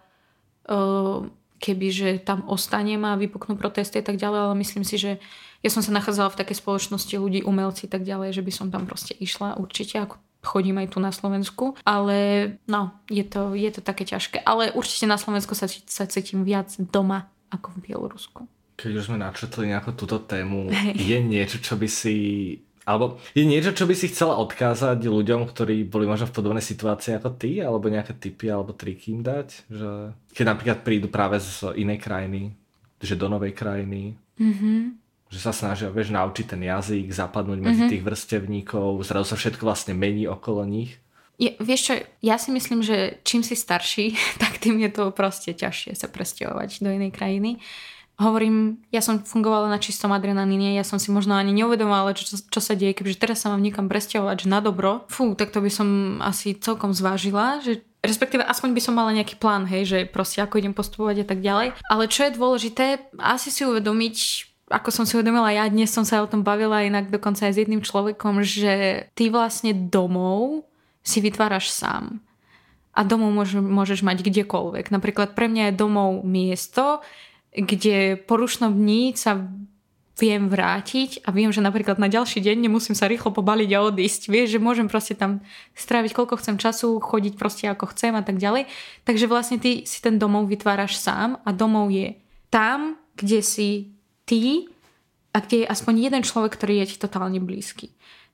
uh, 0.69 1.25
keby, 1.65 1.89
že 1.89 2.09
tam 2.21 2.45
ostanem 2.45 3.01
a 3.09 3.17
vypuknú 3.17 3.57
protesty 3.57 4.03
a 4.03 4.05
tak 4.05 4.21
ďalej, 4.21 4.39
ale 4.51 4.55
myslím 4.61 4.85
si, 4.85 5.01
že 5.01 5.17
ja 5.65 5.71
som 5.73 5.81
sa 5.81 5.97
nachádzala 5.97 6.37
v 6.37 6.41
takej 6.45 6.61
spoločnosti 6.61 7.15
ľudí, 7.17 7.41
umelci 7.41 7.89
tak 7.89 8.05
ďalej, 8.05 8.37
že 8.37 8.45
by 8.45 8.53
som 8.53 8.69
tam 8.69 8.85
proste 8.85 9.17
išla 9.17 9.57
určite, 9.57 9.97
ako 9.97 10.21
chodím 10.45 10.77
aj 10.85 10.93
tu 10.93 11.01
na 11.01 11.09
Slovensku, 11.09 11.73
ale 11.89 12.17
no, 12.69 12.93
je 13.09 13.25
to, 13.25 13.57
je 13.57 13.73
to 13.73 13.81
také 13.81 14.05
ťažké. 14.05 14.45
Ale 14.45 14.77
určite 14.77 15.09
na 15.09 15.17
Slovensku 15.17 15.57
sa, 15.57 15.65
sa 15.67 16.05
cítim 16.05 16.45
viac 16.45 16.69
doma 16.77 17.33
ako 17.49 17.81
v 17.81 17.89
Bielorusku. 17.89 18.45
Keď 18.77 18.93
už 18.93 19.07
sme 19.09 19.17
načetli 19.17 19.73
nejakú 19.73 19.97
túto 19.97 20.21
tému, 20.21 20.69
je 20.93 21.17
niečo, 21.25 21.57
čo 21.65 21.81
by 21.81 21.89
si 21.89 22.17
alebo 22.85 23.17
je 23.33 23.49
niečo, 23.49 23.73
čo 23.73 23.89
by 23.89 23.97
si 23.97 24.13
chcela 24.13 24.37
odkázať 24.37 25.09
ľuďom, 25.09 25.49
ktorí 25.49 25.89
boli 25.89 26.05
možno 26.05 26.29
v 26.29 26.37
podobnej 26.37 26.61
situácii 26.61 27.17
ako 27.17 27.41
ty, 27.41 27.65
alebo 27.65 27.89
nejaké 27.89 28.13
tipy 28.13 28.53
alebo 28.53 28.77
triky 28.77 29.17
im 29.17 29.25
dať? 29.25 29.73
Že 29.73 30.13
keď 30.37 30.45
napríklad 30.45 30.79
prídu 30.85 31.09
práve 31.09 31.41
z 31.41 31.73
inej 31.81 32.05
krajiny, 32.05 32.53
že 33.01 33.17
do 33.17 33.33
novej 33.33 33.57
krajiny, 33.57 34.21
mm-hmm 34.37 35.04
že 35.33 35.39
sa 35.41 35.51
snažia, 35.51 35.91
vieš, 35.91 36.15
naučiť 36.15 36.55
ten 36.55 36.63
jazyk, 36.63 37.11
zapadnúť 37.11 37.59
medzi 37.59 37.85
mm-hmm. 37.85 37.93
tých 37.93 38.07
vrstevníkov, 38.07 39.03
zrazu 39.03 39.35
sa 39.35 39.37
všetko 39.41 39.63
vlastne 39.67 39.93
mení 39.97 40.31
okolo 40.31 40.63
nich. 40.63 41.03
Je, 41.35 41.59
vieš 41.59 41.91
čo, 41.91 41.95
ja 42.23 42.39
si 42.39 42.55
myslím, 42.55 42.87
že 42.87 43.19
čím 43.27 43.43
si 43.43 43.59
starší, 43.59 44.15
tak 44.43 44.63
tým 44.63 44.79
je 44.79 44.91
to 44.95 45.11
proste 45.11 45.59
ťažšie 45.59 45.99
sa 45.99 46.07
presťahovať 46.07 46.85
do 46.85 46.91
inej 46.95 47.11
krajiny. 47.11 47.59
hovorím, 48.15 48.79
ja 48.95 49.03
som 49.03 49.19
fungovala 49.19 49.67
na 49.67 49.83
čistom 49.83 50.15
adrenalíne, 50.15 50.79
ja 50.79 50.87
som 50.87 51.03
si 51.03 51.11
možno 51.11 51.35
ani 51.35 51.51
neuvedomovala, 51.51 52.15
čo, 52.15 52.39
čo 52.39 52.61
sa 52.63 52.79
deje, 52.79 52.95
keďže 52.95 53.19
teraz 53.19 53.43
sa 53.43 53.51
mám 53.51 53.59
niekam 53.59 53.91
presťahovať, 53.91 54.47
že 54.47 54.53
na 54.53 54.63
dobro, 54.63 55.03
fú, 55.11 55.35
tak 55.35 55.51
to 55.51 55.59
by 55.59 55.71
som 55.73 56.23
asi 56.23 56.55
celkom 56.55 56.95
zvážila, 56.95 57.59
že 57.59 57.83
respektíve 58.05 58.47
aspoň 58.47 58.71
by 58.71 58.81
som 58.85 58.95
mala 58.95 59.17
nejaký 59.17 59.35
plán, 59.41 59.67
hej, 59.67 59.83
že 59.89 59.99
proste 60.07 60.39
ako 60.45 60.63
idem 60.63 60.77
postupovať 60.77 61.25
a 61.25 61.27
tak 61.27 61.41
ďalej. 61.43 61.75
Ale 61.91 62.05
čo 62.07 62.29
je 62.29 62.37
dôležité, 62.37 62.85
asi 63.19 63.51
si 63.51 63.67
uvedomiť, 63.67 64.17
ako 64.75 64.91
som 64.91 65.05
si 65.07 65.15
uvedomila 65.15 65.55
ja, 65.55 65.71
dnes 65.71 65.95
som 65.95 66.03
sa 66.03 66.19
o 66.19 66.27
tom 66.27 66.43
bavila 66.43 66.83
inak 66.83 67.07
dokonca 67.07 67.47
aj 67.47 67.55
s 67.55 67.61
jedným 67.63 67.81
človekom, 67.87 68.43
že 68.43 69.07
ty 69.15 69.31
vlastne 69.31 69.71
domov 69.71 70.67
si 71.07 71.23
vytváraš 71.23 71.71
sám. 71.71 72.19
A 72.95 73.07
domov 73.07 73.31
môž, 73.31 73.55
môžeš 73.59 74.03
mať 74.03 74.27
kdekoľvek. 74.27 74.91
Napríklad 74.91 75.39
pre 75.39 75.47
mňa 75.47 75.71
je 75.71 75.79
domov 75.79 76.27
miesto, 76.27 77.03
kde 77.55 78.19
po 78.19 78.35
rušnom 78.35 78.75
dní 78.75 79.15
sa 79.15 79.47
viem 80.15 80.47
vrátiť 80.47 81.27
a 81.27 81.35
viem, 81.35 81.51
že 81.51 81.59
napríklad 81.59 81.99
na 81.99 82.07
ďalší 82.07 82.39
deň 82.39 82.71
nemusím 82.71 82.95
sa 82.95 83.11
rýchlo 83.11 83.35
pobaliť 83.35 83.71
a 83.75 83.83
odísť. 83.83 84.31
Vieš, 84.31 84.59
že 84.59 84.63
môžem 84.63 84.87
proste 84.87 85.19
tam 85.19 85.43
stráviť 85.75 86.15
koľko 86.15 86.39
chcem 86.39 86.55
času, 86.55 87.03
chodiť 87.03 87.35
proste 87.35 87.67
ako 87.67 87.91
chcem 87.91 88.15
a 88.15 88.23
tak 88.23 88.39
ďalej. 88.39 88.71
Takže 89.03 89.27
vlastne 89.27 89.59
ty 89.59 89.83
si 89.87 89.99
ten 89.99 90.19
domov 90.19 90.47
vytváraš 90.47 90.99
sám 91.03 91.43
a 91.43 91.51
domov 91.51 91.91
je 91.91 92.15
tam, 92.47 92.95
kde 93.19 93.43
si 93.43 93.94
ty 94.29 94.69
a 95.35 95.41
kde 95.41 95.65
je 95.65 95.71
aspoň 95.71 95.95
jeden 96.11 96.23
človek, 96.23 96.55
ktorý 96.55 96.85
je 96.85 96.95
ti 96.95 96.97
totálne 97.01 97.41
blízky. 97.43 97.93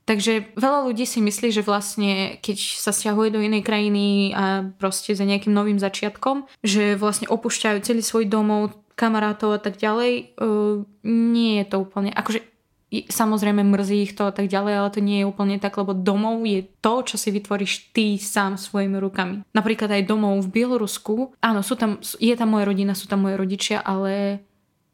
Takže 0.09 0.57
veľa 0.59 0.91
ľudí 0.91 1.07
si 1.07 1.23
myslí, 1.23 1.55
že 1.55 1.63
vlastne 1.63 2.41
keď 2.43 2.59
sa 2.83 2.91
stiahuje 2.91 3.31
do 3.31 3.39
inej 3.39 3.63
krajiny 3.63 4.35
a 4.35 4.67
proste 4.81 5.15
za 5.15 5.23
nejakým 5.23 5.55
novým 5.55 5.79
začiatkom, 5.79 6.51
že 6.65 6.99
vlastne 6.99 7.31
opúšťajú 7.31 7.79
celý 7.85 8.03
svoj 8.03 8.27
domov, 8.27 8.75
kamarátov 8.99 9.55
a 9.57 9.61
tak 9.63 9.79
ďalej, 9.81 10.35
uh, 10.37 10.83
nie 11.07 11.63
je 11.63 11.67
to 11.73 11.77
úplne, 11.81 12.13
akože 12.13 12.45
samozrejme 12.91 13.63
mrzí 13.63 14.11
ich 14.11 14.13
to 14.19 14.27
a 14.27 14.35
tak 14.35 14.51
ďalej, 14.51 14.75
ale 14.75 14.91
to 14.91 15.01
nie 15.01 15.23
je 15.23 15.31
úplne 15.31 15.63
tak, 15.63 15.79
lebo 15.79 15.95
domov 15.95 16.43
je 16.43 16.67
to, 16.83 17.07
čo 17.07 17.17
si 17.17 17.31
vytvoríš 17.31 17.95
ty 17.95 18.19
sám 18.19 18.59
svojimi 18.59 18.99
rukami. 18.99 19.47
Napríklad 19.55 19.95
aj 19.95 20.11
domov 20.11 20.43
v 20.43 20.53
Bielorusku, 20.59 21.39
áno, 21.39 21.63
sú 21.63 21.79
tam, 21.79 22.03
je 22.03 22.35
tam 22.35 22.51
moja 22.51 22.67
rodina, 22.67 22.99
sú 22.99 23.07
tam 23.07 23.23
moje 23.25 23.39
rodičia, 23.39 23.79
ale 23.79 24.43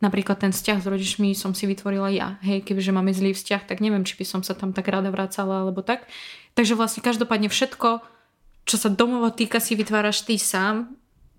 napríklad 0.01 0.41
ten 0.41 0.53
vzťah 0.53 0.79
s 0.83 0.87
rodičmi 0.87 1.33
som 1.33 1.57
si 1.57 1.65
vytvorila 1.65 2.13
ja. 2.13 2.37
Hej, 2.45 2.69
kebyže 2.69 2.93
máme 2.93 3.17
zlý 3.17 3.33
vzťah, 3.33 3.65
tak 3.69 3.81
neviem, 3.81 4.05
či 4.05 4.17
by 4.17 4.25
som 4.29 4.41
sa 4.45 4.53
tam 4.53 4.77
tak 4.77 4.89
rada 4.89 5.09
vracala 5.09 5.65
alebo 5.65 5.81
tak. 5.81 6.05
Takže 6.57 6.77
vlastne 6.77 7.05
každopádne 7.05 7.49
všetko, 7.49 8.05
čo 8.67 8.77
sa 8.77 8.89
domova 8.93 9.33
týka, 9.33 9.61
si 9.61 9.79
vytváraš 9.79 10.25
ty 10.27 10.37
sám 10.37 10.97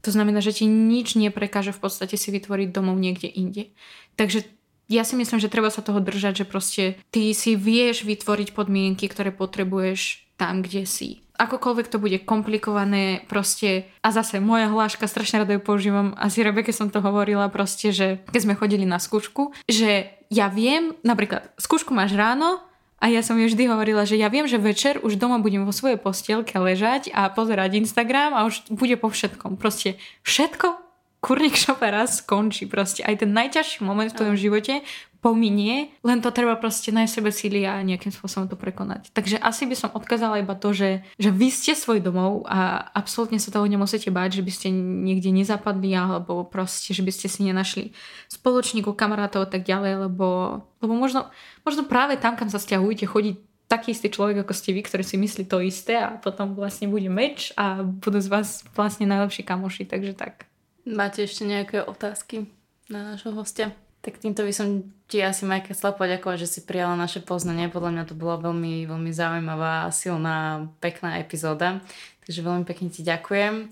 to 0.08 0.16
znamená, 0.16 0.40
že 0.40 0.64
ti 0.64 0.66
nič 0.72 1.20
neprekáže 1.20 1.76
v 1.76 1.84
podstate 1.84 2.16
si 2.16 2.32
vytvoriť 2.32 2.72
domov 2.72 2.96
niekde 2.96 3.28
inde. 3.28 3.76
Takže 4.16 4.48
ja 4.88 5.04
si 5.04 5.20
myslím, 5.20 5.44
že 5.44 5.52
treba 5.52 5.68
sa 5.68 5.84
toho 5.84 6.00
držať, 6.00 6.44
že 6.44 6.46
proste 6.48 6.84
ty 7.12 7.36
si 7.36 7.60
vieš 7.60 8.08
vytvoriť 8.08 8.56
podmienky, 8.56 9.12
ktoré 9.12 9.36
potrebuješ 9.36 10.32
tam, 10.40 10.64
kde 10.64 10.88
si. 10.88 11.27
Akokoľvek 11.38 11.88
to 11.94 12.02
bude 12.02 12.18
komplikované, 12.26 13.22
proste, 13.30 13.86
a 14.02 14.10
zase 14.10 14.42
moja 14.42 14.68
hláška, 14.74 15.06
strašne 15.06 15.46
rada 15.46 15.54
ju 15.54 15.62
používam, 15.62 16.18
asi 16.18 16.42
Rebeke 16.42 16.74
som 16.74 16.90
to 16.90 16.98
hovorila 16.98 17.46
proste, 17.54 17.94
že 17.94 18.26
keď 18.34 18.42
sme 18.42 18.60
chodili 18.60 18.90
na 18.90 18.98
skúšku, 18.98 19.54
že 19.70 20.10
ja 20.34 20.50
viem, 20.50 20.98
napríklad, 21.06 21.54
skúšku 21.62 21.94
máš 21.94 22.18
ráno, 22.18 22.66
a 22.98 23.14
ja 23.14 23.22
som 23.22 23.38
jej 23.38 23.54
vždy 23.54 23.70
hovorila, 23.70 24.10
že 24.10 24.18
ja 24.18 24.26
viem, 24.26 24.50
že 24.50 24.58
večer 24.58 24.98
už 25.06 25.22
doma 25.22 25.38
budem 25.38 25.62
vo 25.62 25.70
svojej 25.70 26.02
postielke 26.02 26.58
ležať 26.58 27.14
a 27.14 27.30
pozerať 27.30 27.78
Instagram 27.78 28.34
a 28.34 28.50
už 28.50 28.74
bude 28.74 28.98
po 28.98 29.14
všetkom. 29.14 29.62
Proste 29.62 30.02
všetko 30.26 30.88
kurník 31.22 31.58
šopera 31.58 32.10
skončí 32.10 32.70
proste. 32.70 33.06
Aj 33.06 33.14
ten 33.18 33.34
najťažší 33.34 33.86
moment 33.86 34.10
v 34.10 34.18
tvojom 34.18 34.38
živote 34.38 34.82
pominie, 35.20 35.92
len 36.06 36.22
to 36.22 36.30
treba 36.30 36.54
proste 36.56 36.94
nájsť 36.94 37.14
sebe 37.14 37.32
síly 37.34 37.66
a 37.66 37.82
nejakým 37.82 38.14
spôsobom 38.14 38.48
to 38.48 38.58
prekonať. 38.58 39.10
Takže 39.12 39.42
asi 39.42 39.66
by 39.66 39.76
som 39.76 39.90
odkázala 39.94 40.42
iba 40.42 40.54
to, 40.54 40.72
že, 40.72 41.02
že 41.18 41.30
vy 41.34 41.50
ste 41.50 41.74
svoj 41.74 42.00
domov 42.00 42.46
a 42.46 42.92
absolútne 42.94 43.42
sa 43.42 43.50
toho 43.50 43.66
nemusíte 43.66 44.14
báť, 44.14 44.42
že 44.42 44.46
by 44.46 44.52
ste 44.54 44.68
niekde 44.72 45.34
nezapadli 45.34 45.94
alebo 45.98 46.46
proste, 46.46 46.94
že 46.94 47.02
by 47.02 47.12
ste 47.12 47.28
si 47.28 47.44
nenašli 47.46 47.92
spoločníkov, 48.30 48.94
kamarátov 48.94 49.46
a 49.46 49.50
tak 49.50 49.66
ďalej, 49.66 50.10
lebo, 50.10 50.62
lebo 50.80 50.94
možno, 50.94 51.28
možno 51.66 51.84
práve 51.90 52.16
tam, 52.22 52.38
kam 52.38 52.48
sa 52.48 52.62
stiahujete, 52.62 53.10
chodí 53.10 53.42
taký 53.68 53.92
istý 53.92 54.08
človek, 54.08 54.48
ako 54.48 54.54
ste 54.56 54.72
vy, 54.72 54.82
ktorý 54.84 55.04
si 55.04 55.20
myslí 55.20 55.44
to 55.46 55.60
isté 55.60 56.00
a 56.00 56.16
potom 56.16 56.56
vlastne 56.56 56.88
bude 56.88 57.12
meč 57.12 57.52
a 57.60 57.84
budú 57.84 58.24
z 58.24 58.32
vás 58.32 58.64
vlastne 58.72 59.04
najlepší 59.06 59.44
kamoši, 59.44 59.84
takže 59.84 60.16
tak. 60.16 60.48
Máte 60.88 61.28
ešte 61.28 61.44
nejaké 61.44 61.84
otázky 61.84 62.48
na 62.88 63.04
nášho 63.04 63.36
hostia? 63.36 63.76
Tak 64.02 64.24
týmto 64.24 64.48
by 64.48 64.54
som 64.56 64.88
ti 65.08 65.24
asi 65.24 65.44
Majka 65.44 65.76
chcela 65.76 65.96
poďakovať, 65.96 66.48
že 66.48 66.60
si 66.60 66.60
prijala 66.64 66.96
naše 66.96 67.24
poznanie. 67.24 67.72
Podľa 67.72 67.92
mňa 67.92 68.04
to 68.08 68.16
bola 68.16 68.40
veľmi, 68.40 68.88
veľmi 68.88 69.12
zaujímavá, 69.12 69.92
silná, 69.92 70.68
pekná 70.80 71.20
epizóda. 71.20 71.84
Takže 72.24 72.44
veľmi 72.44 72.64
pekne 72.68 72.92
ti 72.92 73.04
ďakujem. 73.04 73.72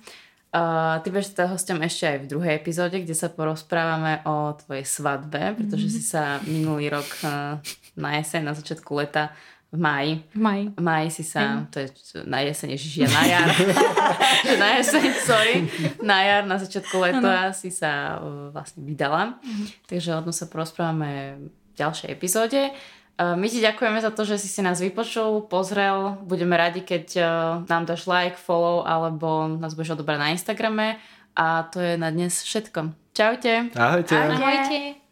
Uh, 0.55 1.03
ty 1.03 1.11
budeš 1.11 1.36
teda 1.36 1.51
hostom 1.51 1.84
ešte 1.84 2.07
aj 2.07 2.17
v 2.23 2.30
druhej 2.32 2.53
epizóde, 2.55 2.95
kde 3.03 3.11
sa 3.11 3.28
porozprávame 3.28 4.23
o 4.23 4.55
tvojej 4.55 4.88
svadbe, 4.88 5.51
pretože 5.59 5.91
mm-hmm. 5.91 5.99
si 5.99 6.03
sa 6.07 6.39
minulý 6.47 6.95
rok 6.95 7.09
uh, 7.28 7.59
na 7.99 8.09
jeseň, 8.23 8.47
na 8.47 8.55
začiatku 8.55 8.88
leta 8.95 9.36
v 9.76 9.80
máji. 9.80 10.13
V 10.32 10.39
máji. 10.39 10.63
V 10.71 10.82
máji 10.82 11.09
si 11.11 11.23
sa, 11.28 11.67
to 11.67 11.84
je 11.84 11.91
na 12.23 12.39
jeseň, 12.39 12.80
ježiš, 12.80 12.93
ja 13.03 13.09
na 13.11 13.23
jar. 13.28 13.49
na 14.63 14.67
jeseň, 14.80 15.03
sorry. 15.28 15.55
Na 15.99 16.23
jar, 16.23 16.43
na 16.47 16.55
začiatku 16.55 16.95
leta 16.95 17.51
si 17.51 17.67
sa 17.76 18.23
vlastne 18.55 18.88
vydala. 18.88 19.36
Mm. 19.43 19.65
Takže 19.91 20.09
o 20.15 20.23
tom 20.23 20.32
sa 20.32 20.47
porozprávame 20.47 21.11
v 21.43 21.76
ďalšej 21.76 22.07
epizóde. 22.07 22.71
My 23.15 23.47
ti 23.47 23.63
ďakujeme 23.63 23.99
za 24.03 24.11
to, 24.11 24.28
že 24.28 24.36
si 24.36 24.51
si 24.51 24.59
nás 24.59 24.80
vypočul, 24.84 25.47
pozrel. 25.47 26.19
Budeme 26.28 26.59
radi, 26.59 26.84
keď 26.84 27.19
nám 27.63 27.88
dáš 27.88 28.07
like, 28.11 28.36
follow 28.36 28.84
alebo 28.84 29.47
nás 29.47 29.71
budeš 29.71 29.95
odobrať 29.95 30.19
na 30.19 30.32
Instagrame. 30.36 30.99
A 31.36 31.67
to 31.67 31.80
je 31.80 31.95
na 31.95 32.11
dnes 32.11 32.32
všetko. 32.32 32.91
Čaute. 33.15 33.71
Ahojte. 33.76 34.15
Ahojte. 34.15 34.43
Ahojte. 34.43 35.05